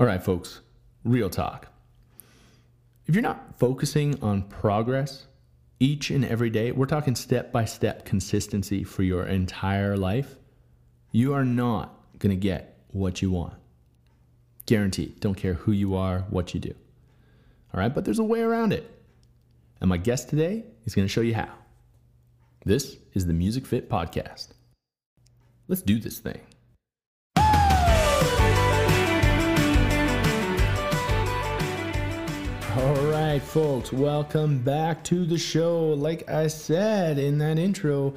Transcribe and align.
All 0.00 0.06
right, 0.06 0.22
folks, 0.22 0.62
real 1.04 1.28
talk. 1.28 1.68
If 3.04 3.14
you're 3.14 3.20
not 3.20 3.58
focusing 3.58 4.18
on 4.22 4.44
progress 4.44 5.26
each 5.78 6.08
and 6.08 6.24
every 6.24 6.48
day, 6.48 6.72
we're 6.72 6.86
talking 6.86 7.14
step 7.14 7.52
by 7.52 7.66
step 7.66 8.06
consistency 8.06 8.82
for 8.82 9.02
your 9.02 9.26
entire 9.26 9.98
life, 9.98 10.36
you 11.12 11.34
are 11.34 11.44
not 11.44 11.94
going 12.18 12.30
to 12.30 12.40
get 12.40 12.78
what 12.92 13.20
you 13.20 13.30
want. 13.30 13.52
Guaranteed. 14.64 15.20
Don't 15.20 15.34
care 15.34 15.52
who 15.52 15.72
you 15.72 15.94
are, 15.94 16.20
what 16.30 16.54
you 16.54 16.60
do. 16.60 16.74
All 17.74 17.80
right, 17.80 17.94
but 17.94 18.06
there's 18.06 18.18
a 18.18 18.24
way 18.24 18.40
around 18.40 18.72
it. 18.72 18.90
And 19.82 19.90
my 19.90 19.98
guest 19.98 20.30
today 20.30 20.64
is 20.86 20.94
going 20.94 21.06
to 21.06 21.12
show 21.12 21.20
you 21.20 21.34
how. 21.34 21.50
This 22.64 22.96
is 23.12 23.26
the 23.26 23.34
Music 23.34 23.66
Fit 23.66 23.90
Podcast. 23.90 24.48
Let's 25.68 25.82
do 25.82 25.98
this 25.98 26.20
thing. 26.20 26.40
All 32.80 32.94
right, 33.06 33.42
folks, 33.42 33.92
welcome 33.92 34.58
back 34.60 35.04
to 35.04 35.26
the 35.26 35.36
show. 35.36 35.90
Like 35.90 36.30
I 36.30 36.46
said 36.46 37.18
in 37.18 37.36
that 37.36 37.58
intro, 37.58 38.14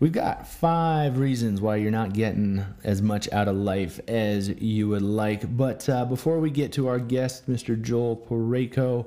we've 0.00 0.10
got 0.10 0.48
five 0.48 1.18
reasons 1.18 1.60
why 1.60 1.76
you're 1.76 1.92
not 1.92 2.12
getting 2.12 2.64
as 2.82 3.00
much 3.00 3.30
out 3.30 3.46
of 3.46 3.54
life 3.54 4.00
as 4.08 4.48
you 4.48 4.88
would 4.88 5.02
like. 5.02 5.56
But 5.56 5.88
uh, 5.88 6.04
before 6.06 6.40
we 6.40 6.50
get 6.50 6.72
to 6.72 6.88
our 6.88 6.98
guest, 6.98 7.48
Mr. 7.48 7.80
Joel 7.80 8.16
Porayko, 8.16 9.06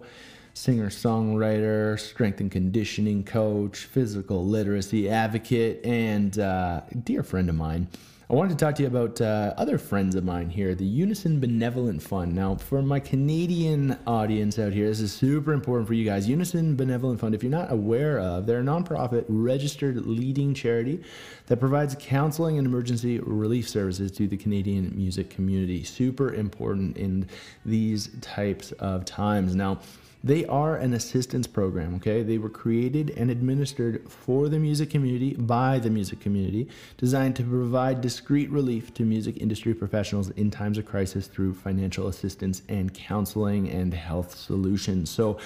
singer 0.53 0.89
songwriter, 0.89 1.99
strength 1.99 2.39
and 2.39 2.49
conditioning 2.49 3.25
coach, 3.25 3.79
physical 3.79 4.45
literacy 4.45 5.09
advocate, 5.09 5.85
and 5.85 6.39
uh, 6.39 6.81
dear 7.03 7.23
friend 7.23 7.49
of 7.49 7.55
mine. 7.55 7.89
I 8.31 8.33
wanted 8.33 8.57
to 8.57 8.65
talk 8.65 8.75
to 8.75 8.83
you 8.83 8.87
about 8.87 9.19
uh, 9.19 9.53
other 9.57 9.77
friends 9.77 10.15
of 10.15 10.23
mine 10.23 10.49
here, 10.49 10.73
the 10.73 10.85
Unison 10.85 11.41
Benevolent 11.41 12.01
Fund. 12.01 12.33
Now, 12.33 12.55
for 12.55 12.81
my 12.81 12.97
Canadian 12.97 13.97
audience 14.07 14.57
out 14.57 14.71
here, 14.71 14.87
this 14.87 15.01
is 15.01 15.11
super 15.11 15.51
important 15.51 15.85
for 15.85 15.95
you 15.95 16.05
guys. 16.05 16.29
Unison 16.29 16.77
Benevolent 16.77 17.19
Fund, 17.19 17.35
if 17.35 17.43
you're 17.43 17.51
not 17.51 17.73
aware 17.73 18.19
of, 18.19 18.45
they're 18.45 18.61
a 18.61 18.63
nonprofit 18.63 19.25
registered 19.27 20.05
leading 20.05 20.53
charity 20.53 21.03
that 21.47 21.57
provides 21.57 21.93
counseling 21.99 22.57
and 22.57 22.65
emergency 22.65 23.19
relief 23.19 23.67
services 23.67 24.13
to 24.13 24.29
the 24.29 24.37
Canadian 24.37 24.93
music 24.95 25.29
community. 25.29 25.83
Super 25.83 26.33
important 26.33 26.95
in 26.95 27.27
these 27.65 28.11
types 28.21 28.71
of 28.79 29.03
times. 29.03 29.55
Now, 29.55 29.81
they 30.23 30.45
are 30.45 30.75
an 30.75 30.93
assistance 30.93 31.47
program, 31.47 31.95
okay? 31.95 32.21
They 32.21 32.37
were 32.37 32.49
created 32.49 33.11
and 33.17 33.31
administered 33.31 34.07
for 34.09 34.49
the 34.49 34.59
music 34.59 34.89
community 34.89 35.33
by 35.33 35.79
the 35.79 35.89
music 35.89 36.19
community, 36.19 36.67
designed 36.97 37.35
to 37.37 37.43
provide 37.43 38.01
discreet 38.01 38.49
relief 38.51 38.93
to 38.95 39.03
music 39.03 39.37
industry 39.37 39.73
professionals 39.73 40.29
in 40.31 40.51
times 40.51 40.77
of 40.77 40.85
crisis 40.85 41.27
through 41.27 41.53
financial 41.53 42.07
assistance 42.07 42.61
and 42.69 42.93
counseling 42.93 43.69
and 43.69 43.93
health 43.93 44.35
solutions. 44.35 45.09
So, 45.09 45.39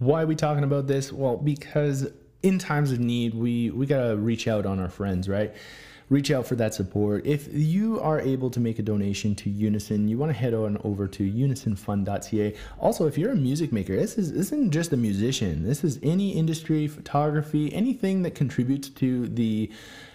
why 0.00 0.22
are 0.22 0.26
we 0.26 0.34
talking 0.34 0.64
about 0.64 0.86
this? 0.86 1.12
Well, 1.12 1.36
because 1.36 2.10
in 2.42 2.58
times 2.58 2.92
of 2.92 3.00
need, 3.00 3.34
we 3.34 3.70
we 3.70 3.86
got 3.86 4.06
to 4.06 4.16
reach 4.16 4.48
out 4.48 4.66
on 4.66 4.78
our 4.78 4.90
friends, 4.90 5.28
right? 5.28 5.54
Reach 6.08 6.30
out 6.30 6.46
for 6.46 6.54
that 6.56 6.74
support. 6.74 7.26
If 7.26 7.48
you 7.52 8.00
are 8.00 8.20
able 8.20 8.50
to 8.50 8.60
make 8.60 8.78
a 8.78 8.82
donation 8.82 9.34
to 9.36 9.50
Unison, 9.50 10.08
you 10.08 10.18
want 10.18 10.30
to 10.30 10.38
head 10.38 10.54
on 10.54 10.78
over 10.84 11.06
to 11.08 11.30
unisonfund.ca. 11.30 12.54
Also, 12.78 13.06
if 13.06 13.18
you're 13.18 13.32
a 13.32 13.36
music 13.36 13.72
maker, 13.72 13.96
this, 13.96 14.18
is, 14.18 14.32
this 14.32 14.52
isn't 14.52 14.72
just 14.72 14.92
a 14.92 14.96
musician. 14.96 15.64
This 15.64 15.84
is 15.84 15.98
any 16.02 16.30
industry, 16.30 16.88
photography, 16.88 17.72
anything 17.74 18.22
that 18.22 18.34
contributes 18.34 18.88
to 18.90 19.28
the 19.28 19.70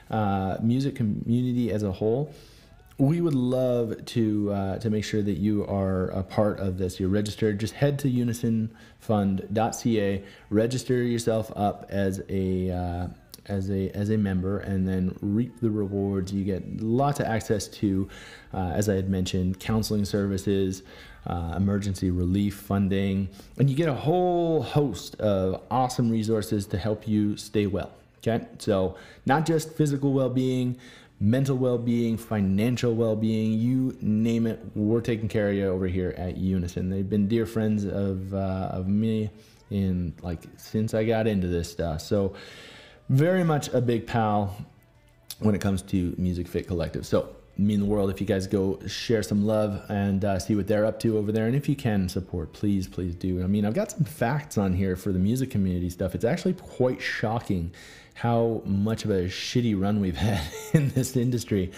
uh, 0.09 0.57
music 0.61 0.95
community 0.95 1.71
as 1.71 1.83
a 1.83 1.91
whole 1.91 2.33
we 2.99 3.19
would 3.21 3.33
love 3.33 4.05
to 4.05 4.51
uh, 4.51 4.77
to 4.79 4.89
make 4.89 5.05
sure 5.05 5.21
that 5.21 5.37
you 5.37 5.65
are 5.65 6.09
a 6.09 6.21
part 6.21 6.59
of 6.59 6.77
this. 6.77 6.99
You're 6.99 7.07
registered. 7.09 7.57
Just 7.57 7.73
head 7.73 7.97
to 7.99 8.09
unisonfund.ca, 8.09 10.23
register 10.49 11.01
yourself 11.01 11.53
up 11.55 11.85
as 11.89 12.21
a 12.27 12.69
uh, 12.69 13.07
as 13.49 13.69
a 13.69 13.89
as 13.91 14.09
a 14.09 14.17
member 14.17 14.59
and 14.59 14.87
then 14.87 15.17
reap 15.21 15.59
the 15.59 15.69
rewards. 15.69 16.31
You 16.31 16.45
get 16.45 16.81
lots 16.81 17.19
of 17.19 17.25
access 17.25 17.67
to, 17.67 18.07
uh, 18.53 18.71
as 18.73 18.87
I 18.87 18.95
had 18.95 19.09
mentioned, 19.09 19.59
counseling 19.59 20.05
services, 20.05 20.83
uh, 21.27 21.53
emergency 21.57 22.11
relief 22.11 22.55
funding, 22.55 23.29
and 23.57 23.69
you 23.69 23.75
get 23.75 23.89
a 23.89 23.93
whole 23.93 24.63
host 24.63 25.15
of 25.15 25.61
awesome 25.69 26.09
resources 26.09 26.65
to 26.67 26.77
help 26.77 27.07
you 27.07 27.35
stay 27.35 27.67
well. 27.67 27.91
Okay, 28.19 28.45
so 28.57 28.95
not 29.25 29.45
just 29.45 29.73
physical 29.73 30.11
well-being, 30.11 30.77
mental 31.21 31.57
well-being, 31.57 32.17
financial 32.17 32.93
well-being, 32.93 33.53
you 33.53 33.97
name 34.01 34.45
it, 34.45 34.59
we're 34.75 35.01
taking 35.01 35.29
care 35.29 35.49
of 35.49 35.55
you 35.55 35.67
over 35.67 35.87
here 35.87 36.13
at 36.17 36.37
Unison. 36.37 36.89
They've 36.89 37.09
been 37.09 37.27
dear 37.27 37.45
friends 37.45 37.85
of 37.85 38.33
uh, 38.33 38.69
of 38.71 38.87
me 38.87 39.29
in 39.69 40.13
like 40.21 40.43
since 40.57 40.93
I 40.93 41.03
got 41.03 41.27
into 41.27 41.47
this 41.47 41.71
stuff. 41.71 42.01
So 42.01 42.33
very 43.09 43.43
much 43.43 43.67
a 43.69 43.81
big 43.81 44.07
pal 44.07 44.55
when 45.39 45.55
it 45.55 45.61
comes 45.61 45.81
to 45.81 46.15
Music 46.17 46.47
Fit 46.47 46.67
Collective. 46.67 47.05
So, 47.05 47.35
mean 47.59 47.81
the 47.81 47.85
world 47.85 48.09
if 48.09 48.21
you 48.21 48.27
guys 48.27 48.47
go 48.47 48.79
share 48.87 49.21
some 49.21 49.45
love 49.45 49.83
and 49.89 50.23
uh, 50.23 50.39
see 50.39 50.55
what 50.55 50.65
they're 50.65 50.85
up 50.85 50.99
to 51.01 51.17
over 51.17 51.31
there. 51.31 51.45
And 51.45 51.55
if 51.55 51.67
you 51.67 51.75
can 51.75 52.07
support, 52.07 52.53
please, 52.53 52.87
please 52.87 53.15
do. 53.15 53.43
I 53.43 53.47
mean, 53.47 53.65
I've 53.65 53.73
got 53.73 53.91
some 53.91 54.05
facts 54.05 54.57
on 54.57 54.73
here 54.73 54.95
for 54.95 55.11
the 55.11 55.19
music 55.19 55.51
community 55.51 55.89
stuff. 55.89 56.15
It's 56.15 56.23
actually 56.23 56.53
quite 56.53 57.01
shocking 57.01 57.71
how 58.13 58.61
much 58.65 59.03
of 59.03 59.11
a 59.11 59.25
shitty 59.25 59.79
run 59.79 59.99
we've 59.99 60.17
had 60.17 60.41
in 60.73 60.89
this 60.89 61.17
industry. 61.17 61.71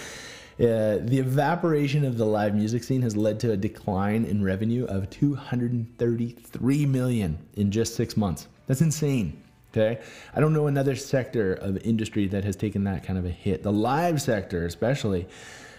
Uh, 0.59 0.99
the 1.01 1.17
evaporation 1.17 2.05
of 2.05 2.17
the 2.17 2.25
live 2.25 2.53
music 2.53 2.83
scene 2.83 3.01
has 3.01 3.17
led 3.17 3.39
to 3.39 3.51
a 3.51 3.57
decline 3.57 4.25
in 4.25 4.43
revenue 4.43 4.85
of 4.85 5.09
233 5.09 6.85
million 6.85 7.37
in 7.55 7.71
just 7.71 7.95
six 7.95 8.15
months. 8.15 8.47
That's 8.67 8.81
insane. 8.81 9.40
Okay. 9.73 10.01
I 10.35 10.41
don't 10.41 10.51
know 10.53 10.67
another 10.67 10.97
sector 10.97 11.53
of 11.53 11.77
industry 11.85 12.27
that 12.27 12.43
has 12.43 12.57
taken 12.57 12.83
that 12.83 13.05
kind 13.05 13.17
of 13.17 13.25
a 13.25 13.29
hit. 13.29 13.63
The 13.63 13.71
live 13.71 14.21
sector, 14.21 14.65
especially, 14.65 15.27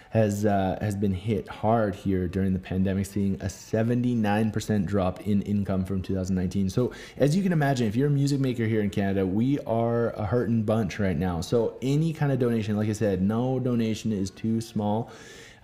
has 0.09 0.45
uh, 0.45 0.77
has 0.79 0.95
been 0.95 1.13
hit 1.13 1.47
hard 1.47 1.93
here 1.93 2.27
during 2.27 2.53
the 2.53 2.59
pandemic, 2.59 3.05
seeing 3.05 3.35
a 3.35 3.45
79% 3.45 4.85
drop 4.85 5.27
in 5.27 5.41
income 5.43 5.85
from 5.85 6.01
2019. 6.01 6.69
So, 6.69 6.91
as 7.17 7.35
you 7.35 7.43
can 7.43 7.51
imagine, 7.51 7.87
if 7.87 7.95
you're 7.95 8.07
a 8.07 8.11
music 8.11 8.39
maker 8.39 8.65
here 8.65 8.81
in 8.81 8.91
Canada, 8.91 9.25
we 9.25 9.59
are 9.59 10.11
a 10.11 10.25
hurting 10.25 10.63
bunch 10.63 10.99
right 10.99 11.17
now. 11.17 11.41
So, 11.41 11.77
any 11.81 12.13
kind 12.13 12.31
of 12.31 12.39
donation, 12.39 12.77
like 12.77 12.89
I 12.89 12.93
said, 12.93 13.21
no 13.21 13.59
donation 13.59 14.11
is 14.11 14.29
too 14.29 14.61
small. 14.61 15.11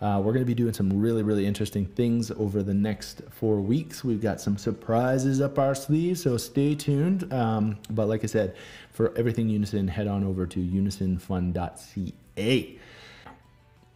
Uh, 0.02 0.22
we're 0.24 0.32
going 0.32 0.44
to 0.44 0.46
be 0.46 0.54
doing 0.54 0.74
some 0.74 0.98
really, 0.98 1.24
really 1.24 1.46
interesting 1.46 1.86
things 1.86 2.32
over 2.32 2.64
the 2.64 2.74
next 2.74 3.22
four 3.30 3.60
weeks. 3.60 4.02
We've 4.04 4.22
got 4.22 4.40
some 4.40 4.58
surprises 4.58 5.42
up 5.42 5.60
our 5.60 5.76
sleeves, 5.76 6.24
so 6.24 6.38
stay 6.38 6.74
tuned. 6.74 7.32
Um, 7.34 7.78
but 7.90 8.08
like 8.08 8.24
I 8.24 8.28
said, 8.28 8.56
for 8.92 9.14
everything 9.18 9.50
Unison, 9.50 9.90
head 9.90 10.08
on 10.08 10.24
over 10.24 10.46
to 10.46 10.60
unisonfund.ca. 10.60 12.80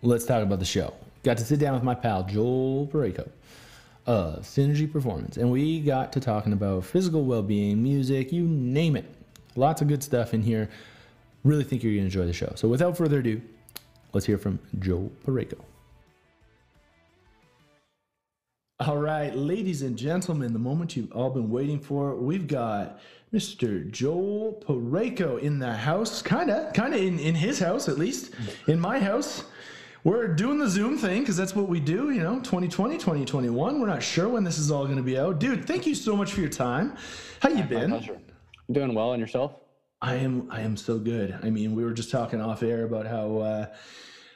Let's 0.01 0.25
talk 0.25 0.43
about 0.43 0.59
the 0.59 0.65
show. 0.65 0.93
Got 1.23 1.37
to 1.37 1.45
sit 1.45 1.59
down 1.59 1.73
with 1.73 1.83
my 1.83 1.95
pal 1.95 2.23
Joel 2.23 2.87
Porayko 2.87 3.29
of 4.05 4.39
Synergy 4.39 4.91
Performance, 4.91 5.37
and 5.37 5.49
we 5.49 5.79
got 5.79 6.11
to 6.13 6.19
talking 6.19 6.51
about 6.51 6.83
physical 6.83 7.23
well 7.23 7.41
being, 7.41 7.81
music, 7.81 8.33
you 8.33 8.43
name 8.43 8.97
it. 8.97 9.05
Lots 9.55 9.81
of 9.81 9.87
good 9.87 10.03
stuff 10.03 10.33
in 10.33 10.41
here. 10.41 10.69
Really 11.45 11.63
think 11.63 11.81
you're 11.81 11.93
going 11.93 12.01
to 12.01 12.07
enjoy 12.07 12.25
the 12.25 12.33
show. 12.33 12.51
So 12.55 12.67
without 12.67 12.97
further 12.97 13.19
ado, 13.19 13.41
let's 14.11 14.25
hear 14.25 14.37
from 14.37 14.59
Joel 14.79 15.09
Porayko. 15.25 15.59
All 18.79 18.97
right, 18.97 19.33
ladies 19.35 19.83
and 19.83 19.95
gentlemen, 19.95 20.51
the 20.51 20.57
moment 20.57 20.97
you've 20.97 21.11
all 21.11 21.29
been 21.29 21.51
waiting 21.51 21.79
for, 21.79 22.15
we've 22.15 22.47
got 22.47 22.99
Mr. 23.31 23.89
Joel 23.91 24.63
Porayko 24.65 25.39
in 25.39 25.59
the 25.59 25.71
house, 25.71 26.23
kind 26.23 26.49
of, 26.49 26.73
kind 26.73 26.95
of 26.95 26.99
in, 26.99 27.19
in 27.19 27.35
his 27.35 27.59
house 27.59 27.87
at 27.87 27.99
least, 27.99 28.33
in 28.67 28.79
my 28.79 28.99
house. 28.99 29.43
We're 30.03 30.27
doing 30.27 30.57
the 30.57 30.67
Zoom 30.67 30.97
thing 30.97 31.21
because 31.21 31.37
that's 31.37 31.55
what 31.55 31.69
we 31.69 31.79
do, 31.79 32.09
you 32.09 32.21
know, 32.21 32.39
2020, 32.39 32.97
2021. 32.97 33.79
We're 33.79 33.85
not 33.85 34.01
sure 34.01 34.27
when 34.27 34.43
this 34.43 34.57
is 34.57 34.71
all 34.71 34.85
going 34.85 34.97
to 34.97 35.03
be 35.03 35.19
out. 35.19 35.39
Dude, 35.39 35.65
thank 35.65 35.85
you 35.85 35.93
so 35.93 36.15
much 36.15 36.33
for 36.33 36.41
your 36.41 36.49
time. 36.49 36.97
How 37.41 37.49
you 37.49 37.63
been? 37.63 37.91
My 37.91 37.97
pleasure. 37.97 38.19
Doing 38.71 38.95
well, 38.95 39.13
and 39.13 39.21
yourself? 39.21 39.55
I 40.01 40.15
am. 40.15 40.49
I 40.51 40.61
am 40.61 40.77
so 40.77 40.97
good. 40.97 41.37
I 41.43 41.51
mean, 41.51 41.75
we 41.75 41.85
were 41.85 41.93
just 41.93 42.09
talking 42.09 42.41
off 42.41 42.63
air 42.63 42.85
about 42.85 43.05
how, 43.05 43.37
uh, 43.37 43.65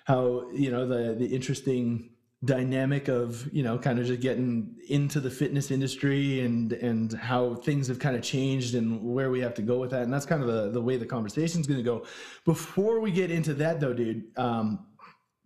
how 0.05 0.49
you 0.53 0.69
know 0.69 0.87
the 0.87 1.15
the 1.15 1.25
interesting 1.25 2.11
dynamic 2.45 3.07
of 3.07 3.51
you 3.51 3.63
know 3.63 3.79
kind 3.79 3.97
of 3.97 4.05
just 4.05 4.21
getting 4.21 4.75
into 4.89 5.19
the 5.19 5.29
fitness 5.29 5.71
industry 5.71 6.41
and 6.41 6.71
and 6.73 7.13
how 7.13 7.55
things 7.55 7.87
have 7.87 7.97
kind 7.97 8.15
of 8.15 8.21
changed 8.21 8.75
and 8.75 9.01
where 9.01 9.31
we 9.31 9.39
have 9.39 9.55
to 9.55 9.63
go 9.63 9.79
with 9.79 9.89
that. 9.89 10.03
And 10.03 10.13
that's 10.13 10.25
kind 10.25 10.43
of 10.43 10.47
the, 10.47 10.69
the 10.69 10.81
way 10.81 10.97
the 10.97 11.05
conversation 11.05 11.61
is 11.61 11.67
going 11.67 11.79
to 11.79 11.83
go. 11.83 12.05
Before 12.45 12.99
we 12.99 13.11
get 13.11 13.31
into 13.31 13.53
that 13.55 13.79
though 13.79 13.93
dude 13.93 14.25
um, 14.37 14.85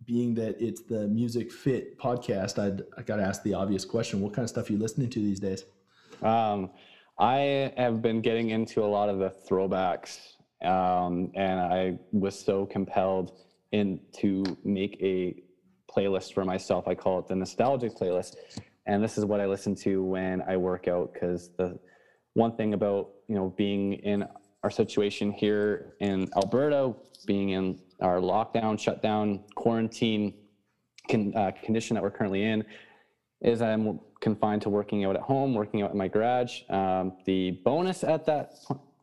being 0.04 0.34
that 0.34 0.60
it's 0.60 0.82
the 0.82 1.06
music 1.08 1.52
fit 1.52 1.96
podcast 1.96 2.58
i'd 2.58 2.82
i 2.98 3.02
gotta 3.02 3.22
ask 3.22 3.42
the 3.42 3.54
obvious 3.54 3.84
question. 3.84 4.20
What 4.20 4.34
kind 4.34 4.44
of 4.44 4.50
stuff 4.50 4.68
are 4.68 4.72
you 4.72 4.78
listening 4.78 5.08
to 5.10 5.20
these 5.20 5.40
days? 5.40 5.64
Um, 6.22 6.70
i 7.18 7.72
have 7.76 8.02
been 8.02 8.20
getting 8.20 8.50
into 8.50 8.82
a 8.82 8.86
lot 8.86 9.08
of 9.08 9.18
the 9.18 9.32
throwbacks 9.48 10.34
um, 10.62 11.30
and 11.34 11.60
i 11.60 11.98
was 12.12 12.38
so 12.38 12.66
compelled 12.66 13.32
in 13.70 14.00
to 14.18 14.44
make 14.64 14.98
a 15.00 15.42
playlist 15.94 16.32
for 16.32 16.44
myself. 16.44 16.88
I 16.88 16.94
call 16.94 17.18
it 17.18 17.28
the 17.28 17.36
nostalgic 17.36 17.94
playlist, 17.94 18.36
and 18.86 19.02
this 19.02 19.18
is 19.18 19.24
what 19.24 19.40
I 19.40 19.46
listen 19.46 19.74
to 19.76 20.02
when 20.02 20.42
I 20.42 20.56
work 20.56 20.88
out. 20.88 21.12
Because 21.12 21.50
the 21.56 21.78
one 22.34 22.56
thing 22.56 22.74
about 22.74 23.10
you 23.28 23.34
know 23.34 23.54
being 23.56 23.94
in 23.94 24.24
our 24.62 24.70
situation 24.70 25.32
here 25.32 25.94
in 26.00 26.28
Alberta, 26.36 26.94
being 27.26 27.50
in 27.50 27.80
our 28.00 28.18
lockdown, 28.18 28.78
shutdown, 28.78 29.44
quarantine 29.54 30.34
con, 31.10 31.32
uh, 31.36 31.50
condition 31.62 31.94
that 31.94 32.02
we're 32.02 32.10
currently 32.10 32.44
in, 32.44 32.64
is 33.40 33.60
I'm 33.60 34.00
confined 34.20 34.62
to 34.62 34.70
working 34.70 35.04
out 35.04 35.16
at 35.16 35.22
home, 35.22 35.54
working 35.54 35.82
out 35.82 35.90
in 35.92 35.98
my 35.98 36.08
garage. 36.08 36.62
Um, 36.70 37.16
the 37.26 37.60
bonus 37.64 38.04
at 38.04 38.24
that 38.26 38.52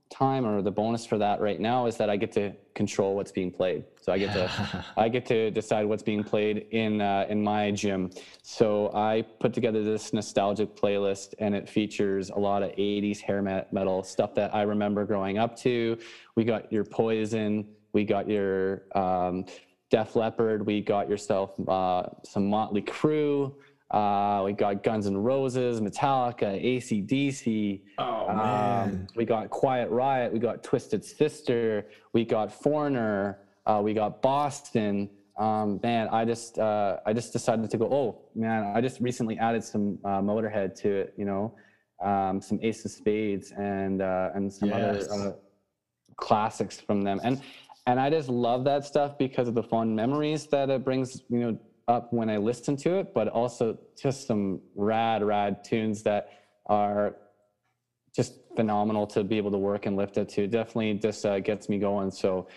time 0.09 0.45
or 0.45 0.61
the 0.61 0.71
bonus 0.71 1.05
for 1.05 1.17
that 1.17 1.39
right 1.39 1.59
now 1.59 1.85
is 1.85 1.97
that 1.97 2.09
I 2.09 2.17
get 2.17 2.31
to 2.33 2.51
control 2.73 3.15
what's 3.15 3.31
being 3.31 3.51
played. 3.51 3.83
So 4.01 4.11
I 4.11 4.17
get 4.17 4.33
to 4.33 4.85
I 4.97 5.07
get 5.09 5.25
to 5.27 5.51
decide 5.51 5.85
what's 5.85 6.03
being 6.03 6.23
played 6.23 6.67
in 6.71 7.01
uh, 7.01 7.25
in 7.29 7.43
my 7.43 7.71
gym. 7.71 8.09
So 8.41 8.91
I 8.93 9.23
put 9.39 9.53
together 9.53 9.83
this 9.83 10.11
nostalgic 10.11 10.75
playlist 10.75 11.35
and 11.39 11.53
it 11.53 11.69
features 11.69 12.29
a 12.29 12.39
lot 12.39 12.63
of 12.63 12.71
80s 12.71 13.19
hair 13.19 13.41
metal 13.71 14.03
stuff 14.03 14.33
that 14.35 14.53
I 14.53 14.63
remember 14.63 15.05
growing 15.05 15.37
up 15.37 15.55
to. 15.57 15.97
We 16.35 16.43
got 16.43 16.71
your 16.71 16.83
Poison, 16.83 17.67
we 17.93 18.03
got 18.03 18.27
your 18.27 18.83
um, 18.95 19.45
Def 19.91 20.15
Leppard, 20.15 20.65
we 20.65 20.81
got 20.81 21.09
yourself 21.09 21.55
uh, 21.67 22.03
some 22.23 22.47
Motley 22.47 22.81
Crue. 22.81 23.53
Uh, 23.91 24.43
we 24.45 24.53
got 24.53 24.83
Guns 24.83 25.07
N' 25.07 25.17
Roses, 25.17 25.81
Metallica, 25.81 26.63
ACDC. 26.63 27.81
Oh, 27.97 28.29
um, 28.29 28.37
man. 28.37 29.07
We 29.15 29.25
got 29.25 29.49
Quiet 29.49 29.89
Riot. 29.89 30.31
We 30.31 30.39
got 30.39 30.63
Twisted 30.63 31.03
Sister. 31.03 31.87
We 32.13 32.23
got 32.23 32.51
Foreigner. 32.51 33.39
Uh, 33.65 33.81
we 33.83 33.93
got 33.93 34.21
Boston. 34.21 35.09
Um, 35.37 35.79
man, 35.81 36.09
I 36.11 36.25
just 36.25 36.59
uh, 36.59 36.97
I 37.05 37.13
just 37.13 37.31
decided 37.31 37.69
to 37.69 37.77
go. 37.77 37.85
Oh 37.85 38.21
man, 38.35 38.73
I 38.75 38.81
just 38.81 38.99
recently 38.99 39.39
added 39.39 39.63
some 39.63 39.97
uh, 40.03 40.19
Motorhead 40.21 40.75
to 40.81 40.89
it. 40.91 41.13
You 41.17 41.25
know, 41.25 41.55
um, 42.03 42.41
some 42.41 42.59
Ace 42.61 42.83
of 42.85 42.91
Spades 42.91 43.51
and 43.57 44.01
uh, 44.01 44.31
and 44.35 44.51
some 44.51 44.69
yes. 44.69 45.07
other 45.09 45.29
uh, 45.29 45.31
classics 46.17 46.79
from 46.79 47.01
them. 47.01 47.21
And 47.23 47.41
and 47.87 47.99
I 47.99 48.09
just 48.09 48.29
love 48.29 48.65
that 48.65 48.85
stuff 48.85 49.17
because 49.17 49.47
of 49.47 49.55
the 49.55 49.63
fond 49.63 49.95
memories 49.95 50.45
that 50.47 50.69
it 50.69 50.83
brings. 50.83 51.21
You 51.29 51.39
know, 51.39 51.59
up 51.89 52.13
when 52.13 52.29
I 52.29 52.37
listen 52.37 52.77
to 52.77 52.99
it, 52.99 53.13
but 53.13 53.27
also 53.27 53.77
just 54.01 54.27
some 54.27 54.61
rad, 54.75 55.23
rad 55.23 55.63
tunes 55.63 56.03
that 56.03 56.29
are 56.67 57.15
just 58.15 58.35
phenomenal 58.55 59.07
to 59.07 59.23
be 59.23 59.37
able 59.37 59.51
to 59.51 59.57
work 59.57 59.87
and 59.87 59.97
lift 59.97 60.17
it 60.17 60.29
to. 60.29 60.47
Definitely 60.47 60.93
just 60.93 61.25
uh, 61.25 61.39
gets 61.39 61.67
me 61.67 61.79
going. 61.79 62.11
So 62.11 62.47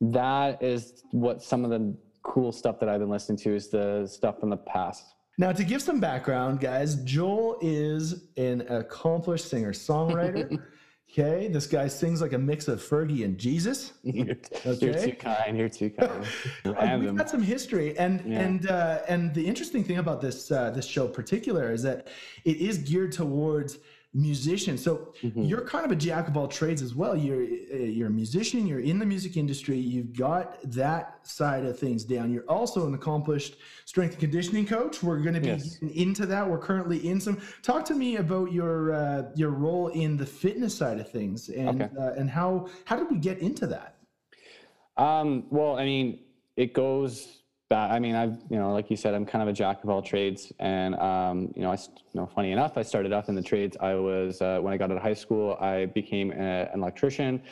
that 0.00 0.62
is 0.62 1.04
what 1.10 1.42
some 1.42 1.64
of 1.64 1.70
the 1.70 1.94
cool 2.22 2.50
stuff 2.50 2.80
that 2.80 2.88
I've 2.88 3.00
been 3.00 3.10
listening 3.10 3.38
to 3.38 3.54
is 3.54 3.68
the 3.68 4.06
stuff 4.06 4.40
from 4.40 4.50
the 4.50 4.56
past. 4.56 5.04
Now, 5.36 5.52
to 5.52 5.62
give 5.62 5.82
some 5.82 6.00
background, 6.00 6.58
guys, 6.58 6.96
Joel 7.04 7.58
is 7.60 8.24
an 8.36 8.62
accomplished 8.68 9.48
singer 9.48 9.72
songwriter. 9.72 10.60
Okay, 11.10 11.48
this 11.48 11.66
guy 11.66 11.88
sings 11.88 12.20
like 12.20 12.34
a 12.34 12.38
mix 12.38 12.68
of 12.68 12.82
Fergie 12.82 13.24
and 13.24 13.38
Jesus. 13.38 13.94
you're, 14.02 14.36
okay? 14.66 14.86
you're 14.86 14.94
too 14.94 15.12
kind. 15.12 15.56
You're 15.56 15.68
too 15.70 15.90
kind. 15.90 16.26
We've 17.02 17.16
got 17.16 17.30
some 17.30 17.42
history, 17.42 17.96
and 17.98 18.22
yeah. 18.26 18.40
and 18.40 18.70
uh, 18.70 18.98
and 19.08 19.32
the 19.32 19.46
interesting 19.46 19.82
thing 19.82 19.98
about 19.98 20.20
this 20.20 20.50
uh, 20.50 20.70
this 20.70 20.84
show, 20.84 21.08
particular, 21.08 21.72
is 21.72 21.82
that 21.82 22.08
it 22.44 22.58
is 22.58 22.78
geared 22.78 23.12
towards 23.12 23.78
musician. 24.14 24.78
So 24.78 25.12
mm-hmm. 25.22 25.42
you're 25.42 25.60
kind 25.60 25.84
of 25.84 25.92
a 25.92 25.96
jack 25.96 26.28
of 26.28 26.36
all 26.36 26.48
trades 26.48 26.80
as 26.80 26.94
well. 26.94 27.16
You're 27.16 27.42
uh, 27.42 27.76
you're 27.76 28.08
a 28.08 28.10
musician. 28.10 28.66
You're 28.66 28.80
in 28.80 28.98
the 28.98 29.04
music 29.04 29.36
industry. 29.36 29.76
You've 29.78 30.16
got 30.16 30.58
that 30.72 31.26
side 31.26 31.64
of 31.64 31.78
things 31.78 32.04
down. 32.04 32.32
You're 32.32 32.48
also 32.48 32.86
an 32.86 32.94
accomplished 32.94 33.56
strength 33.84 34.12
and 34.12 34.20
conditioning 34.20 34.66
coach. 34.66 35.02
We're 35.02 35.18
going 35.18 35.34
to 35.34 35.40
be 35.40 35.48
yes. 35.48 35.78
into 35.78 36.24
that. 36.26 36.48
We're 36.48 36.58
currently 36.58 37.06
in 37.06 37.20
some. 37.20 37.40
Talk 37.62 37.84
to 37.86 37.94
me 37.94 38.16
about 38.16 38.50
your 38.52 38.92
uh, 38.92 39.22
your 39.34 39.50
role 39.50 39.88
in 39.88 40.16
the 40.16 40.26
fitness 40.26 40.74
side 40.74 40.98
of 40.98 41.10
things 41.10 41.50
and 41.50 41.82
okay. 41.82 41.94
uh, 41.98 42.12
and 42.14 42.30
how 42.30 42.68
how 42.86 42.96
did 42.96 43.10
we 43.10 43.18
get 43.18 43.38
into 43.38 43.66
that? 43.66 43.96
Um, 44.96 45.46
well, 45.50 45.78
I 45.78 45.84
mean, 45.84 46.20
it 46.56 46.72
goes 46.72 47.37
but 47.68 47.90
I 47.90 47.98
mean, 47.98 48.14
I've, 48.14 48.38
you 48.50 48.56
know, 48.56 48.72
like 48.72 48.90
you 48.90 48.96
said, 48.96 49.14
I'm 49.14 49.26
kind 49.26 49.42
of 49.42 49.48
a 49.48 49.52
jack 49.52 49.84
of 49.84 49.90
all 49.90 50.00
trades. 50.00 50.52
And, 50.58 50.94
um, 50.96 51.52
you 51.54 51.62
know, 51.62 51.70
I, 51.70 51.74
you 51.74 52.20
know, 52.20 52.26
funny 52.26 52.52
enough, 52.52 52.78
I 52.78 52.82
started 52.82 53.12
off 53.12 53.28
in 53.28 53.34
the 53.34 53.42
trades. 53.42 53.76
I 53.80 53.94
was, 53.94 54.40
uh, 54.40 54.58
when 54.60 54.72
I 54.72 54.78
got 54.78 54.90
out 54.90 54.96
of 54.96 55.02
high 55.02 55.14
school, 55.14 55.56
I 55.60 55.86
became 55.86 56.32
a, 56.32 56.70
an 56.72 56.80
electrician. 56.80 57.42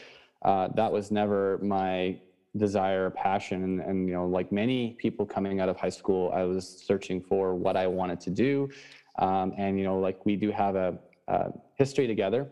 Uh, 0.43 0.69
that 0.75 0.91
was 0.91 1.11
never 1.11 1.59
my 1.63 2.19
desire 2.57 3.07
or 3.07 3.11
passion. 3.11 3.63
And, 3.65 3.81
and, 3.81 4.09
you 4.09 4.15
know, 4.15 4.27
like 4.27 4.51
many 4.51 4.97
people 4.99 5.27
coming 5.27 5.61
out 5.61 5.69
of 5.69 5.77
high 5.77 5.91
school, 5.91 6.33
I 6.35 6.45
was 6.45 6.67
searching 6.67 7.21
for 7.21 7.55
what 7.55 7.77
I 7.77 7.87
wanted 7.87 8.21
to 8.21 8.31
do. 8.31 8.71
Um, 9.19 9.53
and, 9.59 9.79
you 9.79 9.85
know, 9.85 9.99
like 9.99 10.25
we 10.25 10.37
do 10.37 10.51
have 10.51 10.77
a, 10.77 10.99
a 11.29 11.53
history 11.75 12.07
together. 12.07 12.49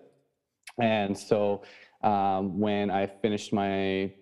And 0.78 1.16
so 1.16 1.62
um, 2.02 2.58
when 2.58 2.90
I 2.90 3.06
finished 3.06 3.52
my 3.55 4.12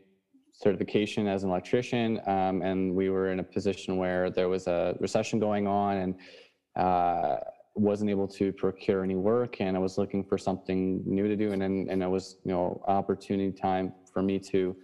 certification 0.62 1.26
as 1.26 1.43
an 1.43 1.50
electrician, 1.50 2.20
um, 2.26 2.62
and 2.62 2.94
we 2.94 3.11
were 3.11 3.32
in 3.32 3.41
a 3.41 3.43
position 3.43 3.97
where 3.97 4.31
there 4.31 4.49
was 4.49 4.67
a 4.67 4.97
recession 5.00 5.38
going 5.38 5.67
on, 5.67 5.97
and 5.97 6.14
uh, 6.76 7.37
wasn't 7.75 8.09
able 8.09 8.29
to 8.29 8.53
procure 8.53 9.03
any 9.03 9.14
work, 9.17 9.61
and 9.61 9.76
I 9.76 9.81
was 9.81 9.99
looking 9.99 10.23
for 10.23 10.38
something 10.38 11.03
new 11.05 11.26
to 11.26 11.37
do, 11.37 11.53
and 11.53 11.62
and, 11.62 11.91
and 11.91 12.03
it 12.03 12.09
was 12.09 12.37
you 12.44 12.53
know 12.53 12.82
opportunity 12.87 13.50
time 13.50 13.93
for 14.12 14.23
me 14.23 14.38
to 14.38 14.76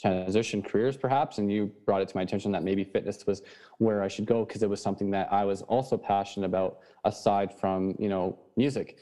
transition 0.00 0.62
careers 0.62 0.96
perhaps 0.96 1.38
and 1.38 1.52
you 1.52 1.70
brought 1.86 2.02
it 2.02 2.08
to 2.08 2.16
my 2.16 2.22
attention 2.22 2.50
that 2.50 2.64
maybe 2.64 2.82
fitness 2.82 3.24
was 3.24 3.42
where 3.78 4.02
I 4.02 4.08
should 4.08 4.26
go 4.26 4.44
because 4.44 4.62
it 4.62 4.68
was 4.68 4.82
something 4.82 5.10
that 5.12 5.32
I 5.32 5.44
was 5.44 5.62
also 5.62 5.96
passionate 5.96 6.46
about 6.46 6.78
aside 7.04 7.54
from 7.60 7.94
you 8.00 8.08
know 8.08 8.36
music 8.56 8.98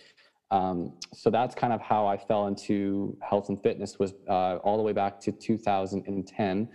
um, 0.50 0.92
so 1.14 1.30
that's 1.30 1.54
kind 1.54 1.72
of 1.72 1.80
how 1.80 2.06
I 2.06 2.16
fell 2.16 2.46
into 2.46 3.16
health 3.22 3.48
and 3.48 3.62
fitness 3.62 3.98
was 3.98 4.14
uh, 4.28 4.56
all 4.56 4.76
the 4.76 4.82
way 4.82 4.92
back 4.92 5.20
to 5.20 5.32
2010. 5.32 6.68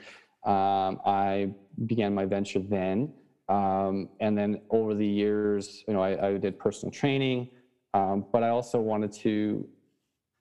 Um, 0.45 0.99
I 1.05 1.51
began 1.85 2.13
my 2.13 2.25
venture 2.25 2.59
then. 2.59 3.11
Um, 3.49 4.09
and 4.21 4.37
then 4.37 4.61
over 4.69 4.93
the 4.93 5.05
years, 5.05 5.83
you 5.87 5.93
know, 5.93 6.01
I, 6.01 6.29
I 6.29 6.37
did 6.37 6.57
personal 6.57 6.91
training, 6.91 7.49
um, 7.93 8.25
but 8.31 8.43
I 8.43 8.49
also 8.49 8.79
wanted 8.79 9.11
to 9.13 9.67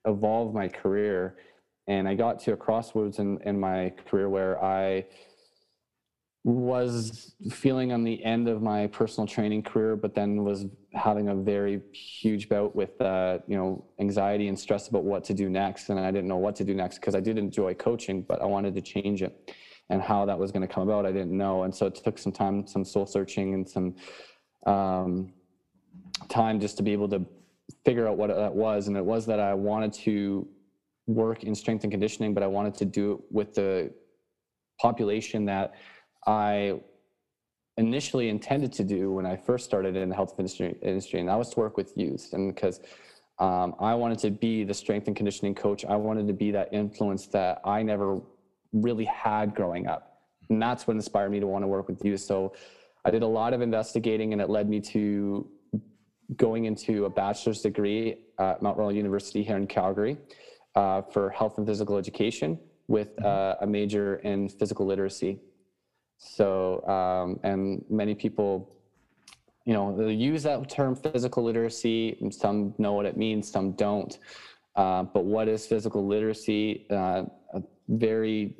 evolve 0.05 0.53
my 0.53 0.67
career. 0.67 1.35
And 1.87 2.07
I 2.07 2.15
got 2.15 2.39
to 2.41 2.53
a 2.53 2.57
crossroads 2.57 3.19
in, 3.19 3.39
in 3.45 3.59
my 3.59 3.93
career 4.07 4.29
where 4.29 4.63
I 4.63 5.05
was 6.45 7.33
feeling 7.49 7.91
on 7.91 8.03
the 8.03 8.23
end 8.23 8.47
of 8.47 8.61
my 8.61 8.85
personal 8.85 9.25
training 9.25 9.63
career, 9.63 9.95
but 9.95 10.13
then 10.13 10.43
was 10.43 10.67
having 10.93 11.29
a 11.29 11.35
very 11.35 11.81
huge 11.91 12.47
bout 12.47 12.75
with, 12.75 13.01
uh, 13.01 13.39
you 13.47 13.57
know, 13.57 13.83
anxiety 13.99 14.47
and 14.47 14.57
stress 14.57 14.87
about 14.87 15.03
what 15.03 15.23
to 15.23 15.33
do 15.33 15.49
next. 15.49 15.89
And 15.89 15.99
I 15.99 16.11
didn't 16.11 16.27
know 16.27 16.37
what 16.37 16.55
to 16.57 16.63
do 16.63 16.75
next 16.75 16.99
because 16.99 17.15
I 17.15 17.19
did 17.19 17.39
enjoy 17.39 17.73
coaching, 17.73 18.21
but 18.21 18.43
I 18.43 18.45
wanted 18.45 18.75
to 18.75 18.81
change 18.81 19.23
it. 19.23 19.55
And 19.89 19.99
how 19.99 20.23
that 20.25 20.37
was 20.37 20.51
going 20.51 20.61
to 20.61 20.71
come 20.71 20.87
about, 20.87 21.07
I 21.07 21.11
didn't 21.11 21.35
know. 21.35 21.63
And 21.63 21.73
so 21.73 21.87
it 21.87 21.95
took 21.95 22.19
some 22.19 22.31
time, 22.31 22.67
some 22.67 22.85
soul 22.85 23.07
searching, 23.07 23.55
and 23.55 23.67
some 23.67 23.95
um, 24.67 25.33
time 26.29 26.59
just 26.59 26.77
to 26.77 26.83
be 26.83 26.93
able 26.93 27.09
to 27.09 27.25
figure 27.85 28.07
out 28.07 28.17
what 28.17 28.27
that 28.27 28.53
was. 28.53 28.87
And 28.87 28.95
it 28.95 29.05
was 29.05 29.25
that 29.25 29.39
I 29.39 29.55
wanted 29.55 29.93
to 29.93 30.47
work 31.07 31.43
in 31.43 31.55
strength 31.55 31.83
and 31.85 31.91
conditioning, 31.91 32.35
but 32.35 32.43
I 32.43 32.47
wanted 32.47 32.75
to 32.75 32.85
do 32.85 33.13
it 33.13 33.19
with 33.31 33.55
the 33.55 33.91
population 34.79 35.45
that 35.45 35.73
I 36.25 36.79
initially 37.77 38.29
intended 38.29 38.71
to 38.73 38.83
do 38.83 39.11
when 39.11 39.25
I 39.25 39.35
first 39.35 39.65
started 39.65 39.95
in 39.95 40.09
the 40.09 40.15
health 40.15 40.35
industry, 40.37 40.75
industry 40.81 41.19
and 41.19 41.29
that 41.29 41.37
was 41.37 41.49
to 41.51 41.59
work 41.59 41.77
with 41.77 41.93
youth. 41.95 42.29
And 42.33 42.53
because 42.53 42.79
um, 43.39 43.75
I 43.79 43.93
wanted 43.95 44.19
to 44.19 44.31
be 44.31 44.63
the 44.63 44.73
strength 44.73 45.07
and 45.07 45.15
conditioning 45.15 45.55
coach, 45.55 45.83
I 45.85 45.95
wanted 45.95 46.27
to 46.27 46.33
be 46.33 46.51
that 46.51 46.69
influence 46.71 47.27
that 47.27 47.61
I 47.65 47.83
never 47.83 48.21
really 48.71 49.05
had 49.05 49.53
growing 49.55 49.87
up. 49.87 50.21
And 50.49 50.61
that's 50.61 50.87
what 50.87 50.95
inspired 50.95 51.31
me 51.31 51.39
to 51.39 51.47
want 51.47 51.63
to 51.63 51.67
work 51.67 51.87
with 51.87 52.03
youth. 52.05 52.21
So 52.21 52.53
I 53.03 53.11
did 53.11 53.23
a 53.23 53.27
lot 53.27 53.53
of 53.53 53.61
investigating 53.61 54.31
and 54.31 54.41
it 54.41 54.49
led 54.49 54.69
me 54.69 54.79
to 54.81 55.47
going 56.37 56.65
into 56.65 57.05
a 57.05 57.09
bachelor's 57.09 57.61
degree 57.61 58.17
at 58.39 58.61
Mount 58.61 58.77
Royal 58.77 58.91
University 58.91 59.43
here 59.43 59.57
in 59.57 59.67
Calgary 59.67 60.17
uh, 60.75 61.01
for 61.01 61.29
health 61.29 61.57
and 61.57 61.67
physical 61.67 61.97
education 61.97 62.57
with 62.87 63.15
mm-hmm. 63.17 63.25
uh, 63.25 63.65
a 63.65 63.67
major 63.67 64.15
in 64.17 64.49
physical 64.49 64.85
literacy. 64.85 65.39
So, 66.17 66.85
um, 66.87 67.39
and 67.43 67.83
many 67.89 68.15
people, 68.15 68.75
you 69.65 69.73
know, 69.73 69.95
they 69.95 70.13
use 70.13 70.43
that 70.43 70.69
term 70.69 70.95
physical 70.95 71.43
literacy. 71.43 72.17
Some 72.31 72.73
know 72.77 72.93
what 72.93 73.05
it 73.05 73.17
means, 73.17 73.51
some 73.51 73.73
don't. 73.73 74.17
Uh, 74.75 75.03
but 75.03 75.25
what 75.25 75.47
is 75.47 75.65
physical 75.65 76.05
literacy? 76.05 76.85
Uh, 76.89 77.23
a 77.53 77.61
very 77.87 78.55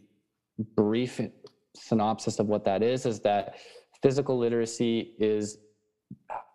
brief 0.75 1.19
synopsis 1.75 2.39
of 2.39 2.47
what 2.47 2.63
that 2.63 2.81
is 2.81 3.05
is 3.05 3.19
that 3.19 3.55
physical 4.01 4.37
literacy 4.37 5.13
is 5.19 5.57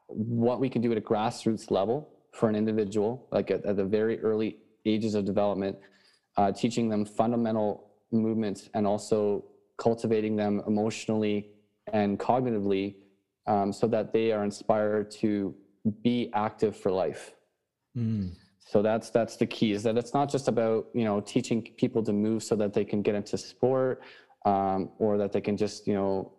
what 0.06 0.60
we 0.60 0.68
can 0.68 0.80
do 0.80 0.90
at 0.92 0.98
a 0.98 1.00
grassroots 1.00 1.70
level 1.70 2.08
for 2.32 2.48
an 2.48 2.54
individual, 2.54 3.28
like 3.32 3.50
at, 3.50 3.64
at 3.64 3.76
the 3.76 3.84
very 3.84 4.18
early 4.20 4.58
ages 4.86 5.14
of 5.14 5.24
development, 5.24 5.76
uh, 6.36 6.50
teaching 6.52 6.88
them 6.88 7.04
fundamental 7.04 7.90
movements 8.12 8.70
and 8.74 8.86
also 8.86 9.44
cultivating 9.80 10.36
them 10.36 10.62
emotionally 10.66 11.48
and 11.92 12.20
cognitively 12.20 12.94
um, 13.46 13.72
so 13.72 13.88
that 13.88 14.12
they 14.12 14.30
are 14.30 14.44
inspired 14.44 15.10
to 15.10 15.54
be 16.02 16.30
active 16.34 16.76
for 16.76 16.92
life. 16.92 17.32
Mm. 17.96 18.32
So 18.60 18.82
that's 18.82 19.10
that's 19.10 19.36
the 19.36 19.46
key 19.46 19.72
is 19.72 19.82
that 19.82 19.96
it's 19.96 20.14
not 20.14 20.30
just 20.30 20.46
about 20.46 20.86
you 20.94 21.04
know 21.04 21.20
teaching 21.20 21.60
people 21.76 22.02
to 22.04 22.12
move 22.12 22.44
so 22.44 22.54
that 22.56 22.72
they 22.72 22.84
can 22.84 23.02
get 23.02 23.14
into 23.16 23.36
sport 23.36 24.02
um, 24.46 24.90
or 24.98 25.18
that 25.18 25.32
they 25.32 25.40
can 25.40 25.56
just 25.56 25.88
you 25.88 25.94
know 25.94 26.32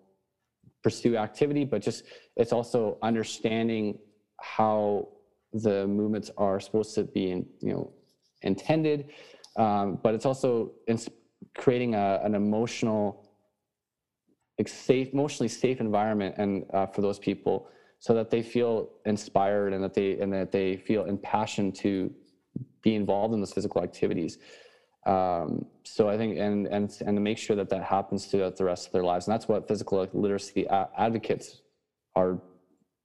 pursue 0.84 1.18
activity, 1.18 1.66
but 1.66 1.82
just 1.82 2.06
it's 2.38 2.54
also 2.54 2.98
understanding 3.02 4.00
how 4.40 5.10
the 5.54 5.86
movements 5.88 6.32
are 6.38 6.60
supposed 6.60 6.96
to 6.96 7.04
be 7.04 7.32
in, 7.32 7.46
you 7.60 7.74
know 7.74 7.92
intended, 8.44 9.10
um, 9.58 10.00
but 10.02 10.16
it's 10.16 10.26
also 10.26 10.72
in 10.88 10.98
creating 11.56 11.96
a, 11.96 12.22
an 12.24 12.34
emotional 12.34 13.21
safe, 14.68 15.14
emotionally 15.14 15.48
safe 15.48 15.80
environment 15.80 16.36
and 16.38 16.66
uh, 16.74 16.86
for 16.86 17.02
those 17.02 17.20
people 17.20 17.68
so 18.00 18.14
that 18.16 18.30
they 18.32 18.42
feel 18.42 18.90
inspired 19.06 19.74
and 19.74 19.84
that 19.84 19.94
they 19.94 20.20
and 20.20 20.34
that 20.34 20.52
they 20.52 20.76
feel 20.76 21.06
impassioned 21.06 21.76
to 21.76 22.12
be 22.82 22.96
involved 22.96 23.34
in 23.34 23.40
those 23.40 23.54
physical 23.54 23.84
activities. 23.84 24.40
Um, 25.06 25.66
so 25.84 26.10
i 26.10 26.16
think 26.16 26.38
and 26.38 26.68
and 26.68 26.96
and 27.06 27.18
to 27.18 27.22
make 27.22 27.40
sure 27.40 27.56
that 27.56 27.70
that 27.70 27.84
happens 27.84 28.28
throughout 28.28 28.56
the 28.56 28.66
rest 28.66 28.88
of 28.88 28.92
their 28.92 29.04
lives. 29.04 29.28
And 29.28 29.34
that's 29.34 29.48
what 29.48 29.68
physical 29.68 30.08
literacy 30.14 30.68
advocates 30.68 31.62
are 32.16 32.40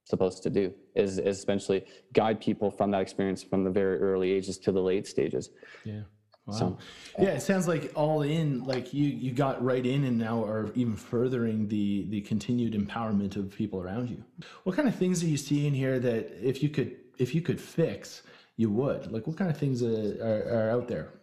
supposed 0.05 0.41
to 0.43 0.49
do 0.49 0.73
is, 0.95 1.19
is 1.19 1.39
essentially 1.39 1.85
guide 2.13 2.39
people 2.39 2.71
from 2.71 2.91
that 2.91 3.01
experience 3.01 3.43
from 3.43 3.63
the 3.63 3.69
very 3.69 3.99
early 3.99 4.31
ages 4.31 4.57
to 4.59 4.71
the 4.71 4.81
late 4.81 5.05
stages. 5.05 5.49
Yeah 5.83 6.01
Wow. 6.47 6.53
So, 6.53 6.77
yeah, 7.19 7.29
it 7.29 7.41
sounds 7.41 7.67
like 7.67 7.91
all 7.93 8.21
in, 8.21 8.63
like 8.63 8.93
you 8.93 9.07
you 9.07 9.31
got 9.31 9.61
right 9.63 9.85
in, 9.85 10.05
and 10.05 10.17
now 10.17 10.43
are 10.43 10.71
even 10.75 10.95
furthering 10.95 11.67
the 11.67 12.05
the 12.09 12.21
continued 12.21 12.73
empowerment 12.73 13.35
of 13.35 13.55
people 13.55 13.81
around 13.81 14.09
you. 14.09 14.23
What 14.63 14.75
kind 14.75 14.87
of 14.87 14.95
things 14.95 15.21
are 15.23 15.27
you 15.27 15.37
seeing 15.37 15.73
here 15.73 15.99
that 15.99 16.31
if 16.41 16.63
you 16.63 16.69
could 16.69 16.95
if 17.17 17.35
you 17.35 17.41
could 17.41 17.59
fix, 17.59 18.23
you 18.55 18.69
would? 18.71 19.11
Like, 19.11 19.27
what 19.27 19.37
kind 19.37 19.49
of 19.49 19.57
things 19.57 19.83
are, 19.83 20.17
are, 20.21 20.57
are 20.57 20.69
out 20.71 20.87
there? 20.87 21.13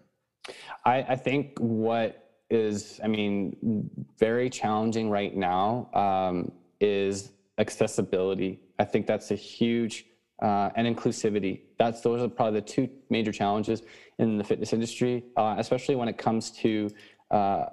I, 0.84 1.02
I 1.02 1.16
think 1.16 1.58
what 1.58 2.32
is, 2.50 3.00
I 3.02 3.08
mean, 3.08 3.90
very 4.18 4.50
challenging 4.50 5.10
right 5.10 5.34
now 5.34 5.88
um, 5.94 6.52
is 6.80 7.30
accessibility. 7.58 8.60
I 8.78 8.84
think 8.84 9.06
that's 9.06 9.30
a 9.30 9.36
huge 9.36 10.06
uh, 10.42 10.70
and 10.76 10.86
inclusivity. 10.86 11.60
That's 11.78 12.00
those 12.00 12.22
are 12.22 12.28
probably 12.28 12.60
the 12.60 12.66
two 12.66 12.88
major 13.10 13.32
challenges 13.32 13.82
in 14.18 14.38
the 14.38 14.44
fitness 14.44 14.72
industry, 14.72 15.24
uh, 15.36 15.56
especially 15.58 15.96
when 15.96 16.08
it 16.08 16.18
comes 16.18 16.50
to 16.62 16.90
uh, 17.30 17.66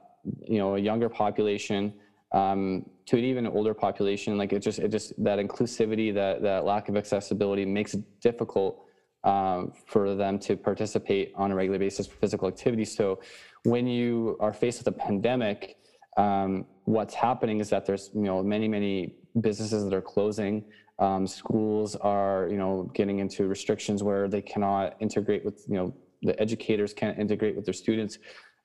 you 0.47 0.57
know 0.57 0.75
a 0.75 0.79
younger 0.79 1.09
population 1.09 1.93
um, 2.31 2.85
to 3.05 3.17
an 3.17 3.23
even 3.23 3.47
older 3.47 3.73
population. 3.73 4.37
Like 4.37 4.53
it 4.53 4.59
just 4.59 4.79
it 4.79 4.89
just 4.89 5.13
that 5.23 5.39
inclusivity, 5.39 6.13
that 6.13 6.41
that 6.41 6.65
lack 6.65 6.89
of 6.89 6.97
accessibility 6.97 7.65
makes 7.65 7.93
it 7.93 8.03
difficult 8.21 8.85
um, 9.23 9.73
for 9.87 10.15
them 10.15 10.39
to 10.39 10.55
participate 10.55 11.33
on 11.35 11.51
a 11.51 11.55
regular 11.55 11.79
basis 11.79 12.07
for 12.07 12.15
physical 12.17 12.47
activity. 12.47 12.85
So 12.85 13.19
when 13.63 13.87
you 13.87 14.37
are 14.39 14.53
faced 14.53 14.79
with 14.79 14.87
a 14.87 14.97
pandemic, 14.97 15.77
um, 16.17 16.65
what's 16.85 17.13
happening 17.13 17.59
is 17.59 17.69
that 17.69 17.85
there's 17.85 18.09
you 18.13 18.21
know 18.21 18.43
many 18.43 18.67
many 18.67 19.15
businesses 19.39 19.83
that 19.83 19.93
are 19.93 20.01
closing. 20.01 20.63
Um, 21.01 21.25
schools 21.25 21.95
are 21.95 22.47
you 22.49 22.57
know 22.57 22.89
getting 22.93 23.19
into 23.19 23.47
restrictions 23.47 24.03
where 24.03 24.27
they 24.27 24.41
cannot 24.41 24.95
integrate 24.99 25.43
with 25.43 25.65
you 25.67 25.75
know 25.75 25.93
the 26.21 26.39
educators 26.39 26.93
can't 26.93 27.17
integrate 27.17 27.55
with 27.55 27.65
their 27.65 27.73
students. 27.73 28.19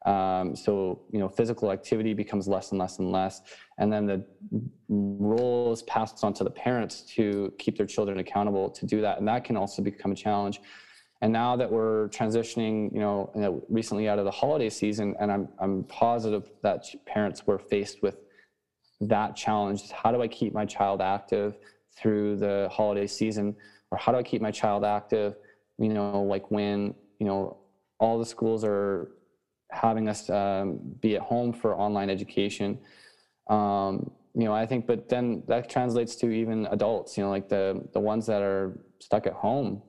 Um, 0.04 0.54
so 0.54 1.00
you 1.10 1.18
know 1.18 1.30
physical 1.30 1.72
activity 1.72 2.12
becomes 2.12 2.46
less 2.46 2.70
and 2.72 2.78
less 2.78 2.98
and 2.98 3.10
less, 3.10 3.40
and 3.78 3.90
then 3.90 4.04
the 4.06 4.24
role 4.88 5.72
is 5.72 5.82
passed 5.84 6.22
on 6.22 6.34
to 6.34 6.44
the 6.44 6.50
parents 6.50 7.00
to 7.14 7.52
keep 7.58 7.78
their 7.78 7.86
children 7.86 8.18
accountable 8.18 8.68
to 8.68 8.84
do 8.84 9.00
that, 9.00 9.18
and 9.18 9.26
that 9.26 9.44
can 9.44 9.56
also 9.56 9.80
become 9.80 10.12
a 10.12 10.14
challenge. 10.14 10.60
And 11.22 11.32
now 11.32 11.56
that 11.56 11.72
we're 11.72 12.08
transitioning, 12.10 12.92
you 12.92 13.00
know, 13.00 13.64
recently 13.70 14.10
out 14.10 14.18
of 14.18 14.26
the 14.26 14.30
holiday 14.30 14.68
season, 14.68 15.16
and 15.18 15.32
I'm 15.32 15.48
I'm 15.58 15.84
positive 15.84 16.52
that 16.62 16.84
parents 17.06 17.46
were 17.46 17.58
faced 17.58 18.02
with 18.02 18.18
that 19.00 19.36
challenge. 19.36 19.90
How 19.90 20.12
do 20.12 20.20
I 20.20 20.28
keep 20.28 20.52
my 20.52 20.66
child 20.66 21.00
active 21.00 21.56
through 21.98 22.36
the 22.36 22.68
holiday 22.70 23.06
season, 23.06 23.56
or 23.90 23.98
how 23.98 24.12
do 24.12 24.18
I 24.18 24.22
keep 24.22 24.42
my 24.42 24.50
child 24.50 24.84
active? 24.84 25.36
You 25.78 25.92
know, 25.92 26.22
like 26.22 26.50
when 26.50 26.94
you 27.18 27.26
know, 27.26 27.58
all 27.98 28.18
the 28.18 28.26
schools 28.26 28.64
are 28.64 29.12
having 29.70 30.08
us 30.08 30.28
um, 30.30 30.78
be 31.00 31.16
at 31.16 31.22
home 31.22 31.52
for 31.52 31.74
online 31.74 32.10
education. 32.10 32.78
Um, 33.48 34.10
you 34.34 34.44
know, 34.44 34.54
I 34.54 34.66
think, 34.66 34.86
but 34.86 35.08
then 35.08 35.42
that 35.48 35.70
translates 35.70 36.14
to 36.16 36.30
even 36.30 36.66
adults. 36.66 37.16
You 37.16 37.24
know, 37.24 37.30
like 37.30 37.48
the 37.48 37.82
the 37.92 38.00
ones 38.00 38.26
that 38.26 38.42
are 38.42 38.78
stuck 39.00 39.26
at 39.26 39.32
home. 39.32 39.82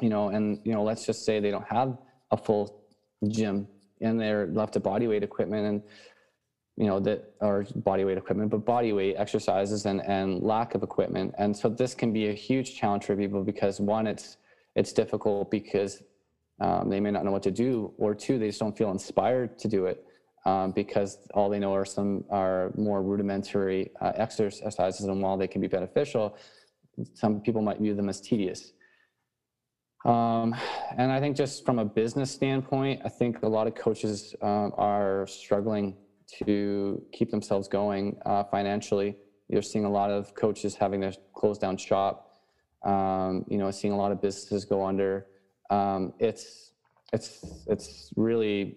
You 0.00 0.08
know, 0.08 0.28
and 0.28 0.60
you 0.64 0.72
know, 0.72 0.82
let's 0.82 1.04
just 1.04 1.24
say 1.24 1.40
they 1.40 1.50
don't 1.50 1.66
have 1.68 1.98
a 2.30 2.36
full 2.36 2.84
gym 3.28 3.66
and 4.00 4.18
they're 4.18 4.46
left 4.46 4.72
to 4.74 4.80
body 4.80 5.06
weight 5.06 5.22
equipment 5.22 5.66
and 5.66 5.82
you 6.80 6.86
know 6.86 6.98
that 6.98 7.18
or 7.40 7.66
body 7.76 8.04
weight 8.04 8.18
equipment 8.18 8.50
but 8.50 8.64
body 8.64 8.92
weight 8.92 9.14
exercises 9.24 9.86
and 9.86 10.00
and 10.16 10.42
lack 10.42 10.74
of 10.74 10.82
equipment 10.82 11.34
and 11.38 11.56
so 11.56 11.68
this 11.68 11.94
can 11.94 12.10
be 12.12 12.28
a 12.28 12.32
huge 12.32 12.68
challenge 12.78 13.04
for 13.04 13.14
people 13.14 13.44
because 13.44 13.80
one 13.80 14.06
it's 14.06 14.38
it's 14.74 14.92
difficult 14.92 15.50
because 15.50 16.02
um, 16.60 16.90
they 16.90 17.00
may 17.00 17.10
not 17.10 17.24
know 17.24 17.32
what 17.32 17.42
to 17.44 17.50
do, 17.50 17.92
or 17.96 18.14
two, 18.14 18.38
they 18.38 18.48
just 18.48 18.60
don't 18.60 18.76
feel 18.76 18.90
inspired 18.90 19.58
to 19.58 19.68
do 19.68 19.86
it 19.86 20.04
um, 20.44 20.72
because 20.72 21.18
all 21.32 21.48
they 21.48 21.58
know 21.58 21.74
are 21.74 21.86
some 21.86 22.24
are 22.30 22.72
more 22.76 23.02
rudimentary 23.02 23.90
uh, 24.00 24.12
exercises, 24.14 25.06
and 25.06 25.22
while 25.22 25.36
they 25.36 25.48
can 25.48 25.60
be 25.60 25.68
beneficial, 25.68 26.36
some 27.14 27.40
people 27.40 27.62
might 27.62 27.78
view 27.78 27.94
them 27.94 28.08
as 28.08 28.20
tedious. 28.20 28.72
Um, 30.04 30.54
and 30.96 31.12
I 31.12 31.20
think 31.20 31.36
just 31.36 31.64
from 31.64 31.78
a 31.78 31.84
business 31.84 32.30
standpoint, 32.30 33.02
I 33.04 33.08
think 33.08 33.42
a 33.42 33.48
lot 33.48 33.66
of 33.66 33.74
coaches 33.74 34.34
um, 34.42 34.72
are 34.76 35.26
struggling 35.26 35.96
to 36.44 37.02
keep 37.12 37.30
themselves 37.30 37.68
going 37.68 38.16
uh, 38.26 38.44
financially. 38.44 39.16
You're 39.48 39.62
seeing 39.62 39.84
a 39.84 39.90
lot 39.90 40.10
of 40.10 40.34
coaches 40.34 40.74
having 40.74 41.00
to 41.02 41.12
close 41.34 41.58
down 41.58 41.76
shop. 41.76 42.28
Um, 42.84 43.44
you 43.48 43.58
know, 43.58 43.70
seeing 43.70 43.92
a 43.92 43.96
lot 43.96 44.10
of 44.12 44.22
businesses 44.22 44.64
go 44.64 44.84
under 44.84 45.26
um, 45.70 46.12
it's 46.18 46.72
it's 47.12 47.64
it's 47.68 48.12
really 48.16 48.76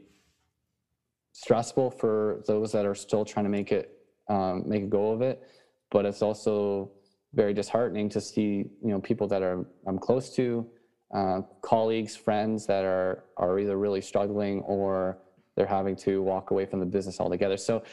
stressful 1.34 1.90
for 1.92 2.44
those 2.48 2.72
that 2.72 2.86
are 2.86 2.96
still 2.96 3.26
trying 3.26 3.46
to 3.46 3.50
make 3.50 3.72
it 3.72 3.98
um, 4.30 4.64
make 4.68 4.84
a 4.84 4.88
go 4.88 5.12
of 5.12 5.22
it, 5.22 5.44
but 5.92 6.06
it's 6.06 6.22
also 6.22 6.92
very 7.34 7.54
disheartening 7.54 8.10
to 8.10 8.22
see 8.22 8.66
you 8.82 8.90
know 8.90 9.00
people 9.00 9.28
that 9.28 9.42
are 9.42 9.66
I'm 9.88 9.98
close 9.98 10.34
to, 10.36 10.68
uh, 11.14 11.42
colleagues, 11.62 12.16
friends 12.16 12.68
that 12.68 12.86
are 12.86 13.26
are 13.38 13.60
either 13.60 13.78
really 13.78 14.02
struggling 14.02 14.62
or 14.62 15.18
they're 15.56 15.66
having 15.66 15.96
to 15.98 16.22
walk 16.22 16.52
away 16.52 16.66
from 16.66 16.80
the 16.80 16.86
business 16.86 17.20
altogether. 17.20 17.58
So 17.58 17.84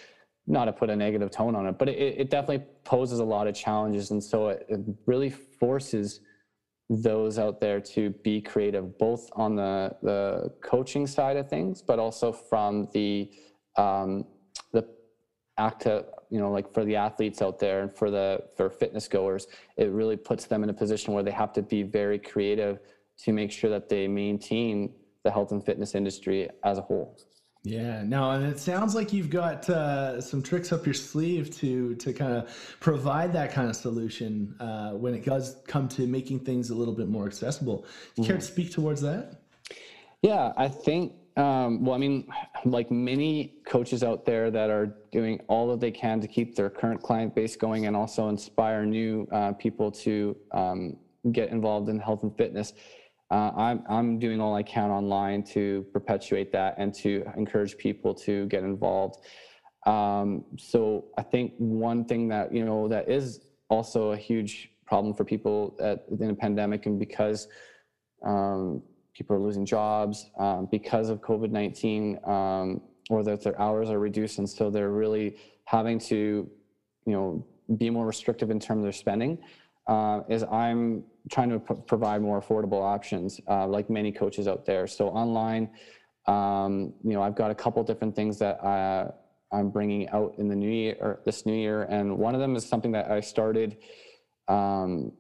not 0.47 0.65
to 0.65 0.73
put 0.73 0.91
a 0.91 0.97
negative 0.97 1.31
tone 1.31 1.55
on 1.55 1.67
it, 1.67 1.79
but 1.79 1.89
it, 1.89 1.99
it 2.19 2.31
definitely 2.31 2.65
poses 2.85 3.19
a 3.19 3.25
lot 3.25 3.47
of 3.47 3.55
challenges, 3.55 4.11
and 4.11 4.23
so 4.23 4.49
it, 4.49 4.67
it 4.69 4.81
really 5.07 5.31
forces 5.31 6.21
those 6.89 7.39
out 7.39 7.61
there 7.61 7.81
to 7.81 8.11
be 8.25 8.41
creative, 8.41 8.99
both 8.99 9.29
on 9.35 9.55
the, 9.55 9.95
the 10.03 10.53
coaching 10.61 11.07
side 11.07 11.37
of 11.37 11.49
things, 11.49 11.81
but 11.81 12.01
also 12.01 12.33
from 12.33 12.89
the 12.93 13.31
um, 13.77 14.25
the 14.73 14.85
active, 15.57 16.07
you 16.31 16.41
know, 16.41 16.51
like 16.51 16.75
for 16.75 16.85
the 16.85 16.97
athletes 16.97 17.41
out 17.43 17.61
there 17.61 17.83
and 17.83 17.97
for 17.97 18.11
the 18.11 18.43
for 18.57 18.69
fitness 18.69 19.07
goers, 19.07 19.47
it 19.77 19.91
really 19.91 20.17
puts 20.17 20.47
them 20.47 20.65
in 20.65 20.71
a 20.71 20.75
position 20.75 21.15
where 21.15 21.23
they 21.23 21.31
have 21.31 21.53
to 21.53 21.63
be 21.63 21.85
very 21.85 22.19
creative 22.19 22.81
to 23.19 23.33
make 23.33 23.53
sure 23.53 23.71
that 23.71 23.89
they 23.89 24.09
maintain 24.09 24.93
the 25.23 25.31
health 25.31 25.53
and 25.53 25.65
fitness 25.65 25.95
industry 25.95 26.49
as 26.65 26.79
a 26.79 26.83
whole. 26.83 27.17
Yeah, 27.63 28.03
no, 28.05 28.31
and 28.31 28.47
it 28.47 28.59
sounds 28.59 28.95
like 28.95 29.13
you've 29.13 29.29
got 29.29 29.69
uh, 29.69 30.19
some 30.21 30.43
tricks 30.43 30.73
up 30.73 30.87
your 30.87 30.95
sleeve 30.95 31.55
to 31.59 31.95
to 31.97 32.13
kind 32.15 32.33
of 32.33 32.77
provide 32.81 33.35
that 33.35 33.53
kind 33.53 33.69
of 33.69 33.77
solution 33.77 34.55
uh, 34.61 34.93
when 34.93 35.15
it 35.15 35.27
does 35.27 35.57
come 35.67 35.87
to 35.91 36.07
making 36.07 36.41
things 36.41 36.71
a 36.71 36.75
little 36.75 36.95
bit 36.95 37.09
more 37.09 37.27
accessible. 37.27 37.83
Do 37.83 37.83
you 37.83 38.23
mm-hmm. 38.23 38.31
care 38.31 38.37
to 38.39 38.43
speak 38.43 38.73
towards 38.73 39.03
that? 39.03 39.43
Yeah, 40.23 40.53
I 40.57 40.69
think. 40.69 41.13
Um, 41.37 41.85
well, 41.85 41.95
I 41.95 41.99
mean, 41.99 42.27
like 42.65 42.91
many 42.91 43.55
coaches 43.65 44.03
out 44.03 44.25
there 44.25 44.51
that 44.51 44.69
are 44.69 44.97
doing 45.13 45.41
all 45.47 45.69
that 45.69 45.81
they 45.81 45.91
can 45.91 46.21
to 46.21 46.29
keep 46.29 46.57
their 46.57 46.69
current 46.69 47.03
client 47.03 47.35
base 47.35 47.57
going 47.57 47.87
and 47.87 47.95
also 47.95 48.29
inspire 48.29 48.85
new 48.85 49.29
uh, 49.33 49.53
people 49.53 49.91
to 49.93 50.37
um, 50.53 50.97
get 51.33 51.51
involved 51.51 51.89
in 51.89 51.99
health 51.99 52.25
and 52.25 52.37
fitness 52.37 52.73
uh, 53.31 53.51
I'm, 53.57 53.85
I'm 53.89 54.19
doing 54.19 54.41
all 54.41 54.55
I 54.55 54.63
can 54.63 54.91
online 54.91 55.43
to 55.45 55.87
perpetuate 55.93 56.51
that 56.53 56.75
and 56.79 56.93
to 56.95 57.25
encourage 57.37 57.77
people 57.79 58.15
to 58.15 58.47
get 58.47 58.65
involved. 58.65 59.25
Um, 59.87 60.45
so 60.59 61.07
I 61.17 61.23
think 61.23 61.53
one 61.59 62.05
thing 62.05 62.29
that, 62.29 62.53
you 62.53 62.65
know, 62.65 62.89
that 62.89 63.09
is 63.09 63.41
also 63.69 64.13
a 64.13 64.17
huge 64.17 64.73
problem 64.85 65.15
for 65.15 65.25
people 65.25 65.77
at, 65.81 66.05
in 66.21 66.31
a 66.31 66.35
pandemic 66.35 66.87
and 66.87 66.99
because 66.99 67.49
um, 68.27 68.83
people 69.15 69.37
are 69.37 69.41
losing 69.41 69.65
jobs 69.65 70.31
um, 70.39 70.69
because 70.71 71.09
of 71.09 71.21
COVID-19 71.21 72.29
um, 72.29 72.81
or 73.09 73.23
that 73.23 73.43
their 73.43 73.59
hours 73.61 73.91
are 73.91 74.01
reduced. 74.01 74.39
And 74.39 74.49
so 74.49 74.71
they're 74.71 74.91
really 74.91 75.37
having 75.65 75.99
to, 76.01 76.17
you 76.17 76.51
you 77.07 77.17
know 77.17 77.47
be 77.77 77.91
more 77.91 78.07
restrictive 78.07 78.51
in 78.51 78.59
terms 78.59 78.79
of 78.79 78.83
their 78.85 78.93
spending 78.93 79.39
uh, 79.87 80.21
is 80.29 80.43
I'm 80.45 81.05
trying 81.31 81.51
to 81.51 81.59
p- 81.59 81.75
provide 81.87 82.23
more 82.23 82.41
affordable 82.41 82.83
options, 82.83 83.41
uh, 83.49 83.67
like 83.67 83.91
many 83.91 84.13
coaches 84.13 84.49
out 84.49 84.65
there. 84.65 84.87
So 84.87 85.09
online, 85.09 85.69
um, 86.27 86.93
you 87.03 87.13
know, 87.13 87.23
I've 87.23 87.35
got 87.35 87.51
a 87.51 87.55
couple 87.55 87.83
different 87.83 88.15
things 88.15 88.39
that 88.39 88.63
I, 88.65 89.11
I'm 89.53 89.71
bringing 89.71 90.09
out 90.11 90.35
in 90.39 90.49
the 90.49 90.57
new 90.57 90.71
year, 90.71 90.97
or 91.01 91.21
this 91.25 91.45
new 91.47 91.55
year, 91.55 91.83
and 91.85 92.17
one 92.17 92.35
of 92.35 92.41
them 92.41 92.57
is 92.57 92.65
something 92.67 92.93
that 92.93 93.11
I 93.11 93.21
started 93.21 93.79
um, 94.49 95.13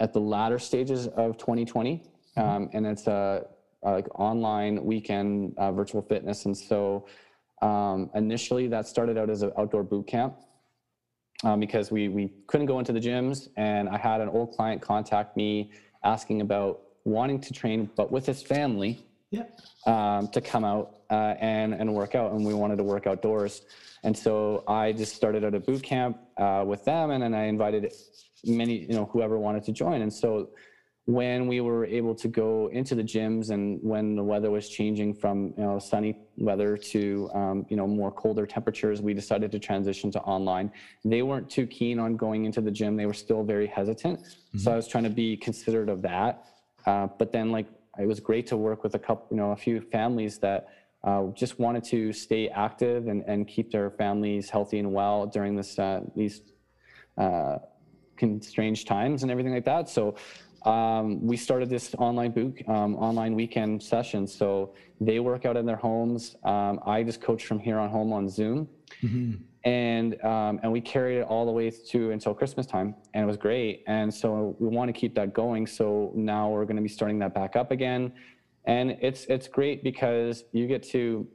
at 0.00 0.12
the 0.12 0.20
latter 0.20 0.58
stages 0.58 1.06
of 1.08 1.36
2020, 1.36 2.02
um, 2.36 2.70
and 2.72 2.86
it's 2.86 3.06
a, 3.06 3.46
a, 3.82 3.90
like 3.90 4.08
online 4.18 4.84
weekend 4.84 5.54
uh, 5.58 5.72
virtual 5.72 6.02
fitness. 6.02 6.46
And 6.46 6.56
so 6.56 7.06
um, 7.62 8.10
initially, 8.14 8.66
that 8.68 8.86
started 8.86 9.18
out 9.18 9.30
as 9.30 9.42
an 9.42 9.52
outdoor 9.58 9.82
boot 9.84 10.06
camp 10.06 10.36
um, 11.44 11.60
because 11.60 11.90
we 11.90 12.08
we 12.08 12.32
couldn't 12.46 12.66
go 12.66 12.78
into 12.78 12.92
the 12.92 13.00
gyms, 13.00 13.48
and 13.56 13.88
I 13.88 13.98
had 13.98 14.20
an 14.20 14.28
old 14.28 14.52
client 14.52 14.82
contact 14.82 15.36
me 15.36 15.70
asking 16.04 16.40
about 16.40 16.80
wanting 17.04 17.40
to 17.40 17.52
train, 17.52 17.90
but 17.96 18.10
with 18.10 18.26
his 18.26 18.42
family. 18.42 19.04
Yeah. 19.30 19.44
Um, 19.86 20.26
to 20.28 20.40
come 20.40 20.64
out 20.64 21.02
uh, 21.08 21.34
and 21.38 21.72
and 21.72 21.94
work 21.94 22.16
out, 22.16 22.32
and 22.32 22.44
we 22.44 22.52
wanted 22.52 22.78
to 22.78 22.82
work 22.82 23.06
outdoors, 23.06 23.62
and 24.02 24.16
so 24.16 24.64
I 24.66 24.90
just 24.90 25.14
started 25.14 25.44
at 25.44 25.54
a 25.54 25.60
boot 25.60 25.84
camp 25.84 26.18
uh, 26.36 26.64
with 26.66 26.84
them, 26.84 27.12
and 27.12 27.22
then 27.22 27.32
I 27.32 27.44
invited 27.44 27.92
many, 28.44 28.78
you 28.78 28.94
know, 28.94 29.04
whoever 29.04 29.38
wanted 29.38 29.62
to 29.64 29.72
join, 29.72 30.02
and 30.02 30.12
so 30.12 30.48
when 31.06 31.46
we 31.46 31.60
were 31.60 31.84
able 31.86 32.14
to 32.14 32.28
go 32.28 32.68
into 32.72 32.94
the 32.94 33.02
gyms 33.02 33.50
and 33.50 33.80
when 33.82 34.14
the 34.14 34.22
weather 34.22 34.50
was 34.50 34.68
changing 34.68 35.14
from 35.14 35.54
you 35.56 35.64
know 35.64 35.78
sunny 35.78 36.16
weather 36.36 36.76
to 36.76 37.30
um, 37.34 37.66
you 37.68 37.76
know 37.76 37.86
more 37.86 38.12
colder 38.12 38.46
temperatures 38.46 39.00
we 39.00 39.14
decided 39.14 39.50
to 39.50 39.58
transition 39.58 40.10
to 40.10 40.20
online. 40.20 40.70
They 41.04 41.22
weren't 41.22 41.48
too 41.48 41.66
keen 41.66 41.98
on 41.98 42.16
going 42.16 42.44
into 42.44 42.60
the 42.60 42.70
gym. 42.70 42.96
They 42.96 43.06
were 43.06 43.14
still 43.14 43.42
very 43.42 43.66
hesitant. 43.66 44.20
Mm-hmm. 44.20 44.58
so 44.58 44.72
i 44.72 44.76
was 44.76 44.88
trying 44.88 45.04
to 45.04 45.10
be 45.10 45.36
considerate 45.36 45.88
of 45.88 46.02
that. 46.02 46.44
Uh, 46.86 47.08
but 47.18 47.32
then 47.32 47.50
like 47.50 47.66
it 47.98 48.06
was 48.06 48.20
great 48.20 48.46
to 48.48 48.56
work 48.56 48.82
with 48.82 48.94
a 48.94 48.98
couple 48.98 49.26
you 49.30 49.36
know 49.36 49.52
a 49.52 49.56
few 49.56 49.80
families 49.80 50.38
that 50.38 50.68
uh, 51.02 51.24
just 51.34 51.58
wanted 51.58 51.82
to 51.82 52.12
stay 52.12 52.48
active 52.48 53.08
and, 53.08 53.24
and 53.26 53.48
keep 53.48 53.72
their 53.72 53.90
families 53.90 54.50
healthy 54.50 54.78
and 54.78 54.92
well 54.92 55.26
during 55.26 55.56
this 55.56 55.78
uh, 55.78 56.00
these 56.14 56.42
uh, 57.16 57.58
strange 58.40 58.84
times 58.84 59.22
and 59.22 59.30
everything 59.30 59.52
like 59.52 59.64
that. 59.64 59.88
So 59.88 60.14
um, 60.62 61.26
we 61.26 61.36
started 61.36 61.70
this 61.70 61.94
online 61.98 62.32
boot, 62.32 62.62
um, 62.68 62.94
online 62.96 63.34
weekend 63.34 63.82
session. 63.82 64.26
So 64.26 64.74
they 65.00 65.18
work 65.18 65.46
out 65.46 65.56
in 65.56 65.64
their 65.64 65.76
homes. 65.76 66.36
Um, 66.44 66.80
I 66.84 67.02
just 67.02 67.20
coach 67.20 67.46
from 67.46 67.58
here 67.58 67.78
on 67.78 67.88
home 67.88 68.12
on 68.12 68.28
Zoom, 68.28 68.68
mm-hmm. 69.02 69.42
and 69.64 70.22
um, 70.22 70.60
and 70.62 70.70
we 70.70 70.80
carried 70.80 71.18
it 71.18 71.22
all 71.22 71.46
the 71.46 71.52
way 71.52 71.70
to 71.70 72.10
until 72.10 72.34
Christmas 72.34 72.66
time, 72.66 72.94
and 73.14 73.24
it 73.24 73.26
was 73.26 73.38
great. 73.38 73.84
And 73.86 74.12
so 74.12 74.56
we 74.58 74.68
want 74.68 74.88
to 74.88 74.92
keep 74.92 75.14
that 75.14 75.32
going. 75.32 75.66
So 75.66 76.12
now 76.14 76.50
we're 76.50 76.66
going 76.66 76.76
to 76.76 76.82
be 76.82 76.88
starting 76.88 77.18
that 77.20 77.34
back 77.34 77.56
up 77.56 77.70
again, 77.70 78.12
and 78.66 78.98
it's 79.00 79.24
it's 79.26 79.48
great 79.48 79.82
because 79.82 80.44
you 80.52 80.66
get 80.66 80.82
to 80.90 81.26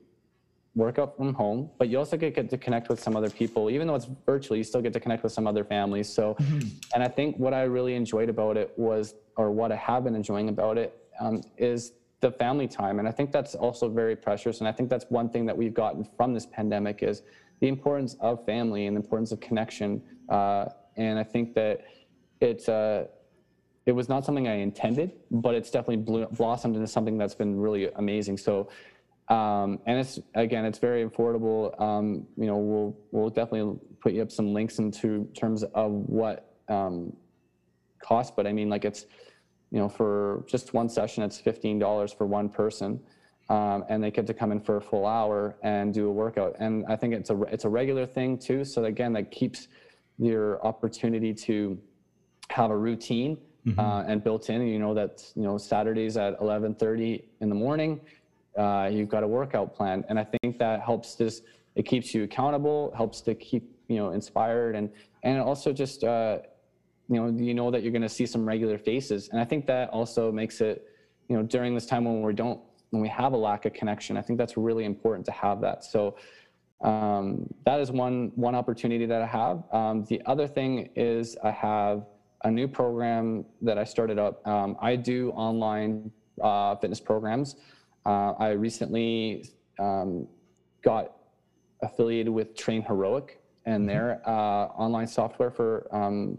work 0.75 0.99
out 0.99 1.15
from 1.15 1.33
home, 1.33 1.69
but 1.77 1.87
you 1.87 1.97
also 1.97 2.17
get, 2.17 2.35
get 2.35 2.49
to 2.49 2.57
connect 2.57 2.89
with 2.89 2.99
some 2.99 3.15
other 3.15 3.29
people. 3.29 3.69
Even 3.69 3.87
though 3.87 3.95
it's 3.95 4.09
virtual, 4.25 4.57
you 4.57 4.63
still 4.63 4.81
get 4.81 4.91
to 4.93 4.99
connect 4.99 5.23
with 5.23 5.31
some 5.31 5.47
other 5.47 5.63
families. 5.63 6.13
So, 6.13 6.35
mm-hmm. 6.35 6.67
and 6.93 7.01
I 7.01 7.07
think 7.07 7.37
what 7.37 7.53
I 7.53 7.63
really 7.63 7.95
enjoyed 7.95 8.29
about 8.29 8.57
it 8.57 8.73
was, 8.77 9.15
or 9.37 9.51
what 9.51 9.71
I 9.71 9.77
have 9.77 10.03
been 10.03 10.15
enjoying 10.15 10.49
about 10.49 10.77
it, 10.77 10.97
um, 11.19 11.41
is 11.57 11.93
the 12.19 12.31
family 12.31 12.67
time. 12.67 12.99
And 12.99 13.07
I 13.07 13.11
think 13.11 13.31
that's 13.31 13.55
also 13.55 13.87
very 13.87 14.15
precious. 14.15 14.59
And 14.59 14.67
I 14.67 14.73
think 14.73 14.89
that's 14.89 15.05
one 15.09 15.29
thing 15.29 15.45
that 15.45 15.57
we've 15.57 15.73
gotten 15.73 16.05
from 16.17 16.33
this 16.33 16.45
pandemic 16.45 17.03
is 17.03 17.21
the 17.61 17.69
importance 17.69 18.17
of 18.19 18.45
family 18.45 18.87
and 18.87 18.97
the 18.97 19.01
importance 19.01 19.31
of 19.31 19.39
connection. 19.39 20.01
Uh, 20.27 20.65
and 20.97 21.17
I 21.17 21.23
think 21.23 21.53
that 21.55 21.85
it's, 22.41 22.67
uh, 22.67 23.05
it 23.85 23.93
was 23.93 24.09
not 24.09 24.25
something 24.25 24.47
I 24.47 24.55
intended, 24.55 25.11
but 25.31 25.55
it's 25.55 25.69
definitely 25.69 26.25
blossomed 26.31 26.75
into 26.75 26.87
something 26.87 27.17
that's 27.17 27.35
been 27.35 27.57
really 27.59 27.89
amazing. 27.95 28.37
So 28.37 28.67
um, 29.27 29.79
and 29.87 29.99
it's 29.99 30.19
again, 30.35 30.65
it's 30.65 30.77
very 30.77 31.05
affordable. 31.05 31.79
Um, 31.81 32.27
you 32.37 32.45
know, 32.45 32.57
we'll 32.57 32.97
we'll 33.11 33.29
definitely 33.29 33.79
put 33.99 34.13
you 34.13 34.21
up 34.21 34.31
some 34.31 34.53
links 34.53 34.77
into 34.77 35.27
terms 35.35 35.63
of 35.63 35.91
what 35.91 36.53
um, 36.69 37.11
cost. 38.03 38.35
But 38.35 38.45
I 38.45 38.53
mean, 38.53 38.69
like 38.69 38.85
it's 38.85 39.07
you 39.71 39.79
know, 39.79 39.89
for 39.89 40.45
just 40.47 40.73
one 40.73 40.89
session, 40.89 41.23
it's 41.23 41.39
fifteen 41.39 41.79
dollars 41.79 42.13
for 42.13 42.27
one 42.27 42.49
person, 42.49 42.99
um, 43.49 43.83
and 43.89 44.03
they 44.03 44.11
get 44.11 44.27
to 44.27 44.33
come 44.33 44.51
in 44.51 44.59
for 44.59 44.77
a 44.77 44.81
full 44.81 45.07
hour 45.07 45.57
and 45.63 45.91
do 45.91 46.07
a 46.07 46.11
workout. 46.11 46.55
And 46.59 46.85
I 46.87 46.95
think 46.95 47.15
it's 47.15 47.31
a 47.31 47.41
it's 47.43 47.65
a 47.65 47.69
regular 47.69 48.05
thing 48.05 48.37
too. 48.37 48.63
So 48.63 48.85
again, 48.85 49.11
that 49.13 49.31
keeps 49.31 49.69
your 50.19 50.63
opportunity 50.63 51.33
to 51.33 51.79
have 52.51 52.69
a 52.69 52.77
routine 52.77 53.37
mm-hmm. 53.65 53.79
uh, 53.79 54.03
and 54.03 54.23
built 54.23 54.51
in. 54.51 54.67
You 54.67 54.77
know 54.77 54.93
that 54.93 55.23
you 55.35 55.41
know 55.41 55.57
Saturdays 55.57 56.15
at 56.15 56.39
eleven 56.39 56.75
thirty 56.75 57.25
in 57.41 57.49
the 57.49 57.55
morning 57.55 58.01
uh, 58.57 58.89
you've 58.91 59.09
got 59.09 59.23
a 59.23 59.27
workout 59.27 59.75
plan. 59.75 60.03
And 60.09 60.19
i 60.19 60.23
think 60.23 60.57
that 60.59 60.81
helps 60.81 61.15
this 61.15 61.41
it 61.75 61.83
keeps 61.83 62.13
you 62.13 62.23
accountable 62.23 62.93
helps 62.95 63.21
to 63.21 63.35
keep 63.35 63.63
you 63.87 63.97
know 63.97 64.11
inspired 64.11 64.75
and 64.75 64.89
and 65.23 65.39
also 65.39 65.73
just 65.73 66.03
uh, 66.03 66.39
you 67.09 67.15
know 67.15 67.27
you 67.37 67.53
know 67.53 67.69
that 67.71 67.83
you're 67.83 67.91
going 67.91 68.01
to 68.01 68.09
see 68.09 68.25
some 68.25 68.45
regular 68.45 68.77
faces. 68.77 69.29
And 69.29 69.39
i 69.39 69.45
think 69.45 69.65
that 69.67 69.89
also 69.89 70.31
makes 70.31 70.61
it 70.61 70.87
you 71.27 71.35
know 71.35 71.43
during 71.43 71.75
this 71.75 71.85
time 71.85 72.05
when 72.05 72.21
we 72.21 72.33
don't 72.33 72.59
when 72.91 73.01
we 73.01 73.09
have 73.09 73.33
a 73.33 73.37
lack 73.37 73.65
of 73.65 73.73
connection 73.73 74.15
i 74.15 74.21
think 74.21 74.37
that's 74.39 74.57
really 74.57 74.85
important 74.85 75.25
to 75.25 75.31
have 75.31 75.61
that. 75.61 75.83
So 75.83 76.15
um, 76.81 77.47
that 77.65 77.79
is 77.79 77.91
one 77.91 78.31
one 78.35 78.55
opportunity 78.55 79.05
that 79.05 79.21
i 79.21 79.25
have. 79.25 79.63
Um, 79.71 80.05
the 80.05 80.21
other 80.25 80.47
thing 80.47 80.89
is 80.95 81.37
i 81.43 81.51
have 81.51 82.05
a 82.43 82.51
new 82.51 82.67
program 82.67 83.43
that 83.61 83.77
i 83.77 83.83
started 83.83 84.17
up. 84.19 84.45
Um, 84.47 84.77
i 84.81 84.95
do 84.95 85.31
online 85.31 86.11
uh, 86.41 86.75
fitness 86.75 86.99
programs 86.99 87.55
uh, 88.05 88.33
I 88.37 88.51
recently 88.51 89.49
um, 89.79 90.27
got 90.83 91.17
affiliated 91.81 92.33
with 92.33 92.55
TrainHeroic 92.55 93.31
and 93.65 93.81
mm-hmm. 93.81 93.87
their 93.87 94.21
uh, 94.25 94.67
online 94.77 95.07
software 95.07 95.51
for 95.51 95.87
um, 95.91 96.37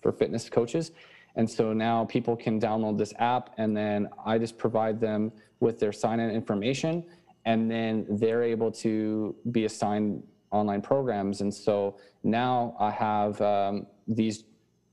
for 0.00 0.12
fitness 0.12 0.48
coaches. 0.48 0.92
And 1.36 1.48
so 1.48 1.72
now 1.72 2.04
people 2.04 2.36
can 2.36 2.60
download 2.60 2.98
this 2.98 3.12
app, 3.18 3.50
and 3.58 3.76
then 3.76 4.08
I 4.24 4.38
just 4.38 4.58
provide 4.58 5.00
them 5.00 5.30
with 5.60 5.78
their 5.78 5.92
sign-in 5.92 6.30
information, 6.30 7.04
and 7.44 7.70
then 7.70 8.06
they're 8.10 8.42
able 8.42 8.72
to 8.72 9.34
be 9.52 9.64
assigned 9.64 10.22
online 10.50 10.80
programs. 10.80 11.40
And 11.40 11.52
so 11.52 11.96
now 12.24 12.74
I 12.80 12.90
have 12.90 13.40
um, 13.40 13.86
these 14.08 14.44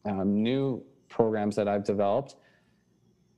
um, 0.05 0.43
new 0.43 0.83
programs 1.09 1.55
that 1.55 1.67
I've 1.67 1.83
developed, 1.83 2.35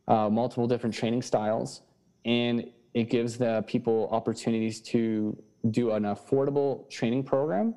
uh, 0.08 0.30
multiple 0.30 0.68
different 0.68 0.94
training 0.94 1.22
styles, 1.22 1.84
and 2.26 2.70
it 2.98 3.12
gives 3.12 3.38
the 3.38 3.64
people 3.68 4.10
opportunities 4.12 4.82
to 4.82 5.38
do 5.70 5.92
an 5.92 6.04
affordable 6.04 6.90
training 6.90 7.24
program, 7.24 7.76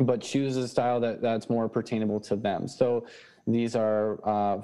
but 0.00 0.20
choose 0.20 0.56
a 0.56 0.66
style 0.66 0.98
that, 0.98 1.22
that's 1.22 1.48
more 1.48 1.68
pertainable 1.68 2.20
to 2.26 2.34
them. 2.34 2.66
So 2.66 3.06
these 3.46 3.76
are 3.76 4.18
uh, 4.28 4.60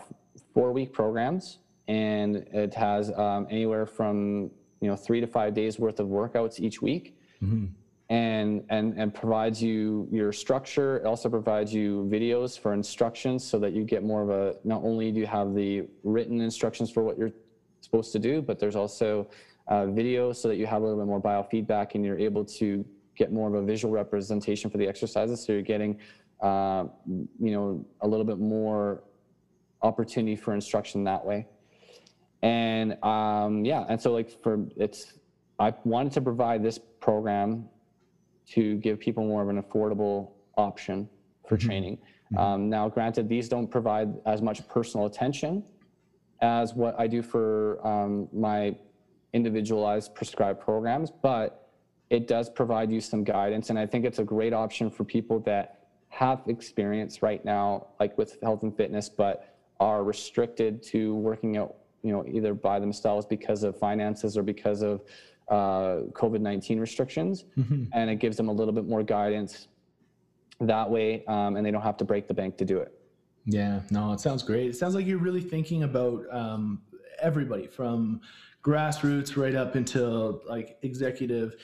four 0.53 0.73
week 0.73 0.93
programs 0.93 1.59
and 1.87 2.37
it 2.53 2.75
has 2.75 3.13
um, 3.13 3.47
anywhere 3.49 3.87
from 3.87 4.51
you 4.81 4.89
know 4.89 4.97
three 4.97 5.21
to 5.21 5.27
five 5.27 5.55
days 5.55 5.79
worth 5.79 6.01
of 6.01 6.09
workouts 6.09 6.59
each 6.59 6.83
week 6.83 7.17
mm-hmm. 7.41 7.67
and 8.09 8.65
and 8.71 8.95
and 8.99 9.15
provides 9.15 9.63
you 9.63 10.09
your 10.11 10.33
structure 10.33 10.99
it 10.99 11.05
also 11.05 11.29
provides 11.29 11.73
you 11.73 12.09
videos 12.11 12.59
for 12.59 12.73
instructions 12.73 13.45
so 13.45 13.59
that 13.59 13.73
you 13.73 13.85
get 13.85 14.03
more 14.03 14.23
of 14.23 14.31
a 14.31 14.55
not 14.65 14.83
only 14.83 15.13
do 15.13 15.21
you 15.21 15.27
have 15.27 15.55
the 15.55 15.85
written 16.03 16.41
instructions 16.41 16.91
for 16.91 17.03
what 17.03 17.19
you're 17.19 17.33
supposed 17.81 18.13
to 18.13 18.19
do 18.19 18.41
but 18.41 18.59
there's 18.59 18.77
also 18.77 19.29
uh, 19.71 19.87
video 19.87 20.33
so 20.33 20.49
that 20.49 20.57
you 20.57 20.67
have 20.67 20.83
a 20.83 20.85
little 20.85 20.99
bit 20.99 21.07
more 21.07 21.23
biofeedback 21.23 21.95
and 21.95 22.05
you're 22.05 22.19
able 22.19 22.45
to 22.45 22.85
get 23.17 23.33
more 23.33 23.49
of 23.49 23.55
a 23.55 23.63
visual 23.63 23.93
representation 23.95 24.71
for 24.71 24.79
the 24.79 24.87
exercises. 24.87 25.45
So 25.45 25.53
you're 25.53 25.63
getting, 25.63 25.99
uh, 26.43 26.85
you 27.07 27.53
know, 27.53 27.87
a 28.01 28.09
little 28.09 28.27
bit 28.27 28.39
more 28.39 29.05
opportunity 29.83 30.37
for 30.37 30.55
instruction 30.55 31.05
that 31.05 31.25
way. 31.25 31.47
And 32.43 33.03
um, 33.05 33.65
yeah, 33.65 33.85
and 33.89 34.01
so 34.01 34.13
like 34.13 34.31
for 34.43 34.67
it's, 34.77 35.15
I 35.59 35.75
wanted 35.85 36.13
to 36.15 36.21
provide 36.21 36.63
this 36.63 36.79
program 36.79 37.69
to 38.53 38.77
give 38.77 38.99
people 38.99 39.25
more 39.25 39.43
of 39.43 39.49
an 39.49 39.63
affordable 39.63 40.33
option 40.57 41.09
for 41.47 41.57
mm-hmm. 41.57 41.69
training. 41.69 41.99
Mm-hmm. 42.33 42.39
Um, 42.39 42.71
now, 42.71 42.89
granted, 42.89 43.29
these 43.29 43.49
don't 43.49 43.71
provide 43.71 44.15
as 44.27 44.41
much 44.41 44.67
personal 44.69 45.07
attention 45.07 45.65
as 46.41 46.75
what 46.75 46.99
I 46.99 47.07
do 47.07 47.23
for 47.23 47.87
um, 47.87 48.29
my 48.33 48.75
individualized 49.33 50.15
prescribed 50.15 50.61
programs, 50.61 51.11
but 51.11 51.69
it 52.11 52.27
does 52.27 52.51
provide 52.51 52.91
you 52.91 53.01
some 53.01 53.23
guidance. 53.23 53.71
And 53.71 53.79
I 53.79 53.87
think 53.87 54.05
it's 54.05 54.19
a 54.19 54.25
great 54.25 54.53
option 54.53 54.91
for 54.91 55.05
people 55.05 55.39
that 55.41 55.87
have 56.09 56.43
experience 56.47 57.23
right 57.23 57.45
now, 57.45 57.87
like 58.01 58.19
with 58.19 58.39
health 58.43 58.65
and 58.65 58.77
fitness, 58.77 59.09
but 59.09 59.57
are 59.79 60.03
restricted 60.03 60.83
to 60.83 61.15
working 61.15 61.57
out, 61.57 61.77
you 62.03 62.13
know, 62.13 62.25
either 62.27 62.53
by 62.53 62.81
themselves 62.81 63.25
because 63.25 63.63
of 63.63 63.79
finances 63.79 64.37
or 64.37 64.43
because 64.43 64.83
of 64.83 65.03
uh, 65.49 66.03
COVID 66.13 66.41
19 66.41 66.81
restrictions. 66.81 67.45
Mm-hmm. 67.57 67.85
And 67.93 68.11
it 68.11 68.17
gives 68.17 68.37
them 68.37 68.49
a 68.49 68.53
little 68.53 68.75
bit 68.75 68.87
more 68.87 69.03
guidance 69.03 69.69
that 70.61 70.91
way, 70.91 71.25
um, 71.27 71.57
and 71.57 71.65
they 71.65 71.71
don't 71.71 71.83
have 71.83 71.97
to 71.99 72.05
break 72.05 72.29
the 72.29 72.35
bank 72.35 72.57
to 72.59 72.65
do 72.65 72.79
it. 72.79 72.93
Yeah, 73.47 73.81
no, 73.91 74.13
it 74.13 74.21
sounds 74.21 74.43
great. 74.43 74.67
It 74.69 74.77
sounds 74.77 74.95
like 74.95 75.07
you're 75.07 75.19
really 75.19 75.41
thinking 75.41 75.85
about 75.85 76.25
um, 76.31 76.83
everybody 77.21 77.67
from 77.67 78.21
grassroots 78.63 79.37
right 79.37 79.55
up 79.55 79.75
until 79.75 80.43
like 80.49 80.79
executive. 80.83 81.57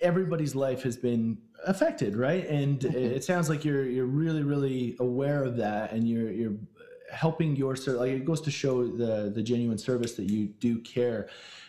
Everybody's 0.00 0.54
life 0.54 0.82
has 0.82 0.96
been 0.96 1.38
affected, 1.66 2.16
right? 2.16 2.46
And 2.48 2.80
mm-hmm. 2.80 2.96
it 2.96 3.24
sounds 3.24 3.48
like 3.48 3.64
you're 3.64 3.84
you're 3.84 4.06
really 4.06 4.42
really 4.42 4.96
aware 5.00 5.42
of 5.42 5.56
that, 5.56 5.92
and 5.92 6.08
you're 6.08 6.30
you're 6.30 6.56
helping 7.12 7.54
your 7.56 7.74
like 7.86 8.12
it 8.12 8.24
goes 8.24 8.40
to 8.42 8.50
show 8.50 8.86
the 8.86 9.30
the 9.34 9.42
genuine 9.42 9.78
service 9.78 10.14
that 10.14 10.30
you 10.30 10.46
do 10.46 10.78
care 10.80 11.28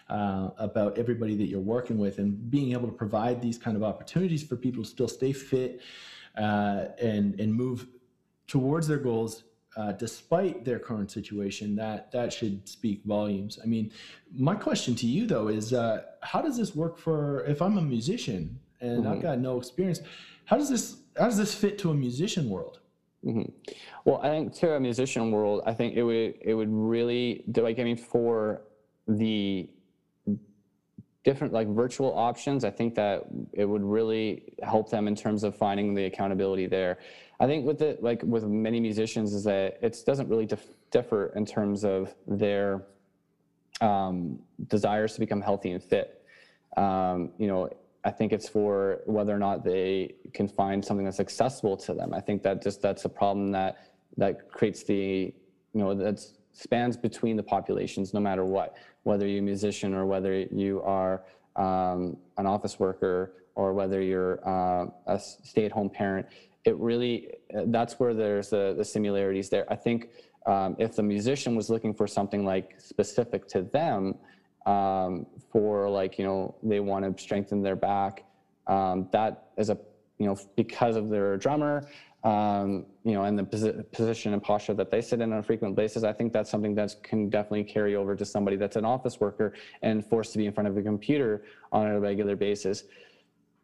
uh, 0.10 0.50
about 0.58 0.98
everybody 0.98 1.36
that 1.36 1.46
you're 1.46 1.60
working 1.60 1.98
with, 1.98 2.20
and 2.20 2.50
being 2.50 2.72
able 2.74 2.88
to 2.88 2.94
provide 2.94 3.42
these 3.42 3.58
kind 3.58 3.78
of 3.78 3.84
opportunities 3.84 4.44
for 4.44 4.56
people 4.56 4.84
to 4.84 4.90
still 4.90 5.08
stay 5.08 5.32
fit 5.32 5.82
uh, 6.38 6.86
and 7.02 7.40
and 7.40 7.54
move 7.54 7.88
towards 8.48 8.88
their 8.88 8.98
goals 8.98 9.44
uh, 9.78 9.92
despite 9.94 10.64
their 10.64 10.80
current 10.80 11.12
situation, 11.12 11.76
that 11.76 12.12
that 12.12 12.32
should 12.32 12.68
speak 12.68 13.02
volumes. 13.06 13.60
I 13.62 13.66
mean, 13.66 13.92
my 14.34 14.56
question 14.56 14.96
to 14.96 15.08
you 15.08 15.28
though 15.28 15.50
is, 15.50 15.74
uh, 15.74 16.04
how 16.22 16.42
does 16.42 16.58
this 16.58 16.76
work 16.76 16.98
for 16.98 17.44
if 17.46 17.62
I'm 17.62 17.78
a 17.78 17.82
musician 17.82 18.60
and 18.82 19.04
mm-hmm. 19.04 19.14
I've 19.14 19.22
got 19.22 19.40
no 19.40 19.58
experience? 19.58 20.00
How 20.46 20.58
does 20.58 20.70
this 20.70 20.98
how 21.18 21.26
does 21.26 21.38
this 21.38 21.54
fit 21.54 21.78
to 21.80 21.92
a 21.92 21.94
musician 21.94 22.50
world? 22.50 22.80
Mm-hmm. 23.26 23.50
Well, 24.06 24.20
I 24.22 24.30
think 24.30 24.54
to 24.56 24.76
a 24.76 24.80
musician 24.80 25.32
world, 25.32 25.62
I 25.66 25.74
think 25.74 25.96
it 25.96 26.04
would 26.04 26.36
it 26.42 26.54
would 26.54 26.72
really 26.72 27.44
do 27.52 27.64
like 27.64 27.80
I 27.80 27.84
mean 27.84 27.98
for 27.98 28.62
the 29.08 29.70
different 31.26 31.52
like 31.52 31.68
virtual 31.68 32.16
options. 32.16 32.64
I 32.64 32.70
think 32.70 32.96
that 32.96 33.24
it 33.52 33.66
would 33.66 33.84
really 33.84 34.54
help 34.64 34.90
them 34.90 35.08
in 35.08 35.16
terms 35.16 35.44
of 35.44 35.58
finding 35.58 35.96
the 35.96 36.06
accountability 36.06 36.68
there. 36.68 37.00
I 37.40 37.48
think 37.48 37.66
with 37.66 37.80
the 37.80 37.98
like 38.02 38.22
with 38.24 38.44
many 38.46 38.80
musicians 38.80 39.34
is 39.34 39.44
that 39.44 39.78
it 39.82 39.98
doesn't 40.06 40.30
really 40.30 40.46
dif- 40.46 40.78
differ 40.92 41.34
in 41.36 41.46
terms 41.46 41.84
of 41.84 42.14
their 42.28 42.84
um, 43.82 44.40
desires 44.68 45.14
to 45.16 45.20
become 45.20 45.42
healthy 45.42 45.72
and 45.72 45.84
fit. 45.84 46.24
Um, 46.78 47.32
you 47.38 47.48
know, 47.48 47.70
I 48.06 48.12
think 48.12 48.32
it's 48.32 48.48
for 48.48 49.02
whether 49.06 49.36
or 49.36 49.40
not 49.40 49.64
they 49.64 50.16
can 50.34 50.48
find 50.48 50.84
something 50.84 51.06
that's 51.06 51.20
accessible 51.20 51.76
to 51.78 51.94
them. 51.94 52.14
I 52.14 52.22
think 52.22 52.42
that 52.44 52.62
just 52.62 52.82
that's 52.82 53.06
a 53.06 53.10
problem 53.10 53.52
that 53.52 53.90
that 54.18 54.50
creates 54.50 54.84
the 54.84 55.34
you 55.74 55.82
know 55.82 55.94
that 55.94 56.26
spans 56.54 56.96
between 56.96 57.36
the 57.36 57.44
populations, 57.44 58.14
no 58.14 58.22
matter 58.22 58.46
what, 58.46 58.78
whether 59.04 59.28
you're 59.28 59.40
a 59.40 59.42
musician 59.42 59.94
or 59.94 60.06
whether 60.06 60.40
you 60.40 60.82
are 60.84 61.24
um, 61.58 62.16
an 62.38 62.46
office 62.46 62.80
worker 62.80 63.34
or 63.56 63.74
whether 63.74 64.02
you're 64.02 64.40
uh, 64.48 64.86
a 65.08 65.20
stay-at-home 65.20 65.90
parent 65.90 66.26
it 66.66 66.76
really 66.78 67.32
that's 67.68 68.00
where 68.00 68.14
there's 68.14 68.50
the, 68.50 68.74
the 68.78 68.84
similarities 68.84 69.50
there. 69.50 69.66
I 69.72 69.76
think 69.76 70.10
um, 70.46 70.76
if 70.80 70.96
the 70.96 71.04
musician 71.04 71.56
was 71.56 71.70
looking 71.70 71.94
for 71.94 72.08
something 72.08 72.44
like 72.46 72.76
specific 72.80 73.48
to 73.50 73.62
them, 73.62 74.16
um, 74.66 75.28
for 75.52 75.90
like 75.90 76.18
you 76.18 76.26
know 76.26 76.56
they 76.64 76.80
want 76.80 77.06
to 77.06 77.24
strengthen 77.24 77.62
their 77.62 77.76
back, 77.76 78.26
um, 78.68 79.08
that 79.12 79.50
is 79.58 79.70
a 79.70 79.78
you 80.18 80.26
know 80.26 80.38
because 80.56 80.96
of 80.96 81.10
their 81.10 81.38
drummer, 81.38 81.88
um, 82.26 82.88
you 83.04 83.14
know, 83.14 83.24
and 83.24 83.38
the 83.38 83.44
posi- 83.44 83.92
position 83.92 84.34
and 84.34 84.42
posture 84.42 84.74
that 84.74 84.90
they 84.90 85.02
sit 85.02 85.22
in 85.22 85.32
on 85.32 85.38
a 85.38 85.44
frequent 85.44 85.76
basis, 85.76 86.04
I 86.04 86.12
think 86.12 86.34
that's 86.34 86.50
something 86.50 86.74
that 86.74 86.96
can 87.04 87.30
definitely 87.30 87.66
carry 87.66 87.96
over 87.96 88.16
to 88.16 88.26
somebody 88.26 88.58
that's 88.58 88.76
an 88.76 88.86
office 88.86 89.20
worker 89.20 89.54
and 89.84 90.04
forced 90.04 90.32
to 90.32 90.40
be 90.40 90.48
in 90.48 90.52
front 90.52 90.68
of 90.68 90.76
a 90.76 90.82
computer 90.82 91.44
on 91.72 91.86
a 91.86 92.00
regular 92.00 92.36
basis. 92.36 92.86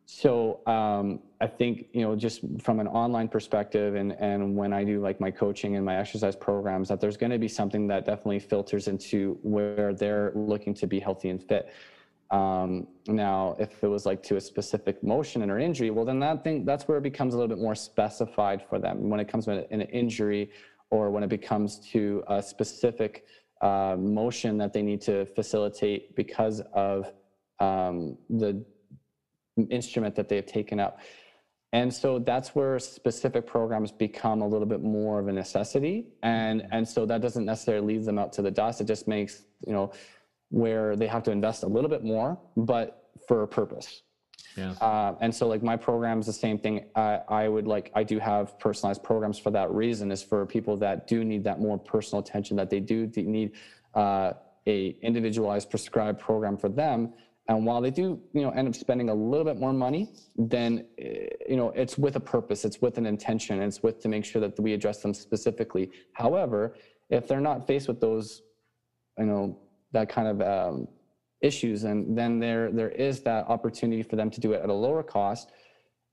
So 0.05 0.61
um, 0.67 1.21
I 1.41 1.47
think 1.47 1.87
you 1.91 2.01
know 2.01 2.15
just 2.15 2.41
from 2.59 2.79
an 2.79 2.87
online 2.87 3.27
perspective, 3.27 3.95
and 3.95 4.13
and 4.13 4.55
when 4.55 4.71
I 4.73 4.83
do 4.83 5.01
like 5.01 5.19
my 5.19 5.31
coaching 5.31 5.75
and 5.75 5.83
my 5.83 5.97
exercise 5.97 6.35
programs, 6.35 6.87
that 6.89 7.01
there's 7.01 7.17
going 7.17 7.31
to 7.31 7.39
be 7.39 7.47
something 7.47 7.87
that 7.87 8.05
definitely 8.05 8.39
filters 8.39 8.87
into 8.87 9.39
where 9.41 9.93
they're 9.93 10.31
looking 10.35 10.75
to 10.75 10.87
be 10.87 10.99
healthy 10.99 11.29
and 11.29 11.41
fit. 11.43 11.73
Um, 12.29 12.87
now, 13.07 13.57
if 13.59 13.83
it 13.83 13.87
was 13.87 14.05
like 14.05 14.21
to 14.23 14.37
a 14.37 14.41
specific 14.41 15.03
motion 15.03 15.49
or 15.49 15.59
injury, 15.59 15.89
well, 15.89 16.05
then 16.05 16.19
that 16.19 16.43
thing 16.43 16.63
that's 16.63 16.87
where 16.87 16.99
it 16.99 17.03
becomes 17.03 17.33
a 17.33 17.37
little 17.37 17.53
bit 17.53 17.61
more 17.61 17.75
specified 17.75 18.63
for 18.69 18.77
them. 18.77 19.09
When 19.09 19.19
it 19.19 19.27
comes 19.27 19.45
to 19.45 19.67
an 19.73 19.81
injury, 19.81 20.51
or 20.91 21.09
when 21.09 21.23
it 21.23 21.29
becomes 21.29 21.79
to 21.91 22.23
a 22.27 22.41
specific 22.43 23.25
uh, 23.61 23.95
motion 23.97 24.57
that 24.59 24.73
they 24.73 24.83
need 24.83 25.01
to 25.01 25.25
facilitate 25.25 26.15
because 26.15 26.61
of 26.73 27.11
um, 27.59 28.17
the 28.29 28.63
instrument 29.69 30.15
that 30.15 30.29
they've 30.29 30.45
taken 30.45 30.79
up. 30.79 30.99
And 31.73 31.93
so 31.93 32.19
that's 32.19 32.49
where 32.49 32.77
specific 32.79 33.47
programs 33.47 33.91
become 33.91 34.41
a 34.41 34.47
little 34.47 34.67
bit 34.67 34.81
more 34.81 35.19
of 35.19 35.27
a 35.29 35.31
necessity. 35.31 36.07
And, 36.21 36.67
and 36.71 36.87
so 36.87 37.05
that 37.05 37.21
doesn't 37.21 37.45
necessarily 37.45 37.95
leave 37.95 38.05
them 38.05 38.19
out 38.19 38.33
to 38.33 38.41
the 38.41 38.51
dust. 38.51 38.81
It 38.81 38.87
just 38.87 39.07
makes, 39.07 39.43
you 39.65 39.71
know, 39.71 39.93
where 40.49 40.97
they 40.97 41.07
have 41.07 41.23
to 41.23 41.31
invest 41.31 41.63
a 41.63 41.67
little 41.67 41.89
bit 41.89 42.03
more, 42.03 42.37
but 42.57 43.09
for 43.25 43.43
a 43.43 43.47
purpose. 43.47 44.03
Yeah. 44.57 44.71
Uh, 44.81 45.15
and 45.21 45.33
so 45.33 45.47
like 45.47 45.63
my 45.63 45.77
program 45.77 46.19
is 46.19 46.25
the 46.25 46.33
same 46.33 46.57
thing. 46.57 46.85
I, 46.93 47.21
I 47.29 47.47
would 47.47 47.67
like, 47.67 47.89
I 47.95 48.03
do 48.03 48.19
have 48.19 48.59
personalized 48.59 49.01
programs 49.01 49.39
for 49.39 49.49
that 49.51 49.71
reason 49.71 50.11
is 50.11 50.21
for 50.21 50.45
people 50.45 50.75
that 50.77 51.07
do 51.07 51.23
need 51.23 51.45
that 51.45 51.61
more 51.61 51.77
personal 51.77 52.21
attention 52.21 52.57
that 52.57 52.69
they 52.69 52.81
do 52.81 53.09
need 53.15 53.53
uh, 53.93 54.33
a 54.67 54.97
individualized 55.01 55.69
prescribed 55.69 56.19
program 56.19 56.57
for 56.57 56.67
them 56.67 57.13
and 57.51 57.65
while 57.65 57.81
they 57.81 57.91
do, 57.91 58.17
you 58.31 58.41
know, 58.43 58.51
end 58.51 58.69
up 58.69 58.75
spending 58.75 59.09
a 59.09 59.13
little 59.13 59.43
bit 59.43 59.57
more 59.57 59.73
money, 59.73 60.13
then, 60.37 60.85
eh, 60.97 61.27
you 61.49 61.57
know, 61.57 61.69
it's 61.71 61.97
with 61.97 62.15
a 62.15 62.19
purpose, 62.19 62.63
it's 62.63 62.81
with 62.81 62.97
an 62.97 63.05
intention, 63.05 63.61
it's 63.61 63.83
with 63.83 63.99
to 64.03 64.07
make 64.07 64.23
sure 64.23 64.39
that 64.39 64.57
we 64.57 64.71
address 64.71 65.01
them 65.01 65.13
specifically. 65.13 65.91
However, 66.13 66.75
if 67.09 67.27
they're 67.27 67.41
not 67.41 67.67
faced 67.67 67.89
with 67.89 67.99
those, 67.99 68.41
you 69.17 69.25
know, 69.25 69.59
that 69.91 70.07
kind 70.07 70.29
of 70.29 70.41
um, 70.41 70.87
issues, 71.41 71.83
and 71.83 72.17
then 72.17 72.39
there 72.39 72.71
there 72.71 72.91
is 72.91 73.19
that 73.23 73.45
opportunity 73.49 74.01
for 74.01 74.15
them 74.15 74.29
to 74.29 74.39
do 74.39 74.53
it 74.53 74.61
at 74.61 74.69
a 74.69 74.73
lower 74.85 75.03
cost 75.03 75.51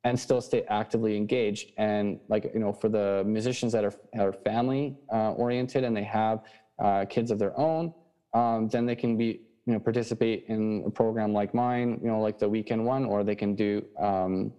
and 0.02 0.18
still 0.18 0.40
stay 0.40 0.62
actively 0.80 1.16
engaged. 1.16 1.70
And 1.76 2.18
like 2.28 2.50
you 2.52 2.58
know, 2.58 2.72
for 2.72 2.88
the 2.88 3.22
musicians 3.24 3.70
that 3.74 3.84
are 3.84 3.94
are 4.18 4.32
family 4.32 4.96
uh, 5.12 5.32
oriented 5.44 5.84
and 5.84 5.96
they 5.96 6.08
have 6.20 6.42
uh, 6.82 7.04
kids 7.04 7.30
of 7.30 7.38
their 7.38 7.56
own, 7.56 7.94
um, 8.34 8.68
then 8.68 8.86
they 8.86 8.96
can 8.96 9.16
be 9.16 9.42
you 9.68 9.74
know 9.74 9.78
participate 9.78 10.46
in 10.48 10.82
a 10.86 10.90
program 10.90 11.34
like 11.34 11.52
mine 11.52 12.00
you 12.02 12.08
know 12.08 12.20
like 12.20 12.38
the 12.38 12.48
weekend 12.48 12.82
one 12.82 13.04
or 13.04 13.22
they 13.22 13.34
can 13.34 13.54
do 13.54 13.84
um, 13.98 14.50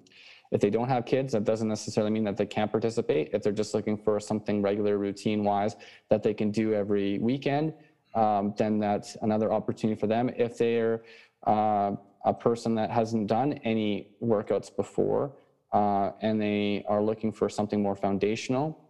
if 0.52 0.62
they 0.62 0.70
don't 0.70 0.88
have 0.88 1.04
kids 1.04 1.34
that 1.34 1.44
doesn't 1.44 1.68
necessarily 1.68 2.12
mean 2.12 2.24
that 2.24 2.38
they 2.38 2.46
can't 2.46 2.72
participate. 2.72 3.30
If 3.34 3.44
they're 3.44 3.52
just 3.52 3.74
looking 3.74 3.98
for 3.98 4.20
something 4.20 4.62
regular 4.62 4.98
routine 4.98 5.44
wise 5.44 5.76
that 6.10 6.22
they 6.22 6.34
can 6.34 6.52
do 6.52 6.76
every 6.76 7.18
weekend 7.18 7.74
um, 8.14 8.54
then 8.56 8.80
that's 8.80 9.18
another 9.24 9.52
opportunity 9.52 10.00
for 10.00 10.08
them. 10.08 10.30
If 10.36 10.58
they're 10.60 11.02
uh, 11.46 11.92
a 12.26 12.34
person 12.34 12.76
that 12.76 12.92
hasn't 12.92 13.28
done 13.28 13.54
any 13.64 14.12
workouts 14.22 14.76
before 14.76 15.32
uh, 15.74 16.12
and 16.22 16.40
they 16.40 16.86
are 16.88 17.02
looking 17.02 17.32
for 17.32 17.50
something 17.50 17.82
more 17.82 17.96
foundational 17.96 18.86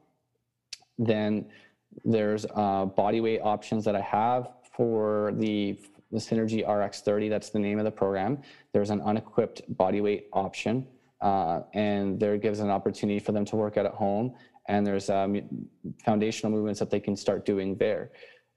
then 0.98 1.46
there's 2.04 2.46
uh, 2.56 2.86
body 2.86 3.22
weight 3.22 3.40
options 3.42 3.86
that 3.86 3.96
i 3.96 4.02
have 4.02 4.50
for 4.76 5.34
the 5.38 5.78
the 6.12 6.18
Synergy 6.18 6.68
RX30, 6.68 7.30
that's 7.30 7.50
the 7.50 7.60
name 7.60 7.80
of 7.80 7.86
the 7.86 7.92
program. 7.92 8.40
There's 8.74 8.90
an 8.90 9.02
unequipped 9.02 9.62
body 9.78 10.02
weight 10.02 10.28
option, 10.34 10.88
uh, 11.22 11.62
and 11.74 12.20
there 12.20 12.38
gives 12.38 12.60
an 12.60 12.70
opportunity 12.70 13.20
for 13.20 13.32
them 13.32 13.46
to 13.46 13.56
work 13.56 13.78
out 13.78 13.86
at 13.86 13.94
home. 13.94 14.34
And 14.68 14.86
there's 14.86 15.10
um, 15.10 15.42
foundational 16.06 16.52
movements 16.52 16.80
that 16.80 16.90
they 16.90 17.00
can 17.00 17.16
start 17.16 17.46
doing 17.46 17.76
there. 17.76 18.12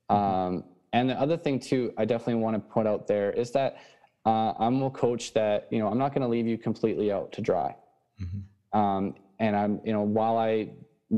Um, 0.09 0.65
and 0.93 1.09
the 1.09 1.19
other 1.19 1.37
thing 1.37 1.59
too, 1.59 1.93
I 1.97 2.05
definitely 2.05 2.43
want 2.43 2.57
to 2.57 2.61
put 2.61 2.87
out 2.87 3.07
there 3.07 3.31
is 3.33 3.51
that 3.53 3.79
uh, 4.27 4.53
I'm 4.59 4.83
a 4.83 4.91
coach 4.91 5.33
that 5.35 5.69
you 5.71 5.79
know 5.79 5.89
I'm 5.89 5.99
not 5.99 6.11
going 6.15 6.23
to 6.23 6.29
leave 6.29 6.47
you 6.47 6.59
completely 6.59 7.11
out 7.11 7.33
to 7.33 7.41
dry. 7.41 7.75
Mm-hmm. 8.21 8.79
Um, 8.79 9.15
and 9.39 9.57
I'm 9.57 9.81
you 9.85 9.93
know 9.93 10.03
while 10.03 10.37
I 10.37 10.71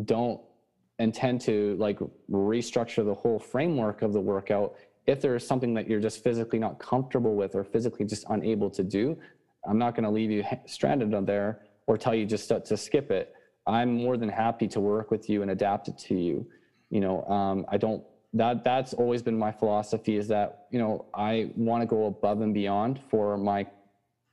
don't 0.04 0.40
intend 0.98 1.40
to 1.42 1.76
like 1.78 1.98
restructure 2.30 3.04
the 3.04 3.14
whole 3.14 3.38
framework 3.38 4.02
of 4.02 4.12
the 4.12 4.20
workout 4.20 4.76
if 5.06 5.20
there 5.20 5.34
is 5.36 5.46
something 5.46 5.74
that 5.74 5.88
you're 5.88 6.00
just 6.00 6.22
physically 6.22 6.58
not 6.58 6.78
comfortable 6.78 7.34
with 7.34 7.54
or 7.54 7.64
physically 7.64 8.06
just 8.06 8.24
unable 8.30 8.70
to 8.70 8.82
do, 8.82 9.18
I'm 9.66 9.78
not 9.78 9.94
going 9.94 10.04
to 10.04 10.10
leave 10.10 10.30
you 10.30 10.44
stranded 10.66 11.14
on 11.14 11.24
there 11.24 11.60
or 11.86 11.98
tell 11.98 12.14
you 12.14 12.26
just 12.26 12.48
to, 12.48 12.60
to, 12.60 12.76
skip 12.76 13.10
it. 13.10 13.34
I'm 13.66 13.94
more 13.94 14.16
than 14.16 14.28
happy 14.28 14.68
to 14.68 14.80
work 14.80 15.10
with 15.10 15.28
you 15.28 15.42
and 15.42 15.50
adapt 15.50 15.88
it 15.88 15.98
to 15.98 16.14
you. 16.14 16.46
You 16.90 17.00
know, 17.00 17.24
um, 17.24 17.66
I 17.68 17.76
don't. 17.76 18.02
That 18.34 18.64
that's 18.64 18.92
always 18.94 19.22
been 19.22 19.38
my 19.38 19.52
philosophy 19.52 20.16
is 20.16 20.26
that 20.28 20.66
you 20.70 20.78
know 20.78 21.06
I 21.14 21.50
want 21.56 21.82
to 21.82 21.86
go 21.86 22.06
above 22.06 22.40
and 22.40 22.52
beyond 22.52 23.00
for 23.08 23.38
my 23.38 23.66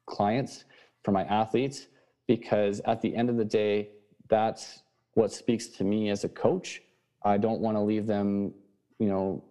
clients, 0.08 0.66
for 1.04 1.12
my 1.12 1.24
athletes, 1.24 1.88
because 2.28 2.82
at 2.86 3.02
the 3.02 3.16
end 3.16 3.30
of 3.30 3.38
the 3.38 3.46
day, 3.46 3.90
that's 4.28 4.84
what 5.14 5.32
speaks 5.32 5.68
to 5.68 5.84
me 5.84 6.10
as 6.10 6.24
a 6.24 6.30
coach. 6.30 6.82
I 7.24 7.38
don't 7.38 7.62
want 7.62 7.78
to 7.78 7.82
leave 7.82 8.08
them, 8.08 8.54
you 9.00 9.08
know, 9.08 9.44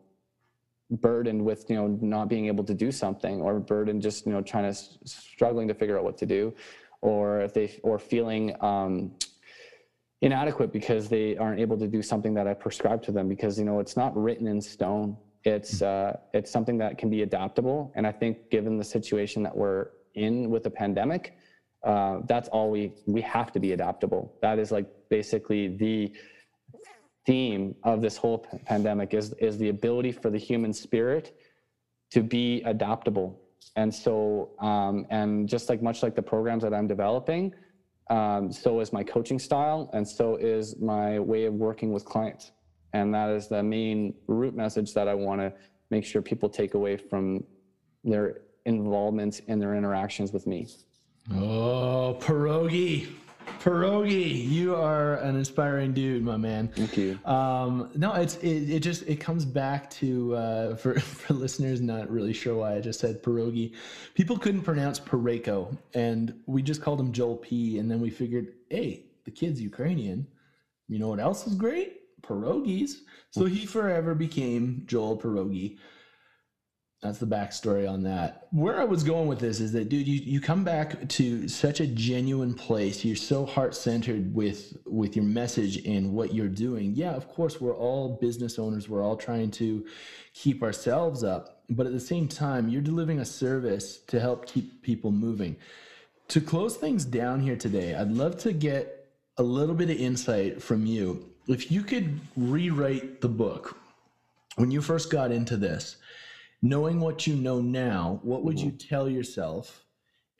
burdened 0.90 1.44
with 1.44 1.68
you 1.70 1.76
know 1.76 1.86
not 2.00 2.28
being 2.28 2.46
able 2.46 2.64
to 2.64 2.74
do 2.74 2.90
something 2.90 3.40
or 3.40 3.60
burdened 3.60 4.02
just 4.02 4.26
you 4.26 4.32
know 4.32 4.40
trying 4.40 4.64
to 4.64 4.78
struggling 5.04 5.68
to 5.68 5.74
figure 5.74 5.96
out 5.96 6.04
what 6.04 6.18
to 6.18 6.26
do 6.26 6.52
or 7.00 7.40
if 7.40 7.54
they 7.54 7.78
or 7.82 7.98
feeling 7.98 8.54
um, 8.62 9.12
inadequate 10.20 10.72
because 10.72 11.08
they 11.08 11.36
aren't 11.36 11.60
able 11.60 11.78
to 11.78 11.86
do 11.86 12.02
something 12.02 12.34
that 12.34 12.46
I 12.46 12.54
prescribe 12.54 13.02
to 13.04 13.12
them 13.12 13.28
because 13.28 13.58
you 13.58 13.64
know 13.64 13.80
it's 13.80 13.96
not 13.96 14.16
written 14.16 14.46
in 14.46 14.60
stone. 14.60 15.16
It's 15.44 15.80
uh, 15.80 16.18
it's 16.34 16.50
something 16.50 16.76
that 16.78 16.98
can 16.98 17.08
be 17.08 17.22
adaptable, 17.22 17.92
and 17.94 18.06
I 18.06 18.12
think 18.12 18.50
given 18.50 18.76
the 18.76 18.84
situation 18.84 19.42
that 19.44 19.56
we're 19.56 19.88
in 20.14 20.50
with 20.50 20.64
the 20.64 20.70
pandemic, 20.70 21.34
uh, 21.84 22.18
that's 22.26 22.48
all 22.48 22.70
we 22.70 22.92
we 23.06 23.22
have 23.22 23.50
to 23.52 23.60
be 23.60 23.72
adaptable. 23.72 24.36
That 24.42 24.58
is 24.58 24.70
like 24.70 24.86
basically 25.08 25.68
the 25.68 26.12
theme 27.26 27.74
of 27.82 28.00
this 28.00 28.16
whole 28.16 28.38
pandemic 28.66 29.14
is 29.14 29.32
is 29.34 29.58
the 29.58 29.68
ability 29.68 30.12
for 30.12 30.30
the 30.30 30.38
human 30.38 30.72
spirit 30.72 31.36
to 32.10 32.22
be 32.22 32.62
adaptable. 32.62 33.40
And 33.76 33.94
so, 33.94 34.50
um, 34.58 35.06
and 35.10 35.48
just 35.48 35.68
like 35.68 35.82
much 35.82 36.02
like 36.02 36.14
the 36.14 36.22
programs 36.22 36.62
that 36.62 36.74
I'm 36.74 36.88
developing, 36.88 37.54
um, 38.08 38.50
so 38.50 38.80
is 38.80 38.92
my 38.92 39.04
coaching 39.04 39.38
style, 39.38 39.88
and 39.92 40.06
so 40.06 40.36
is 40.36 40.78
my 40.80 41.18
way 41.20 41.44
of 41.44 41.54
working 41.54 41.92
with 41.92 42.04
clients. 42.04 42.50
And 42.92 43.14
that 43.14 43.30
is 43.30 43.48
the 43.48 43.62
main 43.62 44.14
root 44.26 44.56
message 44.56 44.92
that 44.94 45.06
I 45.06 45.14
want 45.14 45.40
to 45.40 45.52
make 45.90 46.04
sure 46.04 46.20
people 46.20 46.48
take 46.48 46.74
away 46.74 46.96
from 46.96 47.44
their 48.02 48.42
involvement 48.66 49.42
in 49.46 49.60
their 49.60 49.74
interactions 49.76 50.32
with 50.32 50.46
me. 50.46 50.66
Oh, 51.32 52.16
pierogi. 52.20 53.06
Pierogi, 53.60 54.48
you 54.48 54.74
are 54.74 55.16
an 55.16 55.36
inspiring 55.36 55.92
dude, 55.92 56.22
my 56.22 56.38
man. 56.38 56.68
Thank 56.68 56.96
you. 56.96 57.18
Um, 57.26 57.90
no, 57.94 58.14
it's 58.14 58.36
it, 58.36 58.70
it 58.70 58.80
just 58.80 59.02
it 59.02 59.16
comes 59.16 59.44
back 59.44 59.90
to 59.90 60.34
uh, 60.34 60.76
for 60.82 60.98
for 60.98 61.34
listeners 61.34 61.80
not 61.80 62.10
really 62.10 62.32
sure 62.32 62.54
why 62.56 62.76
I 62.76 62.80
just 62.80 63.00
said 63.00 63.22
pierogi. 63.22 63.74
People 64.14 64.38
couldn't 64.38 64.62
pronounce 64.62 64.98
Pareko, 64.98 65.76
and 65.94 66.34
we 66.46 66.62
just 66.62 66.80
called 66.80 67.00
him 67.00 67.12
Joel 67.12 67.36
P. 67.36 67.78
And 67.78 67.90
then 67.90 68.00
we 68.00 68.08
figured, 68.08 68.54
hey, 68.70 69.04
the 69.24 69.30
kid's 69.30 69.60
Ukrainian. 69.60 70.26
You 70.88 70.98
know 70.98 71.08
what 71.08 71.20
else 71.20 71.46
is 71.46 71.54
great? 71.54 72.20
Pierogies. 72.22 73.02
So 73.30 73.44
he 73.44 73.66
forever 73.66 74.14
became 74.14 74.84
Joel 74.86 75.18
Pierogi 75.18 75.78
that's 77.02 77.18
the 77.18 77.26
backstory 77.26 77.90
on 77.90 78.02
that. 78.02 78.46
Where 78.50 78.78
I 78.78 78.84
was 78.84 79.02
going 79.02 79.26
with 79.26 79.38
this 79.38 79.58
is 79.58 79.72
that, 79.72 79.88
dude, 79.88 80.06
you, 80.06 80.20
you 80.20 80.38
come 80.38 80.64
back 80.64 81.08
to 81.08 81.48
such 81.48 81.80
a 81.80 81.86
genuine 81.86 82.52
place. 82.52 83.02
You're 83.04 83.16
so 83.16 83.46
heart 83.46 83.74
centered 83.74 84.34
with 84.34 84.76
with 84.84 85.16
your 85.16 85.24
message 85.24 85.86
and 85.86 86.12
what 86.12 86.34
you're 86.34 86.48
doing. 86.48 86.94
Yeah, 86.94 87.12
of 87.12 87.26
course, 87.26 87.58
we're 87.58 87.76
all 87.76 88.18
business 88.20 88.58
owners. 88.58 88.86
We're 88.86 89.02
all 89.02 89.16
trying 89.16 89.50
to 89.52 89.86
keep 90.34 90.62
ourselves 90.62 91.24
up, 91.24 91.62
but 91.70 91.86
at 91.86 91.92
the 91.92 92.00
same 92.00 92.28
time, 92.28 92.68
you're 92.68 92.82
delivering 92.82 93.20
a 93.20 93.24
service 93.24 93.98
to 94.08 94.20
help 94.20 94.44
keep 94.44 94.82
people 94.82 95.10
moving. 95.10 95.56
To 96.28 96.40
close 96.40 96.76
things 96.76 97.06
down 97.06 97.40
here 97.40 97.56
today, 97.56 97.94
I'd 97.94 98.12
love 98.12 98.36
to 98.38 98.52
get 98.52 99.08
a 99.38 99.42
little 99.42 99.74
bit 99.74 99.88
of 99.88 99.96
insight 99.96 100.62
from 100.62 100.84
you. 100.84 101.30
If 101.48 101.72
you 101.72 101.82
could 101.82 102.20
rewrite 102.36 103.22
the 103.22 103.28
book 103.28 103.78
when 104.56 104.70
you 104.70 104.82
first 104.82 105.10
got 105.10 105.32
into 105.32 105.56
this 105.56 105.96
knowing 106.62 107.00
what 107.00 107.26
you 107.26 107.36
know 107.36 107.60
now, 107.60 108.20
what 108.22 108.44
would 108.44 108.58
you 108.58 108.68
mm-hmm. 108.68 108.88
tell 108.88 109.08
yourself 109.08 109.84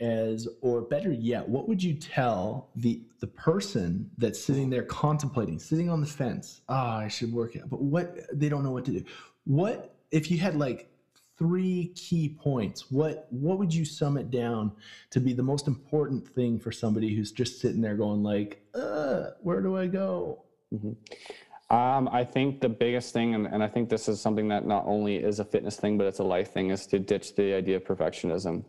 as, 0.01 0.49
or 0.63 0.81
better 0.83 1.13
yet, 1.13 1.47
what 1.49 1.69
would 1.69 1.83
you 1.83 1.95
tell 1.95 2.71
the 2.75 3.03
the 3.21 3.27
person 3.27 4.11
that's 4.17 4.43
sitting 4.43 4.71
there 4.71 4.83
contemplating, 4.83 5.59
sitting 5.59 5.91
on 5.91 6.01
the 6.01 6.07
fence? 6.07 6.63
Ah, 6.69 6.97
oh, 6.97 7.01
I 7.01 7.09
should 7.09 7.33
work 7.33 7.55
it, 7.55 7.69
but 7.69 7.83
what 7.83 8.17
they 8.33 8.49
don't 8.49 8.65
know 8.65 8.71
what 8.71 8.87
to 8.87 8.93
do. 8.93 9.05
What 9.45 9.95
if 10.11 10.31
you 10.31 10.39
had 10.39 10.57
like 10.57 10.91
three 11.39 11.93
key 11.97 12.37
points? 12.41 12.91
What 12.91 13.27
what 13.31 13.59
would 13.59 13.75
you 13.75 13.85
sum 13.85 14.17
it 14.17 14.31
down 14.31 14.73
to 15.11 15.21
be 15.21 15.35
the 15.35 15.43
most 15.43 15.67
important 15.67 16.27
thing 16.27 16.59
for 16.59 16.73
somebody 16.73 17.15
who's 17.15 17.33
just 17.33 17.61
sitting 17.61 17.83
there 17.83 17.97
going 17.97 18.23
like, 18.23 18.63
uh, 18.75 19.31
where 19.43 19.61
do 19.61 19.77
I 19.77 19.87
go? 19.87 20.45
Mm-hmm. 20.73 20.93
Um, 21.71 22.09
I 22.11 22.25
think 22.25 22.61
the 22.61 22.69
biggest 22.69 23.13
thing, 23.13 23.37
and, 23.37 23.47
and 23.47 23.63
I 23.63 23.69
think 23.69 23.89
this 23.89 24.09
is 24.09 24.21
something 24.21 24.49
that 24.49 24.67
not 24.67 24.85
only 24.87 25.17
is 25.17 25.39
a 25.39 25.45
fitness 25.45 25.77
thing, 25.77 25.97
but 25.97 26.07
it's 26.09 26.19
a 26.19 26.25
life 26.25 26.53
thing, 26.53 26.71
is 26.71 26.85
to 26.89 26.99
ditch 26.99 27.37
the 27.37 27.55
idea 27.55 27.77
of 27.77 27.85
perfectionism. 27.85 28.65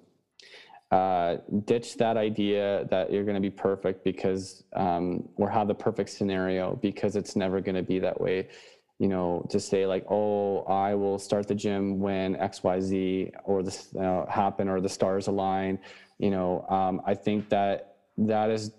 Uh, 0.91 1.37
ditch 1.65 1.97
that 1.97 2.15
idea 2.15 2.85
that 2.91 3.11
you're 3.11 3.23
going 3.23 3.35
to 3.35 3.41
be 3.41 3.49
perfect 3.49 4.03
because, 4.03 4.63
um, 4.73 5.27
or 5.37 5.49
have 5.49 5.67
the 5.67 5.73
perfect 5.73 6.11
scenario 6.11 6.75
because 6.75 7.15
it's 7.15 7.35
never 7.35 7.59
going 7.59 7.75
to 7.75 7.81
be 7.81 7.97
that 7.97 8.19
way. 8.21 8.49
You 8.99 9.07
know, 9.07 9.47
to 9.49 9.59
say 9.59 9.87
like, 9.87 10.05
oh, 10.11 10.61
I 10.63 10.93
will 10.93 11.17
start 11.17 11.47
the 11.47 11.55
gym 11.55 11.99
when 11.99 12.35
X, 12.35 12.61
Y, 12.61 12.79
Z, 12.81 13.31
or 13.45 13.63
this 13.63 13.95
uh, 13.95 14.27
happen, 14.29 14.67
or 14.67 14.79
the 14.79 14.89
stars 14.89 15.25
align. 15.25 15.79
You 16.19 16.29
know, 16.29 16.67
um, 16.69 17.01
I 17.03 17.15
think 17.15 17.49
that 17.49 17.95
that 18.19 18.51
is 18.51 18.71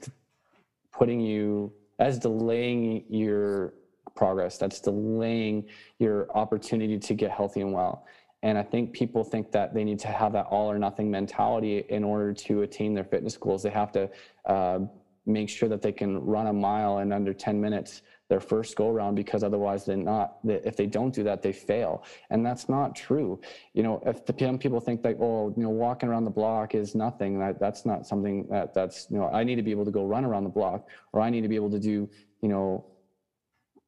putting 0.93 1.21
you 1.21 1.73
as 1.99 2.21
delaying 2.21 3.05
your 3.09 3.73
progress 4.14 4.59
that's 4.59 4.81
delaying 4.81 5.64
your 5.98 6.31
opportunity 6.37 6.98
to 6.98 7.14
get 7.14 7.31
healthy 7.31 7.61
and 7.61 7.72
well. 7.72 8.07
And 8.44 8.59
i 8.59 8.62
think 8.62 8.92
people 8.92 9.22
think 9.22 9.53
that 9.53 9.72
they 9.72 9.85
need 9.85 10.01
to 10.01 10.09
have 10.09 10.33
that 10.33 10.46
all 10.46 10.70
or 10.70 10.79
nothing 10.79 11.11
mentality 11.11 11.85
in 11.88 12.03
order 12.03 12.33
to 12.33 12.62
attain 12.62 12.94
their 12.94 13.05
fitness 13.05 13.37
goals. 13.37 13.62
They 13.62 13.70
have 13.70 13.92
to 13.92 14.11
uh, 14.46 14.81
make 15.27 15.48
sure 15.48 15.68
that 15.68 15.83
they 15.83 15.92
can 15.92 16.18
run 16.25 16.48
a 16.48 16.53
mile 16.53 16.98
in 16.98 17.12
under 17.12 17.33
10 17.33 17.61
minutes 17.61 18.03
their 18.33 18.40
first 18.40 18.77
go 18.77 18.88
around 18.88 19.14
because 19.14 19.44
otherwise 19.44 19.85
they're 19.85 19.94
not 19.94 20.38
if 20.44 20.75
they 20.75 20.87
don't 20.87 21.14
do 21.14 21.22
that 21.22 21.42
they 21.42 21.53
fail. 21.53 22.03
And 22.31 22.44
that's 22.44 22.66
not 22.66 22.96
true. 22.96 23.38
You 23.75 23.83
know 23.83 24.03
if 24.07 24.25
the 24.25 24.33
people 24.33 24.81
think 24.81 25.03
that 25.03 25.16
oh 25.20 25.53
you 25.55 25.62
know 25.62 25.68
walking 25.68 26.09
around 26.09 26.25
the 26.25 26.31
block 26.31 26.75
is 26.75 26.94
nothing 26.94 27.38
that 27.40 27.61
that's 27.61 27.85
not 27.85 28.07
something 28.07 28.46
that 28.48 28.72
that's 28.72 29.07
you 29.11 29.18
know 29.18 29.29
i 29.29 29.44
need 29.44 29.57
to 29.57 29.62
be 29.62 29.70
able 29.70 29.85
to 29.85 29.90
go 29.90 30.05
run 30.05 30.25
around 30.25 30.44
the 30.44 30.51
block 30.51 30.88
or 31.12 31.20
i 31.20 31.29
need 31.29 31.42
to 31.42 31.48
be 31.48 31.57
able 31.57 31.70
to 31.70 31.79
do 31.79 32.09
you 32.40 32.48
know 32.48 32.85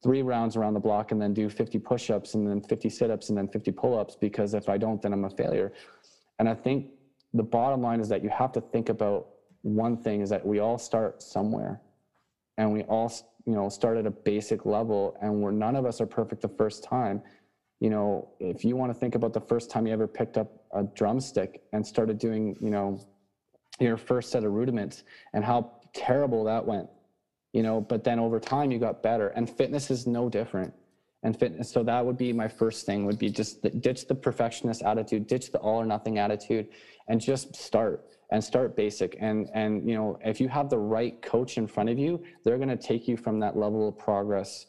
three 0.05 0.21
rounds 0.21 0.55
around 0.55 0.75
the 0.75 0.81
block 0.81 1.13
and 1.13 1.21
then 1.21 1.33
do 1.33 1.49
50 1.49 1.79
push-ups 1.79 2.35
and 2.35 2.47
then 2.47 2.61
50 2.61 2.91
sit-ups 2.91 3.31
and 3.31 3.39
then 3.39 3.49
50 3.49 3.73
pull-ups 3.73 4.17
because 4.21 4.53
if 4.53 4.69
I 4.69 4.77
don't, 4.77 5.01
then 5.01 5.15
I'm 5.15 5.25
a 5.25 5.31
failure. 5.31 5.73
And 6.39 6.47
I 6.47 6.55
think 6.55 6.91
the 7.33 7.43
bottom 7.43 7.81
line 7.81 8.01
is 8.01 8.09
that 8.11 8.23
you 8.23 8.29
have 8.29 8.53
to 8.53 8.61
think 8.61 8.91
about 8.91 9.29
one 9.63 9.97
thing 9.97 10.21
is 10.21 10.29
that 10.29 10.45
we 10.47 10.61
all 10.61 10.77
start 10.77 11.23
somewhere 11.23 11.81
and 12.59 12.71
we 12.71 12.83
all 12.83 13.11
you 13.47 13.55
know 13.55 13.71
start 13.71 13.97
at 13.97 14.07
a 14.07 14.11
basic 14.11 14.67
level 14.67 15.17
and 15.23 15.33
we're 15.33 15.51
none 15.51 15.75
of 15.75 15.87
us 15.87 16.03
are 16.03 16.07
perfect 16.07 16.43
the 16.43 16.49
first 16.49 16.85
time 16.85 17.23
you 17.81 17.89
know 17.89 18.29
if 18.41 18.63
you 18.63 18.77
want 18.77 18.93
to 18.93 18.99
think 18.99 19.15
about 19.15 19.33
the 19.33 19.41
first 19.41 19.71
time 19.71 19.87
you 19.87 19.93
ever 19.93 20.07
picked 20.07 20.37
up 20.37 20.65
a 20.75 20.83
drumstick 20.83 21.63
and 21.73 21.85
started 21.85 22.19
doing 22.19 22.55
you 22.61 22.71
know 22.71 23.01
your 23.81 23.97
first 23.97 24.31
set 24.31 24.45
of 24.45 24.53
rudiments 24.53 25.03
and 25.33 25.45
how 25.45 25.73
terrible 25.95 26.45
that 26.45 26.65
went 26.65 26.89
you 27.55 27.63
know 27.63 27.81
but 27.81 28.05
then 28.05 28.19
over 28.19 28.39
time 28.39 28.71
you 28.71 28.79
got 28.79 29.03
better. 29.03 29.29
And 29.29 29.49
fitness 29.49 29.91
is 29.91 30.07
no 30.07 30.29
different. 30.29 30.75
And 31.23 31.39
fitness 31.39 31.71
so 31.71 31.83
that 31.85 32.05
would 32.05 32.19
be 32.19 32.33
my 32.35 32.49
first 32.49 32.85
thing 32.85 33.07
would 33.07 33.19
be 33.19 33.31
just 33.31 33.63
ditch 33.81 34.07
the 34.07 34.15
perfectionist 34.15 34.83
attitude 34.83 35.27
ditch 35.27 35.51
the 35.53 35.59
all 35.59 35.81
or 35.81 35.87
nothing 35.87 36.19
attitude 36.19 36.69
and 37.09 37.19
just 37.21 37.57
start 37.57 38.05
and 38.31 38.43
start 38.45 38.77
basic. 38.77 39.17
And 39.21 39.49
and 39.55 39.89
you 39.89 39.95
know 39.95 40.19
if 40.23 40.41
you 40.41 40.49
have 40.49 40.69
the 40.69 40.79
right 40.79 41.21
coach 41.23 41.57
in 41.57 41.67
front 41.67 41.89
of 41.89 41.99
you 41.99 42.23
they're 42.45 42.59
going 42.59 42.77
to 42.77 42.83
take 42.93 43.09
you 43.09 43.17
from 43.17 43.39
that 43.41 43.57
level 43.57 43.89
of 43.89 43.97
progress 43.97 44.67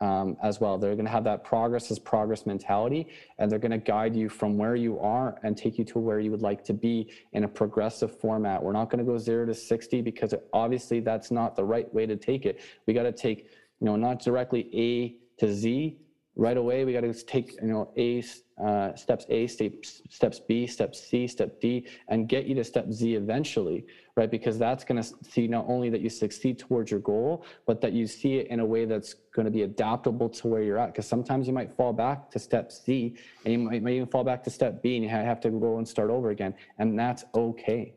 um, 0.00 0.36
as 0.42 0.60
well. 0.60 0.78
They're 0.78 0.94
going 0.94 1.06
to 1.06 1.10
have 1.10 1.24
that 1.24 1.44
progress 1.44 1.90
as 1.90 1.98
progress 1.98 2.46
mentality, 2.46 3.08
and 3.38 3.50
they're 3.50 3.58
going 3.58 3.72
to 3.72 3.78
guide 3.78 4.14
you 4.14 4.28
from 4.28 4.56
where 4.56 4.76
you 4.76 4.98
are 5.00 5.38
and 5.42 5.56
take 5.56 5.78
you 5.78 5.84
to 5.86 5.98
where 5.98 6.20
you 6.20 6.30
would 6.30 6.42
like 6.42 6.64
to 6.64 6.72
be 6.72 7.10
in 7.32 7.44
a 7.44 7.48
progressive 7.48 8.18
format. 8.18 8.62
We're 8.62 8.72
not 8.72 8.90
going 8.90 9.04
to 9.04 9.10
go 9.10 9.18
zero 9.18 9.46
to 9.46 9.54
60 9.54 10.00
because 10.02 10.34
obviously 10.52 11.00
that's 11.00 11.30
not 11.30 11.56
the 11.56 11.64
right 11.64 11.92
way 11.92 12.06
to 12.06 12.16
take 12.16 12.46
it. 12.46 12.60
We 12.86 12.94
got 12.94 13.04
to 13.04 13.12
take, 13.12 13.50
you 13.80 13.86
know, 13.86 13.96
not 13.96 14.20
directly 14.20 14.68
A 14.74 15.16
to 15.40 15.52
Z, 15.52 15.98
right 16.38 16.56
away 16.56 16.84
we 16.84 16.92
got 16.92 17.00
to 17.00 17.12
take 17.12 17.60
you 17.60 17.68
know 17.68 17.92
a 17.98 18.22
uh, 18.64 18.94
steps 18.94 19.26
a 19.28 19.46
steps 19.48 20.02
steps 20.08 20.40
b 20.40 20.66
steps 20.66 21.02
c 21.02 21.26
step 21.26 21.60
d 21.60 21.86
and 22.08 22.28
get 22.28 22.46
you 22.46 22.54
to 22.54 22.64
step 22.64 22.90
z 22.92 23.16
eventually 23.16 23.84
right? 24.18 24.30
Because 24.30 24.58
that's 24.58 24.84
going 24.84 25.00
to 25.00 25.08
see 25.30 25.46
not 25.46 25.64
only 25.68 25.88
that 25.90 26.00
you 26.00 26.10
succeed 26.10 26.58
towards 26.58 26.90
your 26.90 27.00
goal 27.00 27.44
but 27.66 27.80
that 27.80 27.92
you 27.92 28.06
see 28.06 28.34
it 28.38 28.48
in 28.48 28.58
a 28.60 28.66
way 28.66 28.84
that's 28.84 29.14
going 29.34 29.46
to 29.46 29.50
be 29.50 29.62
adaptable 29.62 30.28
to 30.28 30.48
where 30.48 30.62
you're 30.62 30.78
at. 30.78 30.88
Because 30.92 31.06
sometimes 31.06 31.46
you 31.46 31.54
might 31.54 31.70
fall 31.70 31.92
back 31.92 32.30
to 32.32 32.38
step 32.38 32.70
c 32.70 33.16
and 33.44 33.52
you 33.52 33.58
might, 33.60 33.82
might 33.82 33.94
even 33.94 34.08
fall 34.08 34.24
back 34.24 34.42
to 34.44 34.50
step 34.50 34.82
b 34.82 34.96
and 34.96 35.04
you 35.04 35.08
have 35.08 35.40
to 35.40 35.50
go 35.50 35.78
and 35.78 35.86
start 35.86 36.10
over 36.10 36.30
again 36.30 36.52
and 36.78 36.98
that's 36.98 37.24
okay. 37.34 37.94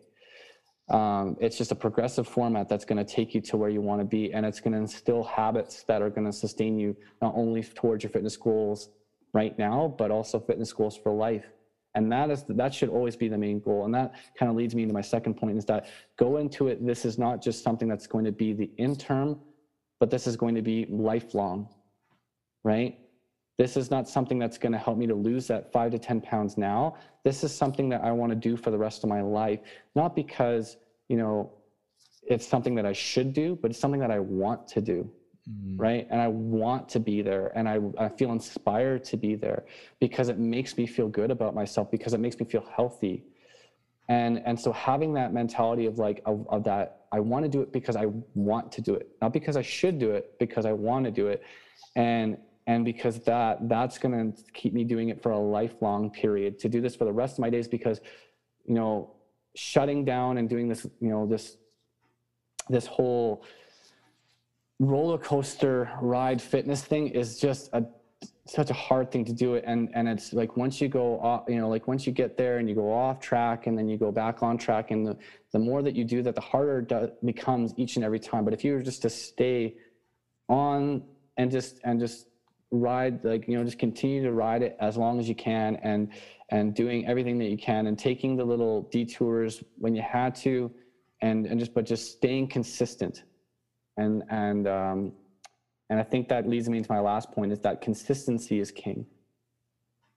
Um, 0.90 1.38
it's 1.40 1.58
just 1.58 1.72
a 1.72 1.76
progressive 1.76 2.28
format 2.28 2.68
that's 2.68 2.86
going 2.86 3.04
to 3.04 3.10
take 3.16 3.34
you 3.34 3.42
to 3.42 3.56
where 3.56 3.70
you 3.70 3.80
want 3.80 4.02
to 4.02 4.06
be, 4.06 4.34
and 4.34 4.46
it's 4.46 4.60
going 4.60 4.74
to 4.74 4.80
instill 4.80 5.24
habits 5.24 5.84
that 5.84 6.02
are 6.02 6.10
going 6.10 6.26
to 6.26 6.34
sustain 6.34 6.78
you 6.78 6.98
not 7.22 7.34
only 7.34 7.64
towards 7.64 8.04
your 8.04 8.12
fitness 8.12 8.36
goals 8.36 8.90
right 9.32 9.58
now, 9.58 9.96
but 9.98 10.12
also 10.12 10.38
fitness 10.38 10.74
goals 10.74 10.98
for 10.98 11.14
life. 11.14 11.46
And 11.96 12.12
that 12.12 12.30
is 12.30 12.46
that 12.48 12.74
should 12.74 12.90
always 12.90 13.16
be 13.16 13.28
the 13.28 13.38
main 13.38 13.60
goal. 13.60 13.86
And 13.86 13.94
that 13.94 14.14
kind 14.38 14.50
of 14.50 14.56
leads 14.56 14.74
me 14.76 14.86
to 14.86 14.94
my 14.94 15.02
second 15.02 15.36
point: 15.36 15.58
is 15.58 15.66
that 15.66 15.88
go 16.18 16.38
into 16.38 16.68
it. 16.68 16.86
This 16.86 17.06
is 17.06 17.18
not 17.18 17.42
just 17.42 17.64
something 17.64 17.88
that's 17.88 18.08
going 18.08 18.26
to 18.26 18.32
be 18.32 18.54
the 18.54 18.70
interim, 18.78 19.40
but 20.00 20.10
this 20.10 20.26
is 20.26 20.38
going 20.38 20.56
to 20.56 20.62
be 20.62 20.88
lifelong, 20.90 21.68
right? 22.64 22.98
This 23.58 23.78
is 23.78 23.92
not 23.92 24.10
something 24.10 24.40
that's 24.40 24.58
going 24.58 24.72
to 24.72 24.78
help 24.80 24.98
me 24.98 25.06
to 25.06 25.14
lose 25.14 25.46
that 25.48 25.72
five 25.72 25.92
to 25.92 26.00
10 26.00 26.22
pounds 26.22 26.58
now. 26.58 26.96
This 27.24 27.44
is 27.44 27.54
something 27.56 27.90
that 27.90 28.04
I 28.04 28.12
want 28.12 28.32
to 28.32 28.36
do 28.36 28.58
for 28.58 28.72
the 28.72 28.78
rest 28.78 29.04
of 29.04 29.10
my 29.10 29.22
life, 29.22 29.60
not 29.96 30.16
because, 30.16 30.78
you 31.10 31.18
know, 31.18 31.52
it's 32.24 32.48
something 32.48 32.74
that 32.74 32.88
I 32.88 32.94
should 32.94 33.34
do, 33.34 33.58
but 33.62 33.70
it's 33.70 33.80
something 33.80 34.00
that 34.00 34.10
I 34.10 34.18
want 34.20 34.68
to 34.70 34.82
do. 34.82 35.08
Mm. 35.52 35.80
Right. 35.80 36.08
And 36.10 36.22
I 36.22 36.28
want 36.28 36.90
to 36.90 37.00
be 37.00 37.22
there 37.22 37.52
and 37.56 37.68
I, 37.68 37.80
I 37.98 38.10
feel 38.10 38.32
inspired 38.32 39.04
to 39.06 39.18
be 39.18 39.36
there 39.36 39.66
because 40.00 40.30
it 40.30 40.38
makes 40.38 40.78
me 40.78 40.86
feel 40.86 41.08
good 41.08 41.32
about 41.32 41.56
myself, 41.56 41.90
because 41.92 42.14
it 42.14 42.20
makes 42.20 42.40
me 42.40 42.46
feel 42.46 42.66
healthy. 42.76 43.24
And, 44.10 44.42
and 44.46 44.60
so 44.60 44.72
having 44.72 45.14
that 45.14 45.34
mentality 45.34 45.86
of 45.86 45.98
like, 45.98 46.22
of, 46.26 46.46
of 46.50 46.64
that, 46.66 47.06
I 47.12 47.20
want 47.20 47.44
to 47.46 47.50
do 47.50 47.62
it 47.62 47.72
because 47.72 47.96
I 47.96 48.08
want 48.36 48.72
to 48.74 48.82
do 48.82 48.94
it, 48.94 49.10
not 49.22 49.34
because 49.34 49.58
I 49.58 49.62
should 49.62 50.00
do 50.00 50.12
it, 50.12 50.38
because 50.40 50.66
I 50.66 50.74
want 50.74 51.06
to 51.06 51.12
do 51.12 51.28
it. 51.28 51.44
And, 51.96 52.38
and 52.68 52.86
because 52.86 53.20
that, 53.22 53.68
that's 53.68 53.98
going 53.98 54.34
to 54.34 54.44
keep 54.54 54.74
me 54.74 54.84
doing 54.84 55.10
it 55.10 55.22
for 55.22 55.32
a 55.32 55.40
lifelong 55.40 56.10
period 56.10 56.60
to 56.60 56.70
do 56.70 56.82
this 56.82 56.96
for 56.96 57.06
the 57.06 57.12
rest 57.12 57.34
of 57.34 57.40
my 57.40 57.50
days 57.50 57.68
because, 57.68 58.00
you 58.66 58.76
know, 58.76 59.16
shutting 59.56 60.06
down 60.06 60.38
and 60.38 60.50
doing 60.50 60.68
this, 60.68 60.86
you 61.00 61.10
know, 61.10 61.26
this 61.26 61.58
this 62.70 62.86
whole 62.86 63.44
roller 64.82 65.20
coaster 65.20 65.92
ride 66.02 66.42
fitness 66.42 66.82
thing 66.84 67.08
is 67.08 67.40
just 67.40 67.70
a 67.74 67.86
such 68.48 68.72
a 68.72 68.74
hard 68.74 69.12
thing 69.12 69.24
to 69.24 69.32
do 69.32 69.54
it. 69.54 69.64
And 69.68 69.90
and 69.94 70.10
it's 70.10 70.34
like 70.34 70.58
once 70.58 70.82
you 70.82 70.90
go 70.90 71.20
off 71.20 71.44
you 71.48 71.58
know 71.58 71.70
like 71.70 71.88
once 71.88 72.08
you 72.08 72.12
get 72.12 72.36
there 72.36 72.58
and 72.58 72.68
you 72.68 72.74
go 72.74 72.92
off 72.92 73.20
track 73.20 73.68
and 73.68 73.78
then 73.78 73.88
you 73.88 73.98
go 73.98 74.12
back 74.12 74.42
on 74.42 74.58
track 74.58 74.90
and 74.90 75.06
the, 75.06 75.18
the 75.54 75.60
more 75.60 75.84
that 75.84 75.96
you 75.96 76.04
do 76.04 76.24
that 76.24 76.34
the 76.34 76.42
harder 76.42 76.86
it 76.90 77.24
becomes 77.24 77.74
each 77.78 77.96
and 77.96 78.04
every 78.04 78.20
time. 78.20 78.44
But 78.44 78.56
if 78.56 78.64
you 78.64 78.74
were 78.74 78.82
just 78.82 79.04
to 79.04 79.10
stay 79.10 79.76
on 80.50 81.04
and 81.38 81.52
just 81.52 81.80
and 81.84 82.00
just 82.00 82.28
ride 82.72 83.24
like 83.24 83.48
you 83.48 83.58
know 83.58 83.64
just 83.64 83.78
continue 83.78 84.24
to 84.24 84.32
ride 84.32 84.64
it 84.64 84.76
as 84.80 84.98
long 84.98 85.20
as 85.20 85.30
you 85.30 85.36
can 85.36 85.76
and 85.84 86.12
and 86.50 86.74
doing 86.74 87.06
everything 87.06 87.38
that 87.38 87.50
you 87.50 87.58
can 87.58 87.86
and 87.86 88.00
taking 88.00 88.36
the 88.36 88.44
little 88.44 88.84
detours 88.92 89.64
when 89.78 89.94
you 89.94 90.02
had 90.02 90.34
to 90.34 90.72
and 91.22 91.46
and 91.46 91.60
just 91.60 91.74
but 91.76 91.86
just 91.86 92.14
staying 92.14 92.48
consistent 92.48 93.24
and 93.98 94.24
and 94.30 94.68
um, 94.68 95.14
and 95.90 96.00
I 96.00 96.04
think 96.04 96.30
that 96.30 96.48
leads 96.48 96.70
me 96.70 96.78
into 96.78 96.92
my 96.92 97.00
last 97.00 97.32
point 97.32 97.52
is 97.52 97.60
that 97.60 97.82
consistency 97.82 98.60
is 98.60 98.72
king. 98.72 99.06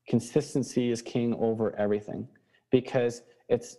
Consistency 0.09 0.91
is 0.91 1.03
king 1.03 1.35
over 1.35 1.75
everything 1.77 2.29
because 2.71 3.23
it's 3.49 3.77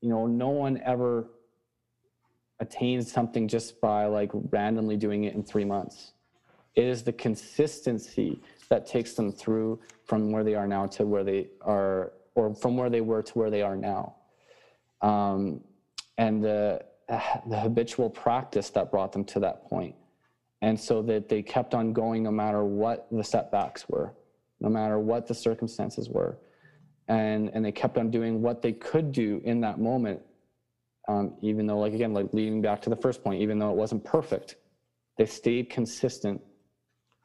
you 0.00 0.08
know 0.08 0.26
no 0.26 0.48
one 0.48 0.80
ever 0.84 1.30
attains 2.60 3.10
something 3.10 3.48
just 3.48 3.80
by 3.80 4.06
like 4.06 4.30
randomly 4.50 4.96
doing 4.96 5.24
it 5.24 5.34
in 5.34 5.42
3 5.42 5.64
months. 5.64 6.12
It 6.74 6.84
is 6.84 7.02
the 7.02 7.12
consistency 7.12 8.40
that 8.68 8.86
takes 8.86 9.14
them 9.14 9.32
through 9.32 9.80
from 10.04 10.30
where 10.32 10.44
they 10.44 10.54
are 10.54 10.66
now 10.66 10.86
to 10.86 11.04
where 11.04 11.24
they 11.24 11.48
are 11.60 12.12
or 12.34 12.54
from 12.54 12.76
where 12.76 12.88
they 12.88 13.00
were 13.00 13.22
to 13.22 13.38
where 13.38 13.50
they 13.50 13.62
are 13.62 13.76
now. 13.76 14.14
Um, 15.02 15.60
and 16.18 16.42
the, 16.42 16.84
the 17.46 17.58
habitual 17.58 18.10
practice 18.10 18.70
that 18.70 18.90
brought 18.90 19.12
them 19.12 19.24
to 19.24 19.40
that 19.40 19.68
point. 19.68 19.94
And 20.60 20.78
so 20.78 21.02
that 21.02 21.28
they 21.28 21.42
kept 21.42 21.74
on 21.74 21.92
going 21.92 22.22
no 22.22 22.30
matter 22.30 22.64
what 22.64 23.08
the 23.10 23.24
setbacks 23.24 23.88
were, 23.88 24.12
no 24.60 24.68
matter 24.68 24.98
what 24.98 25.26
the 25.26 25.34
circumstances 25.34 26.08
were. 26.08 26.38
And, 27.08 27.50
and 27.52 27.64
they 27.64 27.72
kept 27.72 27.98
on 27.98 28.10
doing 28.10 28.40
what 28.40 28.62
they 28.62 28.72
could 28.72 29.10
do 29.10 29.40
in 29.44 29.60
that 29.62 29.80
moment, 29.80 30.20
um, 31.08 31.34
even 31.42 31.66
though, 31.66 31.78
like, 31.78 31.94
again, 31.94 32.14
like 32.14 32.32
leading 32.32 32.62
back 32.62 32.80
to 32.82 32.90
the 32.90 32.96
first 32.96 33.24
point, 33.24 33.42
even 33.42 33.58
though 33.58 33.70
it 33.70 33.76
wasn't 33.76 34.04
perfect, 34.04 34.54
they 35.18 35.26
stayed 35.26 35.68
consistent. 35.68 36.40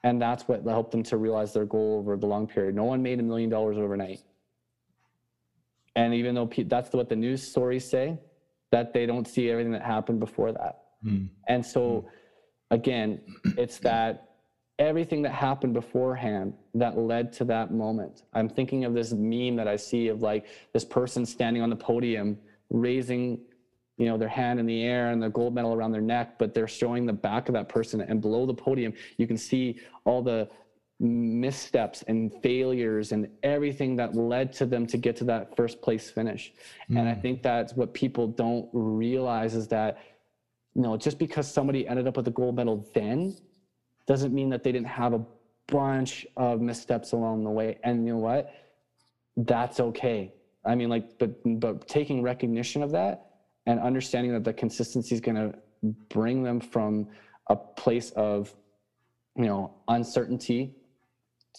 And 0.03 0.19
that's 0.19 0.47
what 0.47 0.65
helped 0.65 0.91
them 0.91 1.03
to 1.03 1.17
realize 1.17 1.53
their 1.53 1.65
goal 1.65 1.99
over 1.99 2.17
the 2.17 2.25
long 2.25 2.47
period. 2.47 2.75
No 2.75 2.85
one 2.85 3.03
made 3.03 3.19
a 3.19 3.23
million 3.23 3.51
dollars 3.51 3.77
overnight. 3.77 4.21
And 5.95 6.13
even 6.13 6.33
though 6.33 6.49
that's 6.65 6.91
what 6.93 7.09
the 7.09 7.15
news 7.15 7.41
stories 7.41 7.87
say, 7.87 8.19
that 8.71 8.93
they 8.93 9.05
don't 9.05 9.27
see 9.27 9.49
everything 9.49 9.71
that 9.71 9.83
happened 9.83 10.19
before 10.19 10.51
that. 10.51 10.83
Mm. 11.05 11.29
And 11.47 11.65
so, 11.65 11.79
mm. 11.81 12.05
again, 12.71 13.21
it's 13.57 13.79
that 13.79 14.27
everything 14.79 15.21
that 15.23 15.31
happened 15.31 15.73
beforehand 15.73 16.53
that 16.75 16.97
led 16.97 17.33
to 17.33 17.45
that 17.45 17.73
moment. 17.73 18.23
I'm 18.33 18.49
thinking 18.49 18.85
of 18.85 18.93
this 18.93 19.11
meme 19.11 19.55
that 19.55 19.67
I 19.67 19.75
see 19.75 20.07
of 20.09 20.21
like 20.21 20.45
this 20.73 20.85
person 20.85 21.25
standing 21.25 21.61
on 21.61 21.69
the 21.69 21.75
podium 21.75 22.37
raising 22.69 23.39
you 23.97 24.05
know 24.05 24.17
their 24.17 24.27
hand 24.27 24.59
in 24.59 24.65
the 24.65 24.83
air 24.83 25.09
and 25.09 25.23
the 25.23 25.29
gold 25.29 25.55
medal 25.55 25.73
around 25.73 25.91
their 25.91 26.01
neck 26.01 26.37
but 26.37 26.53
they're 26.53 26.67
showing 26.67 27.05
the 27.05 27.13
back 27.13 27.49
of 27.49 27.53
that 27.53 27.67
person 27.67 28.01
and 28.01 28.21
below 28.21 28.45
the 28.45 28.53
podium 28.53 28.93
you 29.17 29.25
can 29.25 29.37
see 29.37 29.79
all 30.05 30.21
the 30.21 30.47
missteps 30.99 32.03
and 32.07 32.33
failures 32.41 33.11
and 33.11 33.27
everything 33.43 33.95
that 33.95 34.15
led 34.15 34.51
to 34.51 34.65
them 34.65 34.87
to 34.87 34.97
get 34.97 35.15
to 35.15 35.23
that 35.23 35.55
first 35.55 35.81
place 35.81 36.09
finish. 36.09 36.53
Mm. 36.89 36.99
And 36.99 37.09
I 37.09 37.13
mm. 37.13 37.21
think 37.21 37.43
that's 37.43 37.73
what 37.73 37.93
people 37.93 38.27
don't 38.27 38.67
realize 38.73 39.53
is 39.53 39.67
that, 39.67 39.99
you 40.73 40.81
know, 40.81 40.97
just 40.97 41.19
because 41.19 41.51
somebody 41.51 41.87
ended 41.87 42.07
up 42.07 42.17
with 42.17 42.27
a 42.27 42.31
gold 42.31 42.55
medal 42.55 42.87
then 42.95 43.37
doesn't 44.07 44.33
mean 44.33 44.49
that 44.49 44.63
they 44.63 44.71
didn't 44.71 44.87
have 44.87 45.13
a 45.13 45.23
bunch 45.67 46.25
of 46.35 46.61
missteps 46.61 47.11
along 47.11 47.43
the 47.43 47.49
way. 47.49 47.77
And 47.83 48.07
you 48.07 48.13
know 48.13 48.19
what? 48.19 48.53
That's 49.35 49.79
okay. 49.79 50.33
I 50.65 50.73
mean, 50.75 50.89
like, 50.89 51.19
but 51.19 51.31
but 51.59 51.87
taking 51.87 52.23
recognition 52.23 52.81
of 52.81 52.91
that 52.91 53.25
and 53.67 53.79
understanding 53.79 54.33
that 54.33 54.43
the 54.43 54.53
consistency 54.53 55.13
is 55.13 55.21
going 55.21 55.35
to 55.35 55.53
bring 56.09 56.41
them 56.41 56.59
from 56.59 57.07
a 57.49 57.55
place 57.55 58.11
of, 58.11 58.53
you 59.35 59.45
know, 59.45 59.73
uncertainty 59.87 60.76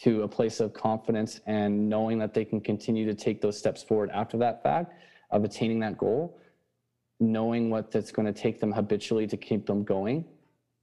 to 0.02 0.22
a 0.22 0.28
place 0.28 0.60
of 0.60 0.72
confidence 0.72 1.40
and 1.46 1.88
knowing 1.88 2.18
that 2.18 2.32
they 2.32 2.44
can 2.44 2.60
continue 2.60 3.04
to 3.06 3.14
take 3.14 3.40
those 3.40 3.58
steps 3.58 3.82
forward 3.82 4.10
after 4.14 4.36
that 4.38 4.62
fact 4.62 4.94
of 5.30 5.44
attaining 5.44 5.80
that 5.80 5.98
goal, 5.98 6.38
knowing 7.20 7.68
what 7.68 7.90
that's 7.90 8.12
going 8.12 8.32
to 8.32 8.38
take 8.38 8.60
them 8.60 8.72
habitually 8.72 9.26
to 9.26 9.36
keep 9.36 9.66
them 9.66 9.82
going. 9.82 10.24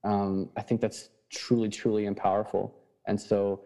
Um, 0.04 0.50
I 0.58 0.62
think 0.62 0.82
that's 0.82 1.10
truly, 1.30 1.70
truly 1.70 2.06
and 2.08 2.16
powerful. 2.16 2.76
And 3.08 3.20
so, 3.20 3.64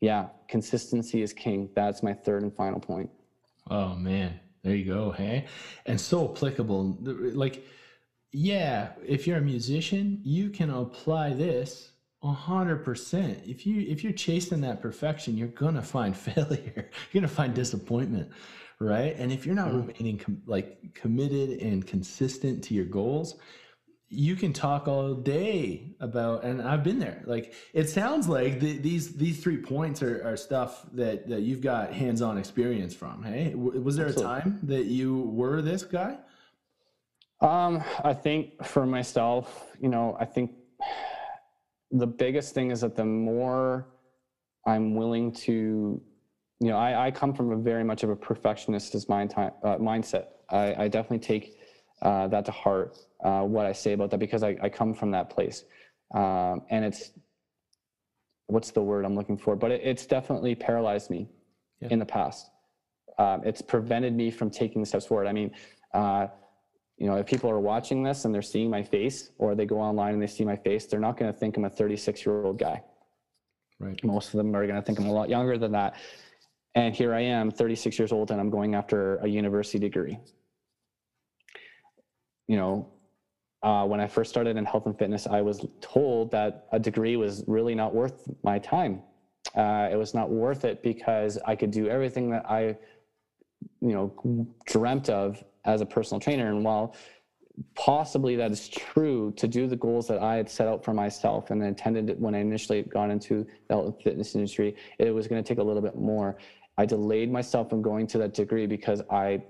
yeah, 0.00 0.28
consistency 0.48 1.22
is 1.22 1.32
king. 1.32 1.70
That's 1.74 2.02
my 2.02 2.12
third 2.12 2.42
and 2.42 2.54
final 2.54 2.80
point. 2.80 3.10
Oh, 3.70 3.94
man. 3.94 4.40
There 4.64 4.74
you 4.74 4.86
go. 4.86 5.10
Hey, 5.10 5.44
and 5.84 6.00
so 6.00 6.32
applicable. 6.32 6.96
Like, 7.00 7.66
yeah, 8.32 8.92
if 9.06 9.26
you're 9.26 9.36
a 9.36 9.42
musician, 9.42 10.20
you 10.24 10.48
can 10.48 10.70
apply 10.70 11.34
this 11.34 11.90
hundred 12.32 12.84
percent. 12.84 13.40
If 13.44 13.66
you 13.66 13.80
if 13.82 14.02
you're 14.02 14.12
chasing 14.12 14.60
that 14.62 14.80
perfection, 14.80 15.36
you're 15.36 15.48
gonna 15.48 15.82
find 15.82 16.16
failure. 16.28 16.72
you're 16.74 17.20
gonna 17.20 17.28
find 17.28 17.54
disappointment, 17.54 18.30
right? 18.78 19.14
And 19.18 19.32
if 19.32 19.44
you're 19.44 19.54
not 19.54 19.68
mm-hmm. 19.68 19.86
remaining 19.88 20.18
com- 20.18 20.42
like 20.46 20.94
committed 20.94 21.60
and 21.60 21.86
consistent 21.86 22.64
to 22.64 22.74
your 22.74 22.86
goals, 22.86 23.36
you 24.08 24.36
can 24.36 24.52
talk 24.52 24.88
all 24.88 25.14
day 25.14 25.94
about. 26.00 26.44
And 26.44 26.62
I've 26.62 26.82
been 26.82 26.98
there. 26.98 27.22
Like 27.26 27.54
it 27.72 27.88
sounds 27.90 28.28
like 28.28 28.60
the, 28.60 28.78
these 28.78 29.14
these 29.14 29.42
three 29.42 29.58
points 29.58 30.02
are, 30.02 30.26
are 30.26 30.36
stuff 30.36 30.86
that 30.92 31.28
that 31.28 31.42
you've 31.42 31.60
got 31.60 31.92
hands 31.92 32.22
on 32.22 32.38
experience 32.38 32.94
from. 32.94 33.22
Hey, 33.22 33.50
w- 33.50 33.80
was 33.80 33.96
there 33.96 34.06
Absolutely. 34.06 34.36
a 34.36 34.40
time 34.40 34.60
that 34.64 34.84
you 34.86 35.20
were 35.20 35.60
this 35.62 35.82
guy? 35.82 36.18
Um, 37.40 37.82
I 38.02 38.14
think 38.14 38.64
for 38.64 38.86
myself, 38.86 39.66
you 39.78 39.88
know, 39.88 40.16
I 40.18 40.24
think 40.24 40.52
the 41.94 42.06
biggest 42.06 42.54
thing 42.54 42.70
is 42.72 42.80
that 42.80 42.96
the 42.96 43.04
more 43.04 43.86
I'm 44.66 44.96
willing 44.96 45.32
to, 45.32 46.00
you 46.60 46.68
know, 46.68 46.76
I, 46.76 47.06
I 47.06 47.10
come 47.10 47.32
from 47.32 47.52
a 47.52 47.56
very 47.56 47.84
much 47.84 48.02
of 48.02 48.10
a 48.10 48.16
perfectionist 48.16 49.08
mind 49.08 49.30
time, 49.30 49.52
uh, 49.62 49.76
mindset. 49.76 50.26
I, 50.50 50.74
I, 50.84 50.88
definitely 50.88 51.20
take 51.20 51.56
uh, 52.02 52.26
that 52.28 52.44
to 52.46 52.50
heart, 52.50 52.98
uh, 53.22 53.42
what 53.42 53.64
I 53.64 53.72
say 53.72 53.92
about 53.92 54.10
that, 54.10 54.18
because 54.18 54.42
I, 54.42 54.56
I 54.60 54.68
come 54.68 54.92
from 54.92 55.12
that 55.12 55.30
place. 55.30 55.64
Um, 56.14 56.62
and 56.70 56.84
it's, 56.84 57.12
what's 58.46 58.72
the 58.72 58.82
word 58.82 59.04
I'm 59.04 59.14
looking 59.14 59.38
for? 59.38 59.54
But 59.54 59.70
it, 59.70 59.80
it's 59.84 60.04
definitely 60.04 60.54
paralyzed 60.56 61.10
me 61.10 61.28
yeah. 61.80 61.88
in 61.90 62.00
the 62.00 62.06
past. 62.06 62.50
Um, 63.18 63.42
it's 63.44 63.62
prevented 63.62 64.14
me 64.14 64.32
from 64.32 64.50
taking 64.50 64.82
the 64.82 64.86
steps 64.86 65.06
forward. 65.06 65.28
I 65.28 65.32
mean, 65.32 65.52
uh, 65.94 66.26
you 66.98 67.06
know, 67.06 67.16
if 67.16 67.26
people 67.26 67.50
are 67.50 67.60
watching 67.60 68.02
this 68.02 68.24
and 68.24 68.34
they're 68.34 68.42
seeing 68.42 68.70
my 68.70 68.82
face 68.82 69.30
or 69.38 69.54
they 69.54 69.66
go 69.66 69.80
online 69.80 70.14
and 70.14 70.22
they 70.22 70.26
see 70.26 70.44
my 70.44 70.56
face, 70.56 70.86
they're 70.86 71.00
not 71.00 71.16
going 71.16 71.32
to 71.32 71.36
think 71.36 71.56
I'm 71.56 71.64
a 71.64 71.70
36 71.70 72.24
year 72.24 72.44
old 72.44 72.58
guy. 72.58 72.82
Right. 73.80 74.02
Most 74.04 74.28
of 74.28 74.38
them 74.38 74.54
are 74.54 74.66
going 74.66 74.76
to 74.76 74.82
think 74.82 74.98
I'm 75.00 75.06
a 75.06 75.12
lot 75.12 75.28
younger 75.28 75.58
than 75.58 75.72
that. 75.72 75.96
And 76.76 76.94
here 76.94 77.12
I 77.14 77.20
am, 77.20 77.50
36 77.50 77.98
years 77.98 78.12
old, 78.12 78.30
and 78.30 78.40
I'm 78.40 78.50
going 78.50 78.74
after 78.74 79.16
a 79.16 79.28
university 79.28 79.78
degree. 79.78 80.18
You 82.46 82.56
know, 82.56 82.92
uh, 83.62 83.84
when 83.84 84.00
I 84.00 84.06
first 84.06 84.30
started 84.30 84.56
in 84.56 84.64
health 84.64 84.86
and 84.86 84.96
fitness, 84.96 85.26
I 85.26 85.40
was 85.40 85.66
told 85.80 86.30
that 86.32 86.66
a 86.72 86.78
degree 86.78 87.16
was 87.16 87.44
really 87.46 87.74
not 87.74 87.94
worth 87.94 88.28
my 88.42 88.58
time. 88.58 89.02
Uh, 89.56 89.88
it 89.90 89.96
was 89.96 90.14
not 90.14 90.30
worth 90.30 90.64
it 90.64 90.82
because 90.82 91.38
I 91.46 91.56
could 91.56 91.70
do 91.70 91.88
everything 91.88 92.30
that 92.30 92.44
I, 92.50 92.76
you 93.80 93.92
know, 93.92 94.46
dreamt 94.66 95.08
of 95.08 95.42
as 95.64 95.80
a 95.80 95.86
personal 95.86 96.20
trainer. 96.20 96.48
And 96.48 96.64
while 96.64 96.94
possibly 97.74 98.34
that 98.36 98.50
is 98.50 98.68
true 98.68 99.32
to 99.36 99.46
do 99.46 99.66
the 99.66 99.76
goals 99.76 100.08
that 100.08 100.20
I 100.20 100.36
had 100.36 100.50
set 100.50 100.66
out 100.66 100.84
for 100.84 100.92
myself 100.92 101.50
and 101.50 101.62
intended 101.62 102.20
when 102.20 102.34
I 102.34 102.38
initially 102.38 102.82
got 102.82 103.10
into 103.10 103.46
the 103.68 103.74
health 103.74 103.86
and 103.86 104.02
fitness 104.02 104.34
industry, 104.34 104.76
it 104.98 105.10
was 105.10 105.28
going 105.28 105.42
to 105.42 105.46
take 105.46 105.58
a 105.58 105.62
little 105.62 105.82
bit 105.82 105.96
more. 105.96 106.36
I 106.76 106.86
delayed 106.86 107.30
myself 107.30 107.70
from 107.70 107.82
going 107.82 108.06
to 108.08 108.18
that 108.18 108.34
degree 108.34 108.66
because 108.66 109.02
I 109.10 109.42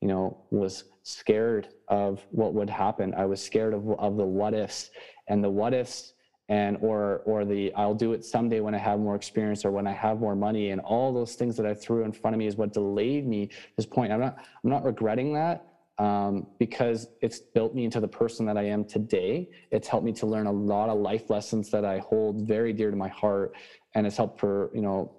you 0.00 0.08
know, 0.08 0.38
was 0.50 0.84
scared 1.02 1.68
of 1.88 2.24
what 2.30 2.54
would 2.54 2.70
happen. 2.70 3.14
I 3.14 3.26
was 3.26 3.42
scared 3.42 3.74
of, 3.74 3.88
of 3.98 4.16
the 4.16 4.24
what 4.24 4.54
ifs 4.54 4.90
and 5.26 5.42
the 5.42 5.50
what 5.50 5.74
ifs 5.74 6.14
and 6.48 6.78
or 6.80 7.22
or 7.24 7.44
the 7.44 7.72
I'll 7.74 7.94
do 7.94 8.12
it 8.12 8.24
someday 8.24 8.60
when 8.60 8.74
I 8.74 8.78
have 8.78 8.98
more 8.98 9.14
experience 9.14 9.64
or 9.64 9.70
when 9.70 9.86
I 9.86 9.92
have 9.92 10.18
more 10.18 10.34
money 10.34 10.70
and 10.70 10.80
all 10.80 11.12
those 11.12 11.34
things 11.34 11.56
that 11.56 11.66
I 11.66 11.74
threw 11.74 12.04
in 12.04 12.12
front 12.12 12.34
of 12.34 12.38
me 12.38 12.46
is 12.46 12.56
what 12.56 12.72
delayed 12.72 13.26
me 13.26 13.50
this 13.76 13.86
point. 13.86 14.12
I'm 14.12 14.20
not 14.20 14.38
I'm 14.38 14.70
not 14.70 14.84
regretting 14.84 15.34
that 15.34 15.66
um, 15.98 16.46
because 16.58 17.08
it's 17.20 17.40
built 17.40 17.74
me 17.74 17.84
into 17.84 18.00
the 18.00 18.08
person 18.08 18.46
that 18.46 18.56
I 18.56 18.64
am 18.64 18.84
today. 18.84 19.50
It's 19.70 19.88
helped 19.88 20.06
me 20.06 20.12
to 20.14 20.26
learn 20.26 20.46
a 20.46 20.52
lot 20.52 20.88
of 20.88 20.98
life 20.98 21.28
lessons 21.28 21.70
that 21.70 21.84
I 21.84 21.98
hold 21.98 22.46
very 22.46 22.72
dear 22.72 22.90
to 22.90 22.96
my 22.96 23.08
heart, 23.08 23.54
and 23.94 24.06
it's 24.06 24.16
helped 24.16 24.40
for 24.40 24.70
you 24.74 24.82
know 24.82 25.12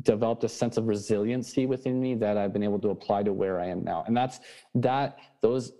developed 0.00 0.42
a 0.42 0.48
sense 0.48 0.78
of 0.78 0.88
resiliency 0.88 1.66
within 1.66 2.00
me 2.00 2.14
that 2.14 2.38
I've 2.38 2.52
been 2.54 2.62
able 2.62 2.78
to 2.78 2.88
apply 2.88 3.24
to 3.24 3.32
where 3.34 3.60
I 3.60 3.66
am 3.66 3.84
now. 3.84 4.04
And 4.06 4.16
that's 4.16 4.40
that 4.76 5.18
those 5.42 5.72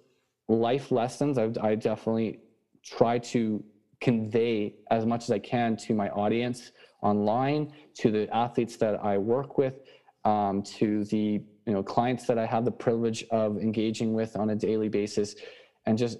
life 0.48 0.92
lessons 0.92 1.38
I've, 1.38 1.56
I 1.56 1.76
definitely 1.76 2.40
try 2.84 3.18
to 3.18 3.64
convey 4.02 4.74
as 4.90 5.06
much 5.06 5.22
as 5.24 5.30
I 5.30 5.38
can 5.38 5.76
to 5.78 5.94
my 5.94 6.10
audience 6.10 6.72
online, 7.02 7.72
to 7.94 8.10
the 8.10 8.28
athletes 8.34 8.76
that 8.76 9.02
I 9.02 9.16
work 9.16 9.56
with, 9.56 9.80
um, 10.24 10.62
to 10.78 11.04
the 11.04 11.40
you 11.66 11.72
know 11.72 11.82
clients 11.82 12.26
that 12.26 12.38
I 12.38 12.44
have 12.44 12.64
the 12.64 12.72
privilege 12.72 13.24
of 13.30 13.56
engaging 13.56 14.12
with 14.12 14.36
on 14.36 14.50
a 14.50 14.56
daily 14.56 14.88
basis, 14.88 15.36
and 15.86 15.96
just 15.96 16.18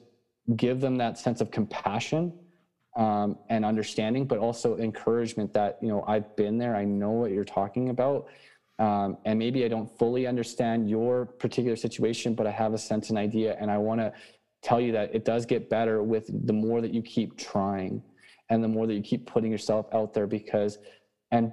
give 0.56 0.80
them 0.80 0.96
that 0.96 1.18
sense 1.18 1.40
of 1.40 1.50
compassion 1.50 2.32
um, 2.96 3.36
and 3.48 3.64
understanding, 3.64 4.26
but 4.26 4.38
also 4.38 4.76
encouragement 4.78 5.52
that 5.52 5.78
you 5.82 5.88
know 5.88 6.04
I've 6.06 6.34
been 6.36 6.56
there, 6.58 6.76
I 6.76 6.84
know 6.84 7.10
what 7.10 7.32
you're 7.32 7.44
talking 7.44 7.90
about, 7.90 8.26
um, 8.78 9.18
and 9.24 9.38
maybe 9.38 9.64
I 9.64 9.68
don't 9.68 9.90
fully 9.98 10.26
understand 10.26 10.88
your 10.88 11.26
particular 11.26 11.76
situation, 11.76 12.34
but 12.34 12.46
I 12.46 12.52
have 12.52 12.74
a 12.74 12.78
sense 12.78 13.10
and 13.10 13.18
idea, 13.18 13.56
and 13.60 13.70
I 13.70 13.78
want 13.78 14.00
to 14.00 14.12
tell 14.62 14.80
you 14.80 14.92
that 14.92 15.14
it 15.14 15.24
does 15.24 15.46
get 15.46 15.68
better 15.68 16.02
with 16.02 16.30
the 16.46 16.52
more 16.52 16.80
that 16.80 16.92
you 16.92 17.02
keep 17.02 17.36
trying, 17.36 18.02
and 18.48 18.62
the 18.62 18.68
more 18.68 18.86
that 18.86 18.94
you 18.94 19.02
keep 19.02 19.26
putting 19.26 19.50
yourself 19.50 19.86
out 19.92 20.14
there, 20.14 20.26
because 20.26 20.78
and 21.30 21.52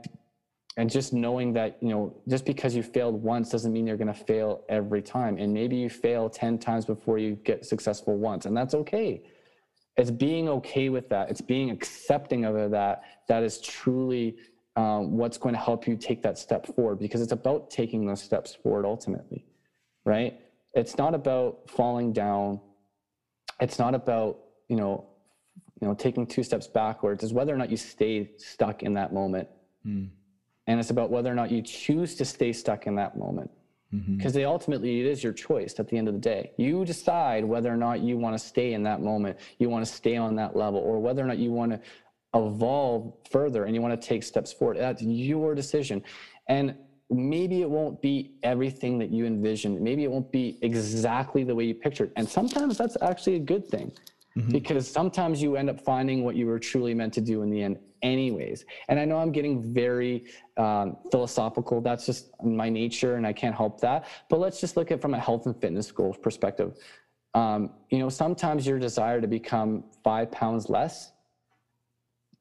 and 0.78 0.90
just 0.90 1.14
knowing 1.14 1.54
that 1.54 1.78
you 1.82 1.90
know 1.90 2.16
just 2.28 2.46
because 2.46 2.76
you 2.76 2.84
failed 2.84 3.22
once 3.22 3.50
doesn't 3.50 3.74
mean 3.74 3.88
you're 3.88 3.98
going 3.98 4.14
to 4.14 4.26
fail 4.26 4.64
every 4.70 5.02
time. 5.02 5.38
And 5.38 5.54
maybe 5.54 5.76
you 5.76 5.90
fail 5.90 6.30
10 6.30 6.60
times 6.60 6.86
before 6.86 7.18
you 7.18 7.36
get 7.44 7.66
successful 7.66 8.18
once 8.18 8.46
and 8.46 8.56
that's 8.56 8.74
okay. 8.74 9.24
It's 9.98 10.12
being 10.12 10.48
okay 10.48 10.88
with 10.88 11.10
that. 11.10 11.30
It's 11.30 11.42
being 11.42 11.72
accepting 11.72 12.46
of 12.46 12.72
that. 12.72 13.04
That 13.28 13.44
is 13.44 13.60
truly 13.60 14.38
um, 14.78 15.18
what's 15.18 15.38
going 15.38 15.54
to 15.54 15.60
help 15.60 15.88
you 15.88 15.98
take 15.98 16.22
that 16.24 16.38
step 16.38 16.66
forward 16.68 17.00
because 17.00 17.22
it's 17.22 17.34
about 17.34 17.70
taking 17.70 18.06
those 18.06 18.22
steps 18.22 18.56
forward 18.56 18.86
ultimately 18.86 19.46
right? 20.10 20.40
It's 20.74 20.98
not 20.98 21.14
about 21.14 21.70
falling 21.70 22.14
down 22.14 22.60
it's 23.60 23.80
not 23.80 23.96
about 23.96 24.40
you 24.68 24.76
know 24.76 25.06
you 25.82 25.88
know 25.88 25.94
taking 25.94 26.26
two 26.26 26.44
steps 26.44 26.68
backwards. 26.68 27.24
It's 27.24 27.34
whether 27.34 27.54
or 27.54 27.58
not 27.58 27.70
you 27.70 27.78
stay 27.78 28.32
stuck 28.38 28.84
in 28.84 28.94
that 28.96 29.14
moment. 29.14 29.48
Mm 29.86 30.10
and 30.70 30.80
it's 30.80 30.92
about 30.92 31.10
whether 31.10 31.32
or 31.32 31.34
not 31.34 31.50
you 31.50 31.64
choose 31.64 32.14
to 32.14 32.24
stay 32.24 32.54
stuck 32.54 32.86
in 32.86 32.94
that 32.94 33.18
moment. 33.18 33.50
Because 33.92 34.36
mm-hmm. 34.36 34.48
ultimately 34.48 35.00
it 35.00 35.08
is 35.08 35.24
your 35.24 35.34
choice 35.34 35.80
at 35.80 35.88
the 35.88 35.98
end 35.98 36.08
of 36.08 36.14
the 36.14 36.20
day. 36.20 36.52
You 36.58 36.86
decide 36.86 37.44
whether 37.44 37.74
or 37.74 37.76
not 37.76 38.02
you 38.02 38.18
want 38.18 38.38
to 38.38 38.40
stay 38.40 38.74
in 38.74 38.84
that 38.84 39.02
moment. 39.02 39.40
You 39.58 39.68
want 39.68 39.84
to 39.84 39.92
stay 39.92 40.16
on 40.16 40.36
that 40.36 40.56
level 40.56 40.80
or 40.80 41.00
whether 41.00 41.24
or 41.24 41.26
not 41.26 41.40
you 41.40 41.50
want 41.50 41.72
to 41.72 41.82
evolve 42.36 43.16
further 43.32 43.64
and 43.64 43.74
you 43.74 43.82
want 43.82 44.00
to 44.00 44.08
take 44.08 44.22
steps 44.22 44.54
forward. 44.54 44.78
That's 44.78 45.02
your 45.02 45.56
decision. 45.56 46.04
And 46.48 46.76
maybe 47.10 47.62
it 47.62 47.70
won't 47.70 48.02
be 48.02 48.36
everything 48.44 49.00
that 49.00 49.10
you 49.10 49.26
envisioned 49.26 49.80
maybe 49.82 50.04
it 50.04 50.12
won't 50.12 50.32
be 50.32 50.58
exactly 50.62 51.44
the 51.44 51.54
way 51.54 51.64
you 51.64 51.74
pictured 51.74 52.12
and 52.16 52.28
sometimes 52.28 52.78
that's 52.78 52.98
actually 53.02 53.36
a 53.36 53.40
good 53.40 53.68
thing 53.68 53.92
mm-hmm. 54.38 54.52
because 54.52 54.90
sometimes 54.90 55.42
you 55.42 55.56
end 55.56 55.70
up 55.70 55.82
finding 55.82 56.24
what 56.24 56.36
you 56.36 56.46
were 56.46 56.60
truly 56.60 56.94
meant 56.94 57.14
to 57.14 57.22
do 57.22 57.42
in 57.42 57.50
the 57.50 57.62
end 57.62 57.80
anyways. 58.02 58.66
And 58.88 59.00
I 59.00 59.06
know 59.06 59.18
I'm 59.18 59.32
getting 59.32 59.74
very 59.74 60.26
um, 60.58 60.98
philosophical. 61.12 61.82
That's 61.82 62.06
just 62.06 62.30
my 62.44 62.70
nature, 62.70 63.16
and 63.16 63.26
I 63.26 63.34
can't 63.34 63.56
help 63.56 63.82
that. 63.82 64.08
But 64.30 64.40
let's 64.40 64.60
just 64.60 64.78
look 64.78 64.92
at 64.92 65.02
from 65.02 65.14
a 65.14 65.20
health 65.20 65.46
and 65.46 65.60
fitness 65.60 65.92
goal 65.92 66.14
perspective. 66.14 66.78
Um, 67.34 67.72
you 67.90 68.00
know, 68.00 68.10
sometimes 68.10 68.66
your 68.66 68.80
desire 68.80 69.22
to 69.22 69.28
become 69.28 69.84
five 70.04 70.32
pounds 70.32 70.70
less 70.70 71.12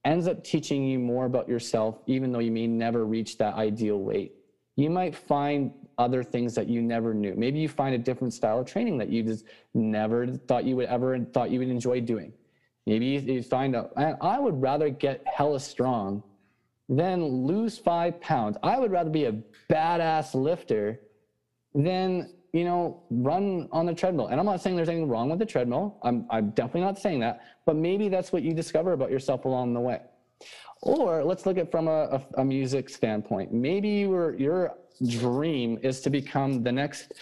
ends 0.04 0.26
up 0.26 0.42
teaching 0.42 0.86
you 0.86 0.98
more 0.98 1.26
about 1.26 1.48
yourself, 1.48 1.98
even 2.06 2.32
though 2.32 2.38
you 2.38 2.52
may 2.52 2.66
never 2.66 3.04
reach 3.04 3.36
that 3.38 3.54
ideal 3.54 3.98
weight. 3.98 4.34
You 4.78 4.90
might 4.90 5.12
find 5.12 5.72
other 5.98 6.22
things 6.22 6.54
that 6.54 6.68
you 6.68 6.80
never 6.80 7.12
knew. 7.12 7.34
Maybe 7.36 7.58
you 7.58 7.68
find 7.68 7.96
a 7.96 7.98
different 7.98 8.32
style 8.32 8.60
of 8.60 8.66
training 8.66 8.96
that 8.98 9.08
you 9.08 9.24
just 9.24 9.44
never 9.74 10.28
thought 10.28 10.64
you 10.64 10.76
would 10.76 10.86
ever 10.86 11.18
thought 11.18 11.50
you 11.50 11.58
would 11.58 11.68
enjoy 11.68 12.00
doing. 12.00 12.32
Maybe 12.86 13.06
you 13.06 13.42
find 13.42 13.74
out, 13.74 13.92
I 13.96 14.38
would 14.38 14.62
rather 14.62 14.88
get 14.88 15.24
hella 15.26 15.58
strong 15.58 16.22
than 16.88 17.24
lose 17.24 17.76
five 17.76 18.20
pounds. 18.20 18.56
I 18.62 18.78
would 18.78 18.92
rather 18.92 19.10
be 19.10 19.24
a 19.24 19.34
badass 19.68 20.32
lifter 20.36 21.00
than, 21.74 22.32
you 22.52 22.62
know, 22.62 23.02
run 23.10 23.68
on 23.72 23.84
the 23.84 23.94
treadmill. 23.94 24.28
And 24.28 24.38
I'm 24.38 24.46
not 24.46 24.62
saying 24.62 24.76
there's 24.76 24.88
anything 24.88 25.08
wrong 25.08 25.28
with 25.28 25.40
the 25.40 25.46
treadmill. 25.46 25.98
I'm, 26.04 26.24
I'm 26.30 26.50
definitely 26.50 26.82
not 26.82 27.00
saying 27.00 27.18
that. 27.18 27.40
But 27.66 27.74
maybe 27.74 28.08
that's 28.08 28.32
what 28.32 28.44
you 28.44 28.54
discover 28.54 28.92
about 28.92 29.10
yourself 29.10 29.44
along 29.44 29.74
the 29.74 29.80
way. 29.80 30.02
Or 30.82 31.24
let's 31.24 31.46
look 31.46 31.58
at 31.58 31.70
from 31.70 31.88
a, 31.88 32.22
a, 32.36 32.40
a 32.40 32.44
music 32.44 32.88
standpoint. 32.88 33.52
Maybe 33.52 33.88
your 33.88 34.36
your 34.36 34.74
dream 35.06 35.78
is 35.82 36.00
to 36.02 36.10
become 36.10 36.62
the 36.62 36.72
next 36.72 37.14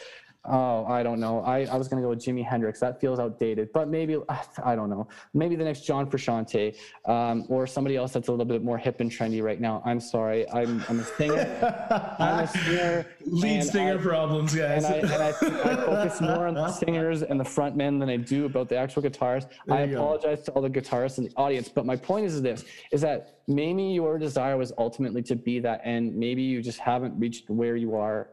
Oh, 0.49 0.85
I 0.87 1.03
don't 1.03 1.21
know. 1.21 1.41
I, 1.41 1.65
I 1.65 1.77
was 1.77 1.89
going 1.89 2.01
to 2.01 2.07
go 2.07 2.11
with 2.11 2.21
Jimi 2.21 2.45
Hendrix. 2.45 2.81
That 2.81 3.01
feels 3.01 3.19
outdated, 3.19 3.73
but 3.73 3.89
maybe, 3.89 4.17
I 4.65 4.77
don't 4.77 4.91
know. 4.91 5.09
Maybe 5.35 5.57
the 5.57 5.65
next 5.65 5.81
John 5.87 6.09
Frusciante 6.09 6.77
um, 7.05 7.45
or 7.49 7.67
somebody 7.67 7.97
else 7.97 8.13
that's 8.13 8.29
a 8.29 8.31
little 8.31 8.47
bit 8.47 8.63
more 8.63 8.79
hip 8.79 9.01
and 9.01 9.11
trendy 9.11 9.43
right 9.43 9.61
now. 9.61 9.83
I'm 9.85 10.01
sorry. 10.01 10.49
I'm, 10.51 10.85
I'm 10.89 11.01
a 11.01 11.05
singer. 11.05 12.17
I'm 12.19 12.45
a 12.45 12.47
singer. 12.47 13.07
Lead 13.27 13.65
singer 13.65 13.99
I, 13.99 14.03
problems, 14.03 14.55
guys. 14.55 14.85
And, 14.85 15.07
I, 15.07 15.15
and 15.15 15.23
I, 15.23 15.29
I, 15.29 15.33
focus 15.87 16.21
more 16.21 16.47
on 16.47 16.55
the 16.55 16.71
singers 16.71 17.23
and 17.23 17.41
the 17.41 17.45
front 17.45 17.77
men 17.77 17.99
than 17.99 18.09
I 18.09 18.17
do 18.17 18.45
about 18.45 18.69
the 18.69 18.77
actual 18.77 19.03
guitarists. 19.03 19.49
I 19.69 19.81
apologize 19.81 20.39
go. 20.39 20.45
to 20.45 20.53
all 20.53 20.63
the 20.63 20.71
guitarists 20.71 21.19
in 21.19 21.25
the 21.25 21.33
audience, 21.37 21.69
but 21.69 21.87
my 21.87 21.97
point 21.97 22.27
is 22.27 22.41
this, 22.41 22.65
is 22.93 23.01
that 23.01 23.41
maybe 23.49 23.83
your 23.83 24.19
desire 24.19 24.57
was 24.57 24.73
ultimately 24.79 25.23
to 25.23 25.37
be 25.37 25.59
that, 25.61 25.81
and 25.85 26.15
maybe 26.15 26.43
you 26.43 26.63
just 26.63 26.79
haven't 26.79 27.19
reached 27.19 27.49
where 27.51 27.77
you 27.77 27.95
are 27.95 28.29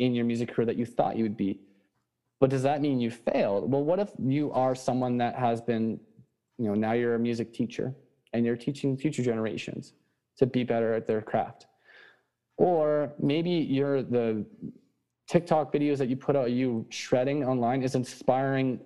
in 0.00 0.14
your 0.14 0.24
music 0.24 0.52
career 0.52 0.66
that 0.66 0.76
you 0.76 0.86
thought 0.86 1.16
you 1.16 1.22
would 1.22 1.36
be. 1.36 1.60
But 2.40 2.50
does 2.50 2.62
that 2.62 2.80
mean 2.80 3.00
you 3.00 3.10
failed? 3.10 3.70
Well, 3.70 3.84
what 3.84 4.00
if 4.00 4.10
you 4.18 4.50
are 4.52 4.74
someone 4.74 5.18
that 5.18 5.36
has 5.36 5.60
been, 5.60 6.00
you 6.58 6.66
know, 6.66 6.74
now 6.74 6.92
you're 6.92 7.14
a 7.14 7.18
music 7.18 7.52
teacher 7.52 7.94
and 8.32 8.44
you're 8.44 8.56
teaching 8.56 8.96
future 8.96 9.22
generations 9.22 9.92
to 10.38 10.46
be 10.46 10.64
better 10.64 10.94
at 10.94 11.06
their 11.06 11.20
craft? 11.20 11.66
Or 12.56 13.12
maybe 13.20 13.50
you're 13.50 14.02
the 14.02 14.44
TikTok 15.28 15.72
videos 15.72 15.98
that 15.98 16.08
you 16.08 16.16
put 16.16 16.34
out, 16.34 16.50
you 16.50 16.86
shredding 16.88 17.44
online 17.44 17.82
is 17.82 17.94
inspiring 17.94 18.80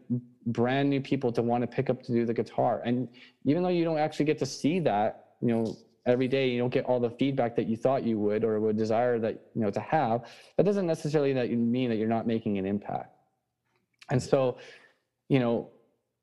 brand 0.47 0.91
new 0.91 1.01
people 1.01 1.33
to 1.33 1.43
want 1.43 1.63
to 1.63 1.67
pick 1.67 1.89
up 1.89 2.03
to 2.03 2.13
do 2.13 2.27
the 2.27 2.35
guitar. 2.35 2.83
And 2.85 3.09
even 3.47 3.63
though 3.63 3.71
you 3.71 3.85
don't 3.85 3.99
actually 3.99 4.27
get 4.27 4.39
to 4.41 4.47
see 4.47 4.81
that, 4.81 5.27
you 5.41 5.49
know, 5.49 5.77
every 6.07 6.29
day 6.29 6.49
you 6.49 6.59
don't 6.59 6.73
get 6.73 6.85
all 6.85 7.01
the 7.01 7.11
feedback 7.11 7.57
that 7.57 7.67
you 7.67 7.77
thought 7.77 8.05
you 8.05 8.19
would 8.19 8.45
or 8.45 8.61
would 8.61 8.77
desire 8.77 9.19
that 9.19 9.41
you 9.55 9.63
know 9.63 9.71
to 9.71 9.81
have 9.81 10.25
that 10.57 10.65
doesn't 10.65 10.87
necessarily 10.87 11.33
that 11.33 11.51
mean 11.51 11.89
that 11.89 11.97
you're 11.97 12.09
not 12.09 12.27
making 12.27 12.59
an 12.59 12.67
impact. 12.67 13.17
And 14.11 14.23
so 14.23 14.59
you 15.29 15.39
know 15.39 15.71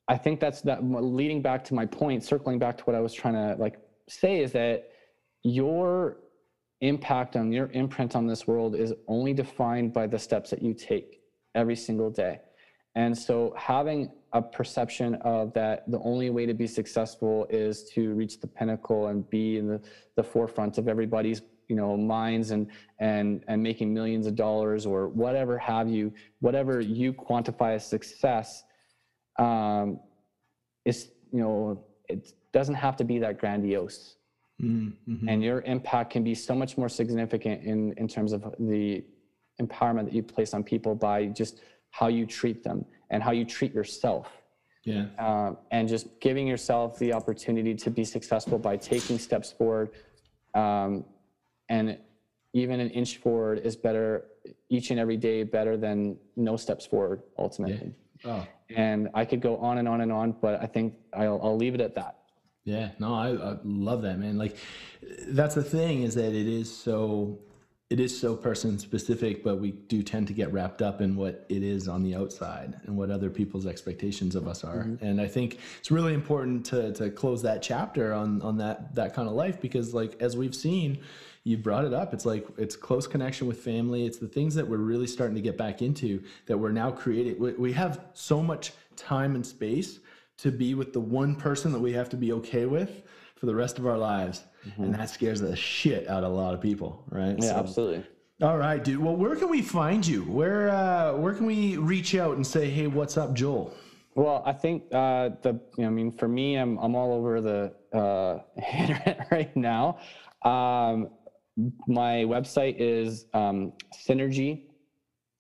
i 0.08 0.16
think 0.16 0.40
that's 0.40 0.62
that 0.62 0.84
leading 0.84 1.42
back 1.42 1.64
to 1.64 1.74
my 1.74 1.86
point 1.86 2.24
circling 2.24 2.60
back 2.60 2.78
to 2.78 2.84
what 2.84 2.96
i 2.96 3.00
was 3.00 3.14
trying 3.14 3.34
to 3.34 3.56
like 3.60 3.80
say 4.08 4.40
is 4.42 4.52
that 4.52 4.92
your 5.44 6.18
impact 6.82 7.36
on 7.36 7.52
your 7.52 7.70
imprint 7.72 8.16
on 8.16 8.28
this 8.28 8.48
world 8.48 8.76
is 8.76 8.94
only 9.08 9.34
defined 9.34 9.94
by 9.94 10.08
the 10.08 10.20
steps 10.20 10.50
that 10.50 10.62
you 10.62 10.74
take 10.74 11.22
every 11.56 11.76
single 11.76 12.10
day. 12.10 12.40
And 12.96 13.18
so 13.18 13.54
having 13.58 14.12
a 14.34 14.42
perception 14.42 15.16
of 15.16 15.54
that 15.54 15.90
the 15.92 16.00
only 16.00 16.30
way 16.30 16.46
to 16.46 16.54
be 16.54 16.68
successful 16.68 17.46
is 17.50 17.84
to 17.92 18.14
reach 18.14 18.40
the 18.40 18.48
pinnacle 18.48 19.08
and 19.08 19.30
be 19.30 19.58
in 19.58 19.68
the, 19.68 19.82
the 20.16 20.24
forefront 20.24 20.78
of 20.78 20.88
everybody's 20.88 21.42
you 21.68 21.76
know 21.76 21.96
minds 21.96 22.52
and 22.52 22.68
and 23.00 23.44
and 23.48 23.62
making 23.62 23.94
millions 23.94 24.26
of 24.28 24.36
dollars 24.36 24.86
or 24.86 25.08
whatever 25.10 25.58
have 25.58 25.90
you 25.90 26.14
whatever 26.40 26.82
you 26.82 27.14
quantify 27.14 27.76
as 27.76 27.86
success 27.86 28.64
um, 29.40 30.00
is 30.86 31.12
you 31.32 31.40
know 31.40 31.84
it 32.10 32.34
doesn't 32.52 32.76
have 32.76 32.96
to 32.98 33.04
be 33.04 33.20
that 33.20 33.38
grandiose 33.38 34.16
mm-hmm. 35.08 35.28
and 35.30 35.44
your 35.44 35.62
impact 35.62 36.12
can 36.12 36.24
be 36.24 36.36
so 36.36 36.54
much 36.54 36.78
more 36.78 36.90
significant 36.90 37.64
in 37.64 37.94
in 37.98 38.08
terms 38.08 38.34
of 38.34 38.54
the 38.60 39.04
empowerment 39.62 40.06
that 40.06 40.14
you 40.14 40.24
place 40.24 40.54
on 40.54 40.64
people 40.64 40.94
by 40.96 41.26
just 41.28 41.62
how 41.92 42.08
you 42.08 42.26
treat 42.26 42.64
them 42.64 42.86
and 43.12 43.22
how 43.22 43.32
you 43.32 43.46
treat 43.46 43.74
yourself. 43.74 44.28
Yeah. 44.84 45.06
Um, 45.20 45.58
and 45.70 45.88
just 45.88 46.20
giving 46.20 46.48
yourself 46.48 46.98
the 46.98 47.14
opportunity 47.14 47.76
to 47.76 47.92
be 47.92 48.04
successful 48.04 48.58
by 48.58 48.78
taking 48.78 49.20
steps 49.20 49.52
forward. 49.52 49.92
Um, 50.56 51.06
and 51.70 52.00
even 52.54 52.80
an 52.80 52.90
inch 52.90 53.18
forward 53.18 53.60
is 53.60 53.76
better 53.76 54.26
each 54.70 54.90
and 54.90 55.00
every 55.00 55.18
day, 55.18 55.44
better 55.44 55.78
than 55.78 56.18
no 56.36 56.58
steps 56.58 56.86
forward 56.86 57.22
ultimately. 57.38 57.94
Yeah. 58.26 58.32
Oh. 58.32 58.48
And 58.76 59.10
I 59.14 59.26
could 59.26 59.42
go 59.42 59.58
on 59.58 59.78
and 59.78 59.88
on 59.88 60.02
and 60.02 60.12
on, 60.12 60.32
but 60.32 60.62
I 60.62 60.66
think 60.66 60.96
I'll, 61.14 61.40
I'll 61.44 61.58
leave 61.58 61.76
it 61.76 61.82
at 61.82 61.94
that. 61.96 62.18
Yeah, 62.64 62.92
no, 63.00 63.14
I, 63.16 63.30
I 63.32 63.58
love 63.64 64.04
that, 64.04 64.20
man. 64.20 64.38
Like, 64.38 64.56
that's 65.28 65.56
the 65.56 65.64
thing 65.64 66.04
is 66.04 66.14
that 66.16 66.34
it 66.34 66.48
is 66.48 66.76
so 66.76 67.40
it 67.92 68.00
is 68.00 68.18
so 68.18 68.38
person 68.38 68.80
specific, 68.80 69.44
but 69.44 69.58
we 69.58 69.72
do 69.72 70.02
tend 70.02 70.26
to 70.28 70.34
get 70.34 70.52
wrapped 70.54 70.82
up 70.82 71.02
in 71.02 71.14
what 71.18 71.46
it 71.50 71.62
is 71.62 71.90
on 71.90 72.04
the 72.04 72.16
outside 72.16 72.80
and 72.86 72.96
what 72.96 73.12
other 73.12 73.30
people's 73.30 73.66
expectations 73.66 74.34
of 74.34 74.48
us 74.48 74.64
are. 74.64 74.86
Mm-hmm. 74.86 75.06
And 75.06 75.20
I 75.20 75.28
think 75.28 75.60
it's 75.78 75.92
really 75.92 76.14
important 76.14 76.66
to 76.68 76.94
to 76.94 77.10
close 77.10 77.42
that 77.42 77.62
chapter 77.62 78.14
on 78.14 78.42
on 78.44 78.58
that 78.60 78.96
that 78.96 79.14
kind 79.14 79.28
of 79.28 79.34
life 79.34 79.60
because 79.60 79.94
like 79.94 80.16
as 80.22 80.38
we've 80.38 80.56
seen, 80.56 81.00
you 81.44 81.58
brought 81.58 81.84
it 81.84 81.94
up. 81.94 82.14
It's 82.14 82.26
like 82.26 82.48
it's 82.58 82.78
close 82.78 83.08
connection 83.08 83.46
with 83.46 83.60
family. 83.60 84.06
It's 84.06 84.20
the 84.20 84.28
things 84.30 84.56
that 84.56 84.66
we're 84.66 84.78
really 84.78 85.08
starting 85.08 85.36
to 85.36 85.42
get 85.42 85.58
back 85.58 85.82
into 85.82 86.24
that 86.46 86.58
we're 86.58 86.72
now 86.72 86.92
creating. 86.92 87.40
We, 87.40 87.52
we 87.54 87.74
have 87.74 88.00
so 88.14 88.42
much 88.42 88.72
time 88.96 89.36
and 89.36 89.46
space 89.46 90.00
to 90.42 90.52
be 90.52 90.74
with 90.74 90.92
the 90.92 91.00
one 91.00 91.36
person 91.36 91.72
that 91.72 91.80
we 91.80 91.94
have 91.94 92.10
to 92.10 92.18
be 92.18 92.32
okay 92.34 92.66
with 92.66 93.04
for 93.36 93.46
the 93.46 93.56
rest 93.56 93.78
of 93.78 93.86
our 93.86 93.98
lives. 93.98 94.44
Mm-hmm. 94.68 94.84
And 94.84 94.96
that 94.96 95.10
scares 95.10 95.40
the 95.40 95.56
shit 95.56 96.08
out 96.08 96.24
of 96.24 96.32
a 96.32 96.36
lot 96.36 96.54
of 96.54 96.62
people, 96.62 97.04
right? 97.10 97.36
Yeah, 97.40 97.50
so, 97.50 97.56
absolutely. 97.56 98.06
All 98.42 98.58
right, 98.58 98.84
dude. 98.84 99.00
Well, 99.00 99.16
where 99.16 99.36
can 99.36 99.50
we 99.50 99.62
find 99.62 100.06
you? 100.06 100.24
Where 100.24 100.70
uh, 100.70 101.14
where 101.14 101.34
can 101.34 101.46
we 101.46 101.78
reach 101.78 102.16
out 102.16 102.38
and 102.38 102.46
say, 102.46 102.72
"Hey, 102.72 102.88
what's 102.88 103.16
up, 103.16 103.36
Joel"? 103.36 103.72
Well, 104.16 104.42
I 104.46 104.54
think 104.54 104.84
uh, 104.92 105.30
the 105.44 105.60
you 105.78 105.84
know, 105.84 105.88
I 105.88 105.90
mean, 105.92 106.12
for 106.12 106.28
me, 106.28 106.56
I'm 106.56 106.78
I'm 106.80 106.96
all 106.96 107.14
over 107.14 107.40
the 107.40 107.72
uh, 107.94 108.40
internet 108.80 109.28
right 109.30 109.56
now. 109.56 110.00
Um, 110.44 111.10
my 111.88 112.24
website 112.26 112.78
is 112.80 113.28
um, 113.36 113.74
synergy 114.08 114.64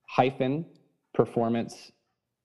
hyphen 0.07 0.65
performance 1.13 1.91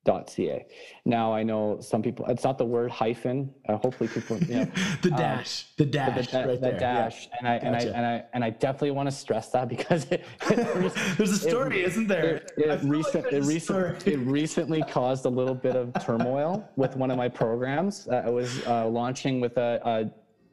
ca. 0.07 0.67
Now 1.05 1.33
I 1.33 1.43
know 1.43 1.79
some 1.81 2.03
people. 2.03 2.27
It's 2.27 2.45
not 2.45 2.59
the 2.59 2.65
word 2.65 2.91
hyphen. 2.91 3.53
Uh, 3.69 3.77
hopefully 3.77 4.09
people. 4.09 4.39
You 4.39 4.61
know, 4.61 4.71
the 5.03 5.11
dash. 5.11 5.63
Um, 5.63 5.69
the 5.79 5.87
dash. 5.87 6.29
The, 6.29 6.47
right 6.47 6.61
the 6.61 6.73
dash. 6.73 7.29
Yeah. 7.29 7.37
And 7.39 7.49
I 7.49 7.59
gotcha. 7.59 7.67
and 7.67 7.77
I 7.77 7.81
and 7.81 8.07
I 8.07 8.25
and 8.35 8.45
I 8.45 8.51
definitely 8.51 8.93
want 8.93 9.09
to 9.09 9.15
stress 9.15 9.51
that 9.51 9.69
because 9.69 10.05
it, 10.11 10.25
it, 10.51 10.95
there's 11.17 11.33
a 11.33 11.39
story, 11.39 11.83
is 11.83 11.93
isn't 11.93 12.09
there? 12.09 12.37
It, 12.37 12.53
it, 12.57 12.81
recent, 12.83 13.25
like 13.25 13.33
it, 13.33 13.45
recent, 13.45 14.07
it 14.07 14.19
recently 14.19 14.83
caused 14.83 15.25
a 15.25 15.31
little 15.31 15.55
bit 15.55 15.77
of 15.77 15.93
turmoil 16.05 16.69
with 16.77 16.97
one 16.97 17.11
of 17.11 17.17
my 17.17 17.29
programs. 17.29 18.07
Uh, 18.09 18.23
I 18.27 18.31
was 18.31 18.65
uh, 18.67 18.87
launching 18.87 19.41
with 19.41 19.57
a, 19.57 19.81
a 19.85 20.11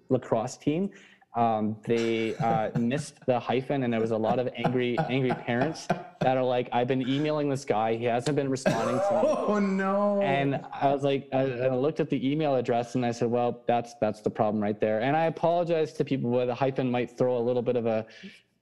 lacrosse 0.09 0.57
team 0.57 0.89
um, 1.35 1.77
they 1.85 2.35
uh, 2.35 2.69
missed 2.77 3.25
the 3.25 3.39
hyphen, 3.39 3.83
and 3.83 3.91
there 3.91 3.99
was 3.99 4.11
a 4.11 4.17
lot 4.17 4.37
of 4.37 4.49
angry, 4.55 4.97
angry 5.09 5.31
parents 5.31 5.87
that 6.21 6.37
are 6.37 6.43
like, 6.43 6.69
"I've 6.71 6.87
been 6.87 7.07
emailing 7.07 7.49
this 7.49 7.65
guy. 7.65 7.95
He 7.95 8.05
hasn't 8.05 8.35
been 8.35 8.49
responding 8.49 8.97
to 8.97 9.15
me." 9.15 9.21
Oh 9.25 9.59
no! 9.59 10.21
And 10.21 10.61
I 10.71 10.93
was 10.93 11.03
like, 11.03 11.27
I, 11.33 11.39
I, 11.39 11.75
looked 11.75 11.99
at 11.99 12.09
the 12.09 12.31
email 12.31 12.55
address, 12.55 12.93
and 12.93 13.03
I 13.03 13.11
said, 13.11 13.31
"Well, 13.31 13.63
that's 13.67 13.95
that's 13.99 14.21
the 14.21 14.29
problem 14.29 14.61
right 14.61 14.79
there." 14.79 15.01
And 15.01 15.15
I 15.15 15.25
apologize 15.25 15.93
to 15.93 16.05
people 16.05 16.29
where 16.29 16.45
the 16.45 16.55
hyphen 16.55 16.91
might 16.91 17.17
throw 17.17 17.37
a 17.37 17.43
little 17.43 17.63
bit 17.63 17.77
of 17.77 17.87
a, 17.87 18.05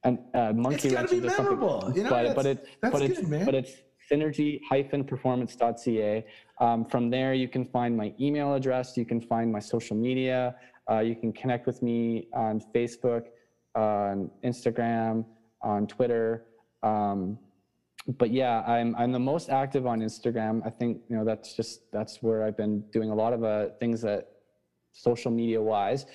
a, 0.04 0.18
a 0.34 0.54
monkey 0.54 0.90
it's 0.90 0.96
wrench 0.96 1.12
into 1.12 1.30
something. 1.30 1.96
You 1.96 2.04
know, 2.04 2.10
but 2.10 2.36
but 2.36 2.46
it 2.46 2.68
but 2.82 2.94
good, 2.94 3.12
it's 3.12 3.28
man. 3.28 3.46
but 3.46 3.54
it's 3.54 3.74
synergy-performance.ca. 4.12 6.26
Um, 6.60 6.86
from 6.86 7.10
there, 7.10 7.34
you 7.34 7.48
can 7.48 7.66
find 7.66 7.96
my 7.96 8.14
email 8.20 8.54
address. 8.54 8.98
You 8.98 9.06
can 9.06 9.22
find 9.22 9.52
my 9.52 9.60
social 9.60 9.96
media. 9.96 10.56
Uh, 10.90 11.00
you 11.00 11.16
can 11.16 11.32
connect 11.34 11.68
with 11.68 11.82
me 11.82 12.28
on 12.34 12.62
Facebook, 12.74 13.26
on 13.76 14.30
Instagram, 14.44 15.26
on 15.62 15.88
Twitter. 15.88 16.46
Um, 16.84 17.38
but 18.18 18.32
yeah, 18.32 18.62
I'm 18.62 18.96
I'm 18.96 19.12
the 19.12 19.20
most 19.20 19.50
active 19.50 19.86
on 19.86 20.02
Instagram. 20.02 20.62
I 20.66 20.70
think 20.72 21.02
you 21.08 21.16
know 21.16 21.24
that's 21.24 21.56
just 21.56 21.92
that's 21.92 22.24
where 22.24 22.44
I've 22.44 22.58
been 22.58 22.82
doing 22.92 23.12
a 23.12 23.16
lot 23.16 23.32
of 23.34 23.44
uh, 23.44 23.68
things 23.80 24.02
that 24.02 24.32
social 24.92 25.32
media 25.32 25.62
wise. 25.62 26.06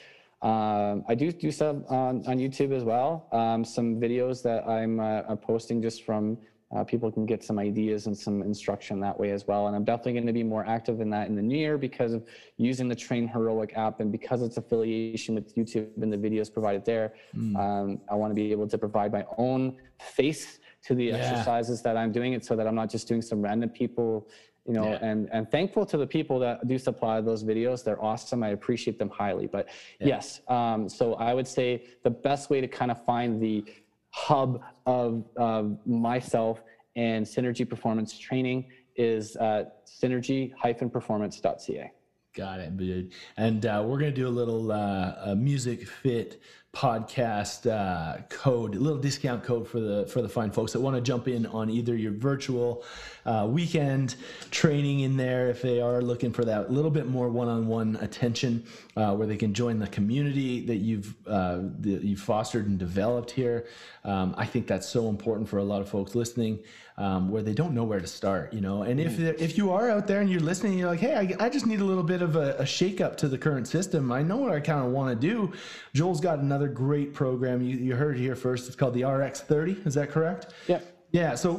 Um, 0.42 1.04
I 1.08 1.14
do 1.14 1.32
do 1.32 1.50
stuff 1.50 1.76
on, 1.88 2.22
on 2.26 2.38
YouTube 2.38 2.72
as 2.72 2.84
well. 2.84 3.28
Um, 3.32 3.64
some 3.64 3.96
videos 3.96 4.42
that 4.42 4.68
I'm, 4.68 5.00
uh, 5.00 5.22
I'm 5.28 5.38
posting 5.38 5.80
just 5.80 6.04
from 6.04 6.38
uh, 6.74 6.82
people 6.82 7.12
can 7.12 7.26
get 7.26 7.44
some 7.44 7.58
ideas 7.58 8.06
and 8.06 8.16
some 8.16 8.42
instruction 8.42 8.98
that 9.00 9.18
way 9.18 9.30
as 9.30 9.46
well. 9.46 9.68
And 9.68 9.76
I'm 9.76 9.84
definitely 9.84 10.14
going 10.14 10.26
to 10.26 10.32
be 10.32 10.42
more 10.42 10.66
active 10.66 11.00
in 11.00 11.10
that 11.10 11.28
in 11.28 11.36
the 11.36 11.42
new 11.42 11.56
year 11.56 11.78
because 11.78 12.12
of 12.12 12.26
using 12.56 12.88
the 12.88 12.96
TrainHeroic 12.96 13.76
app 13.76 14.00
and 14.00 14.10
because 14.10 14.42
it's 14.42 14.56
affiliation 14.56 15.36
with 15.36 15.54
YouTube 15.54 16.02
and 16.02 16.12
the 16.12 16.16
videos 16.16 16.52
provided 16.52 16.84
there. 16.84 17.14
Mm. 17.36 17.56
Um, 17.56 18.00
I 18.10 18.14
want 18.14 18.32
to 18.32 18.34
be 18.34 18.50
able 18.50 18.66
to 18.66 18.78
provide 18.78 19.12
my 19.12 19.24
own 19.38 19.76
face 20.00 20.58
to 20.86 20.94
the 20.94 21.06
yeah. 21.06 21.16
exercises 21.16 21.82
that 21.82 21.96
I'm 21.96 22.10
doing 22.10 22.32
it 22.32 22.44
so 22.44 22.56
that 22.56 22.66
I'm 22.66 22.74
not 22.74 22.90
just 22.90 23.06
doing 23.06 23.22
some 23.22 23.42
random 23.42 23.70
people 23.70 24.28
you 24.66 24.72
know 24.72 24.90
yeah. 24.90 24.98
and 25.00 25.28
and 25.32 25.48
thankful 25.50 25.86
to 25.86 25.96
the 25.96 26.06
people 26.06 26.38
that 26.40 26.66
do 26.66 26.76
supply 26.76 27.20
those 27.20 27.44
videos 27.44 27.84
they're 27.84 28.02
awesome 28.02 28.42
i 28.42 28.48
appreciate 28.48 28.98
them 28.98 29.08
highly 29.08 29.46
but 29.46 29.68
yeah. 30.00 30.08
yes 30.08 30.40
um, 30.48 30.88
so 30.88 31.14
i 31.14 31.32
would 31.32 31.46
say 31.46 31.84
the 32.02 32.10
best 32.10 32.50
way 32.50 32.60
to 32.60 32.66
kind 32.66 32.90
of 32.90 33.04
find 33.04 33.40
the 33.40 33.64
hub 34.10 34.60
of, 34.86 35.24
of 35.36 35.78
myself 35.86 36.62
and 36.96 37.24
Synergy 37.24 37.68
Performance 37.68 38.18
Training 38.18 38.66
is 38.96 39.36
uh, 39.36 39.64
synergy-performance.ca. 39.86 41.92
Got 42.36 42.60
it, 42.60 42.76
dude. 42.76 43.12
And 43.38 43.64
uh, 43.64 43.82
we're 43.86 43.98
to 43.98 44.10
do 44.10 44.28
a 44.28 44.28
little 44.28 44.70
uh, 44.70 45.14
a 45.24 45.34
music 45.34 45.88
fit 45.88 46.42
podcast 46.74 47.66
uh, 47.66 48.20
code, 48.28 48.74
a 48.74 48.78
little 48.78 48.98
discount 48.98 49.42
code 49.42 49.66
for 49.66 49.80
the 49.80 50.06
for 50.06 50.20
the 50.20 50.28
fine 50.28 50.50
folks 50.50 50.74
that 50.74 50.80
want 50.80 50.94
to 50.94 51.00
jump 51.00 51.28
in 51.28 51.46
on 51.46 51.70
either 51.70 51.96
your 51.96 52.12
virtual 52.12 52.84
uh, 53.24 53.46
weekend 53.48 54.16
training 54.50 55.00
in 55.00 55.16
there 55.16 55.48
if 55.48 55.62
they 55.62 55.80
are 55.80 56.02
looking 56.02 56.30
for 56.30 56.44
that 56.44 56.70
little 56.70 56.90
bit 56.90 57.08
more 57.08 57.30
one-on-one 57.30 57.96
attention, 58.02 58.62
uh, 58.98 59.14
where 59.14 59.26
they 59.26 59.38
can 59.38 59.54
join 59.54 59.78
the 59.78 59.86
community 59.86 60.60
that 60.66 60.76
you've 60.76 61.14
uh, 61.26 61.60
that 61.80 62.02
you've 62.04 62.20
fostered 62.20 62.66
and 62.66 62.78
developed 62.78 63.30
here. 63.30 63.66
Um, 64.04 64.34
I 64.36 64.44
think 64.44 64.66
that's 64.66 64.86
so 64.86 65.08
important 65.08 65.48
for 65.48 65.56
a 65.56 65.64
lot 65.64 65.80
of 65.80 65.88
folks 65.88 66.14
listening 66.14 66.58
um, 66.98 67.28
where 67.28 67.42
they 67.42 67.52
don't 67.52 67.74
know 67.74 67.84
where 67.84 68.00
to 68.00 68.06
start, 68.06 68.52
you 68.52 68.60
know. 68.60 68.82
And 68.82 68.98
if 68.98 69.18
mm. 69.18 69.38
if 69.38 69.58
you 69.58 69.70
are 69.72 69.90
out 69.90 70.06
there 70.06 70.20
and 70.20 70.30
you're 70.30 70.40
listening, 70.40 70.78
you're 70.78 70.88
like, 70.88 71.00
hey, 71.00 71.14
I, 71.14 71.46
I 71.46 71.48
just 71.48 71.66
need 71.66 71.80
a 71.80 71.84
little 71.84 72.02
bit 72.02 72.22
of 72.22 72.36
a, 72.36 72.56
a 72.58 72.66
shake 72.66 73.00
up 73.00 73.16
to 73.18 73.28
the 73.28 73.36
current 73.36 73.68
system. 73.68 74.10
I 74.10 74.22
know 74.22 74.36
what 74.38 74.52
I 74.52 74.60
kind 74.60 74.84
of 74.84 74.92
want 74.92 75.20
to 75.20 75.28
do. 75.28 75.52
Joel's 75.94 76.20
got 76.20 76.38
another 76.38 76.68
great 76.68 77.12
program. 77.12 77.60
You, 77.60 77.76
you 77.76 77.94
heard 77.94 78.16
it 78.16 78.20
here 78.20 78.36
first. 78.36 78.66
It's 78.66 78.76
called 78.76 78.94
the 78.94 79.02
RX30. 79.02 79.86
Is 79.86 79.94
that 79.94 80.10
correct? 80.10 80.52
Yeah. 80.66 80.80
Yeah, 81.12 81.34
so 81.34 81.52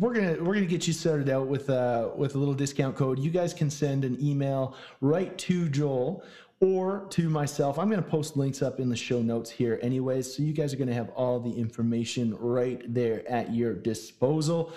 we're 0.00 0.14
gonna 0.14 0.42
we're 0.42 0.54
gonna 0.54 0.66
get 0.66 0.86
you 0.88 0.92
started 0.92 1.28
out 1.28 1.46
with 1.46 1.68
uh, 1.70 2.08
with 2.16 2.34
a 2.34 2.38
little 2.38 2.54
discount 2.54 2.96
code. 2.96 3.18
You 3.18 3.30
guys 3.30 3.52
can 3.52 3.70
send 3.70 4.04
an 4.04 4.16
email 4.20 4.74
right 5.00 5.36
to 5.38 5.68
Joel 5.68 6.24
or 6.60 7.06
to 7.10 7.28
myself. 7.28 7.78
I'm 7.78 7.90
going 7.90 8.02
to 8.02 8.08
post 8.08 8.36
links 8.36 8.62
up 8.62 8.80
in 8.80 8.88
the 8.88 8.96
show 8.96 9.20
notes 9.20 9.50
here, 9.50 9.78
anyways. 9.82 10.36
So 10.36 10.42
you 10.42 10.52
guys 10.52 10.72
are 10.72 10.76
going 10.76 10.88
to 10.88 10.94
have 10.94 11.10
all 11.10 11.40
the 11.40 11.52
information 11.52 12.34
right 12.38 12.82
there 12.92 13.28
at 13.30 13.52
your 13.52 13.74
disposal. 13.74 14.72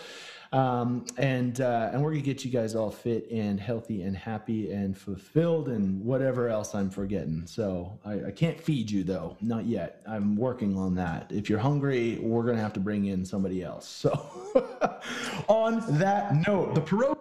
Um, 0.54 1.06
and 1.18 1.60
uh, 1.60 1.90
and 1.92 2.02
we're 2.02 2.12
gonna 2.12 2.22
get 2.22 2.46
you 2.46 2.52
guys 2.52 2.76
all 2.76 2.90
fit 2.90 3.30
and 3.32 3.60
healthy 3.60 4.04
and 4.04 4.16
happy 4.16 4.72
and 4.72 4.98
fulfilled 4.98 5.68
and 5.68 6.04
whatever 6.04 6.48
else 6.48 6.74
I'm 6.74 6.90
forgetting. 6.90 7.44
So 7.46 8.00
I, 8.06 8.28
I 8.28 8.32
can't 8.32 8.60
feed 8.60 8.90
you 8.90 9.04
though, 9.04 9.36
not 9.42 9.66
yet. 9.66 10.02
I'm 10.08 10.36
working 10.36 10.78
on 10.78 10.96
that. 10.96 11.32
If 11.34 11.50
you're 11.50 11.60
hungry, 11.60 12.18
we're 12.22 12.44
gonna 12.44 12.62
have 12.62 12.74
to 12.74 12.80
bring 12.80 13.06
in 13.06 13.26
somebody 13.26 13.62
else. 13.62 13.88
So 13.88 14.12
on 15.48 15.84
that 15.98 16.36
note, 16.48 16.76
the 16.76 16.82
pierogi. 16.82 17.18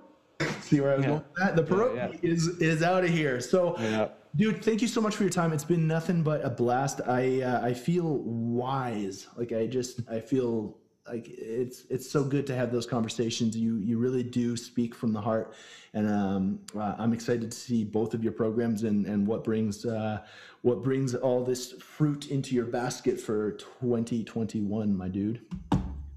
See 0.60 0.80
where 0.80 0.92
I 0.92 0.96
was 0.96 1.04
yeah. 1.04 1.10
going? 1.10 1.24
That 1.38 1.56
the 1.56 1.62
pierogi 1.62 1.96
yeah, 1.96 2.08
yeah. 2.12 2.30
is 2.30 2.48
is 2.60 2.82
out 2.82 3.04
of 3.04 3.10
here. 3.10 3.40
So. 3.40 4.10
Dude, 4.36 4.62
thank 4.62 4.82
you 4.82 4.88
so 4.88 5.00
much 5.00 5.16
for 5.16 5.22
your 5.22 5.30
time. 5.30 5.54
It's 5.54 5.64
been 5.64 5.86
nothing 5.86 6.22
but 6.22 6.44
a 6.44 6.50
blast. 6.50 7.00
I 7.06 7.40
uh, 7.40 7.64
I 7.64 7.72
feel 7.72 8.18
wise. 8.18 9.28
Like 9.34 9.52
I 9.52 9.66
just 9.66 10.00
I 10.10 10.20
feel 10.20 10.76
like 11.08 11.28
it's 11.28 11.84
it's 11.88 12.10
so 12.10 12.22
good 12.22 12.46
to 12.48 12.54
have 12.54 12.70
those 12.70 12.84
conversations. 12.84 13.56
You 13.56 13.78
you 13.78 13.98
really 13.98 14.22
do 14.22 14.54
speak 14.54 14.94
from 14.94 15.14
the 15.14 15.20
heart, 15.22 15.54
and 15.94 16.06
um, 16.06 16.60
uh, 16.76 16.96
I'm 16.98 17.14
excited 17.14 17.50
to 17.50 17.56
see 17.56 17.82
both 17.82 18.12
of 18.12 18.22
your 18.22 18.32
programs 18.32 18.82
and 18.82 19.06
and 19.06 19.26
what 19.26 19.42
brings 19.42 19.86
uh, 19.86 20.20
what 20.60 20.82
brings 20.82 21.14
all 21.14 21.42
this 21.42 21.72
fruit 21.72 22.30
into 22.30 22.54
your 22.54 22.66
basket 22.66 23.18
for 23.18 23.52
2021, 23.52 24.94
my 24.94 25.08
dude. 25.08 25.40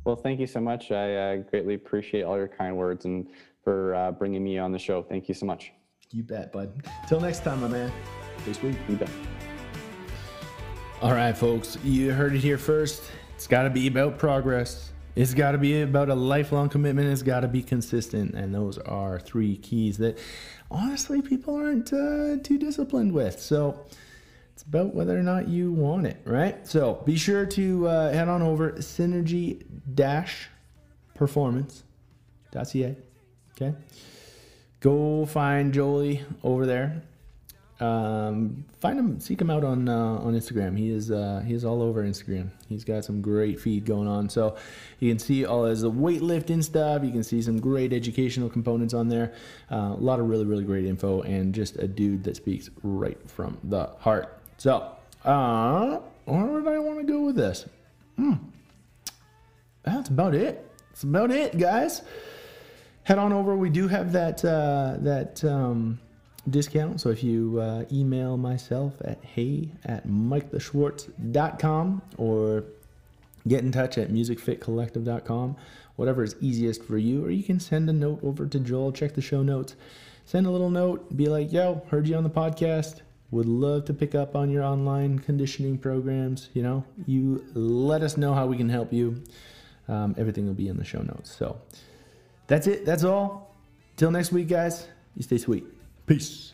Well, 0.03 0.17
thank 0.17 0.41
you 0.41 0.47
so 0.47 0.59
much. 0.59 0.91
I 0.91 1.15
uh, 1.15 1.37
greatly 1.37 1.75
appreciate 1.75 2.23
all 2.23 2.35
your 2.35 2.49
kind 2.49 2.75
words 2.75 3.05
and 3.05 3.29
for 3.63 3.95
uh, 3.95 4.11
bringing 4.11 4.43
me 4.43 4.57
on 4.57 4.73
the 4.73 4.79
show. 4.79 5.03
Thank 5.03 5.29
you 5.29 5.33
so 5.33 5.45
much. 5.45 5.71
You 6.11 6.23
bet, 6.23 6.51
bud. 6.51 6.83
Till 7.07 7.19
next 7.19 7.43
time, 7.43 7.61
my 7.61 7.67
man. 7.67 7.91
This 8.43 8.61
week. 8.63 8.75
You 8.87 8.95
bet. 8.95 9.09
All 11.01 11.13
right, 11.13 11.37
folks. 11.37 11.77
You 11.83 12.11
heard 12.11 12.33
it 12.33 12.39
here 12.39 12.57
first. 12.57 13.03
It's 13.35 13.45
got 13.45 13.63
to 13.63 13.69
be 13.69 13.87
about 13.87 14.17
progress. 14.17 14.91
It's 15.15 15.33
got 15.33 15.51
to 15.51 15.57
be 15.57 15.81
about 15.81 16.09
a 16.09 16.15
lifelong 16.15 16.69
commitment. 16.69 17.09
It's 17.09 17.21
got 17.21 17.41
to 17.41 17.47
be 17.47 17.61
consistent. 17.61 18.33
And 18.33 18.55
those 18.55 18.77
are 18.79 19.19
three 19.19 19.57
keys 19.57 19.97
that 19.99 20.17
honestly 20.71 21.21
people 21.21 21.55
aren't 21.55 21.93
uh, 21.93 22.37
too 22.43 22.57
disciplined 22.57 23.11
with. 23.13 23.39
So, 23.39 23.85
It's 24.53 24.63
about 24.63 24.95
whether 24.95 25.17
or 25.17 25.23
not 25.23 25.47
you 25.47 25.71
want 25.71 26.05
it, 26.07 26.19
right? 26.25 26.67
So 26.67 27.01
be 27.05 27.15
sure 27.17 27.45
to 27.45 27.87
uh, 27.87 28.11
head 28.11 28.27
on 28.27 28.41
over 28.41 28.71
synergy 28.73 29.63
dash 29.93 30.49
performance.ca. 31.15 32.97
Okay. 33.51 33.75
Go 34.79 35.25
find 35.25 35.73
Jolie 35.73 36.23
over 36.43 36.65
there. 36.65 37.03
Um, 37.79 38.65
find 38.79 38.99
him, 38.99 39.19
seek 39.21 39.39
him 39.39 39.49
out 39.49 39.63
on 39.63 39.87
uh, 39.87 39.95
on 39.95 40.33
Instagram. 40.33 40.77
He 40.77 40.89
is 40.89 41.11
uh, 41.11 41.41
he 41.45 41.53
is 41.53 41.63
all 41.63 41.81
over 41.81 42.03
Instagram. 42.03 42.49
He's 42.67 42.83
got 42.83 43.05
some 43.05 43.21
great 43.21 43.59
feed 43.59 43.85
going 43.85 44.07
on. 44.07 44.29
So 44.29 44.57
you 44.99 45.09
can 45.09 45.19
see 45.19 45.45
all 45.45 45.63
his 45.63 45.83
weightlifting 45.83 46.61
stuff. 46.61 47.03
You 47.03 47.11
can 47.11 47.23
see 47.23 47.41
some 47.41 47.59
great 47.59 47.93
educational 47.93 48.49
components 48.49 48.93
on 48.93 49.07
there. 49.07 49.33
Uh, 49.71 49.95
a 49.97 50.01
lot 50.01 50.19
of 50.19 50.27
really 50.27 50.45
really 50.45 50.65
great 50.65 50.85
info 50.85 51.21
and 51.21 51.53
just 51.53 51.77
a 51.77 51.87
dude 51.87 52.23
that 52.25 52.35
speaks 52.35 52.69
right 52.83 53.17
from 53.29 53.57
the 53.63 53.87
heart. 53.99 54.37
So 54.57 54.91
uh, 55.23 55.99
where 56.25 56.45
would 56.45 56.67
I 56.67 56.79
want 56.79 56.99
to 56.99 57.05
go 57.05 57.21
with 57.21 57.35
this? 57.37 57.65
Hmm. 58.17 58.33
That's 59.83 60.09
about 60.09 60.35
it. 60.35 60.69
That's 60.89 61.03
about 61.03 61.31
it, 61.31 61.57
guys. 61.57 62.01
Head 63.09 63.17
on 63.17 63.33
over. 63.33 63.57
We 63.57 63.71
do 63.71 63.87
have 63.87 64.11
that 64.11 64.45
uh, 64.45 64.97
that. 64.99 65.43
Um, 65.43 65.99
discount. 66.47 67.01
So 67.01 67.09
if 67.09 67.23
you 67.23 67.59
uh, 67.59 67.85
email 67.91 68.37
myself 68.37 68.93
at 69.03 69.23
hey 69.23 69.69
at 69.83 70.07
miketheschwartz.com 70.07 72.01
or 72.17 72.63
get 73.47 73.63
in 73.63 73.71
touch 73.71 73.97
at 73.97 74.09
musicfitcollective.com, 74.09 75.55
whatever 75.95 76.23
is 76.23 76.35
easiest 76.39 76.83
for 76.83 76.99
you, 76.99 77.25
or 77.25 77.31
you 77.31 77.43
can 77.43 77.59
send 77.59 77.89
a 77.89 77.93
note 77.93 78.19
over 78.23 78.45
to 78.45 78.59
Joel, 78.59 78.91
check 78.91 79.15
the 79.15 79.21
show 79.21 79.41
notes, 79.41 79.75
send 80.25 80.45
a 80.45 80.51
little 80.51 80.69
note, 80.69 81.17
be 81.17 81.25
like, 81.25 81.51
yo, 81.51 81.83
heard 81.89 82.07
you 82.07 82.15
on 82.15 82.23
the 82.23 82.29
podcast. 82.29 83.01
Would 83.31 83.47
love 83.47 83.85
to 83.85 83.93
pick 83.93 84.13
up 84.13 84.35
on 84.35 84.51
your 84.51 84.63
online 84.63 85.17
conditioning 85.17 85.79
programs. 85.79 86.49
You 86.53 86.61
know, 86.61 86.85
you 87.07 87.43
let 87.55 88.03
us 88.03 88.17
know 88.17 88.35
how 88.35 88.45
we 88.45 88.55
can 88.55 88.69
help 88.69 88.93
you. 88.93 89.23
Um, 89.87 90.13
everything 90.17 90.45
will 90.45 90.53
be 90.53 90.67
in 90.67 90.77
the 90.77 90.85
show 90.85 91.01
notes. 91.01 91.35
So 91.35 91.59
that's 92.49 92.67
it. 92.67 92.85
That's 92.85 93.03
all. 93.03 93.55
Till 93.95 94.11
next 94.11 94.31
week, 94.31 94.49
guys. 94.49 94.87
You 95.15 95.23
stay 95.23 95.37
sweet. 95.37 95.65
Peace. 96.05 96.53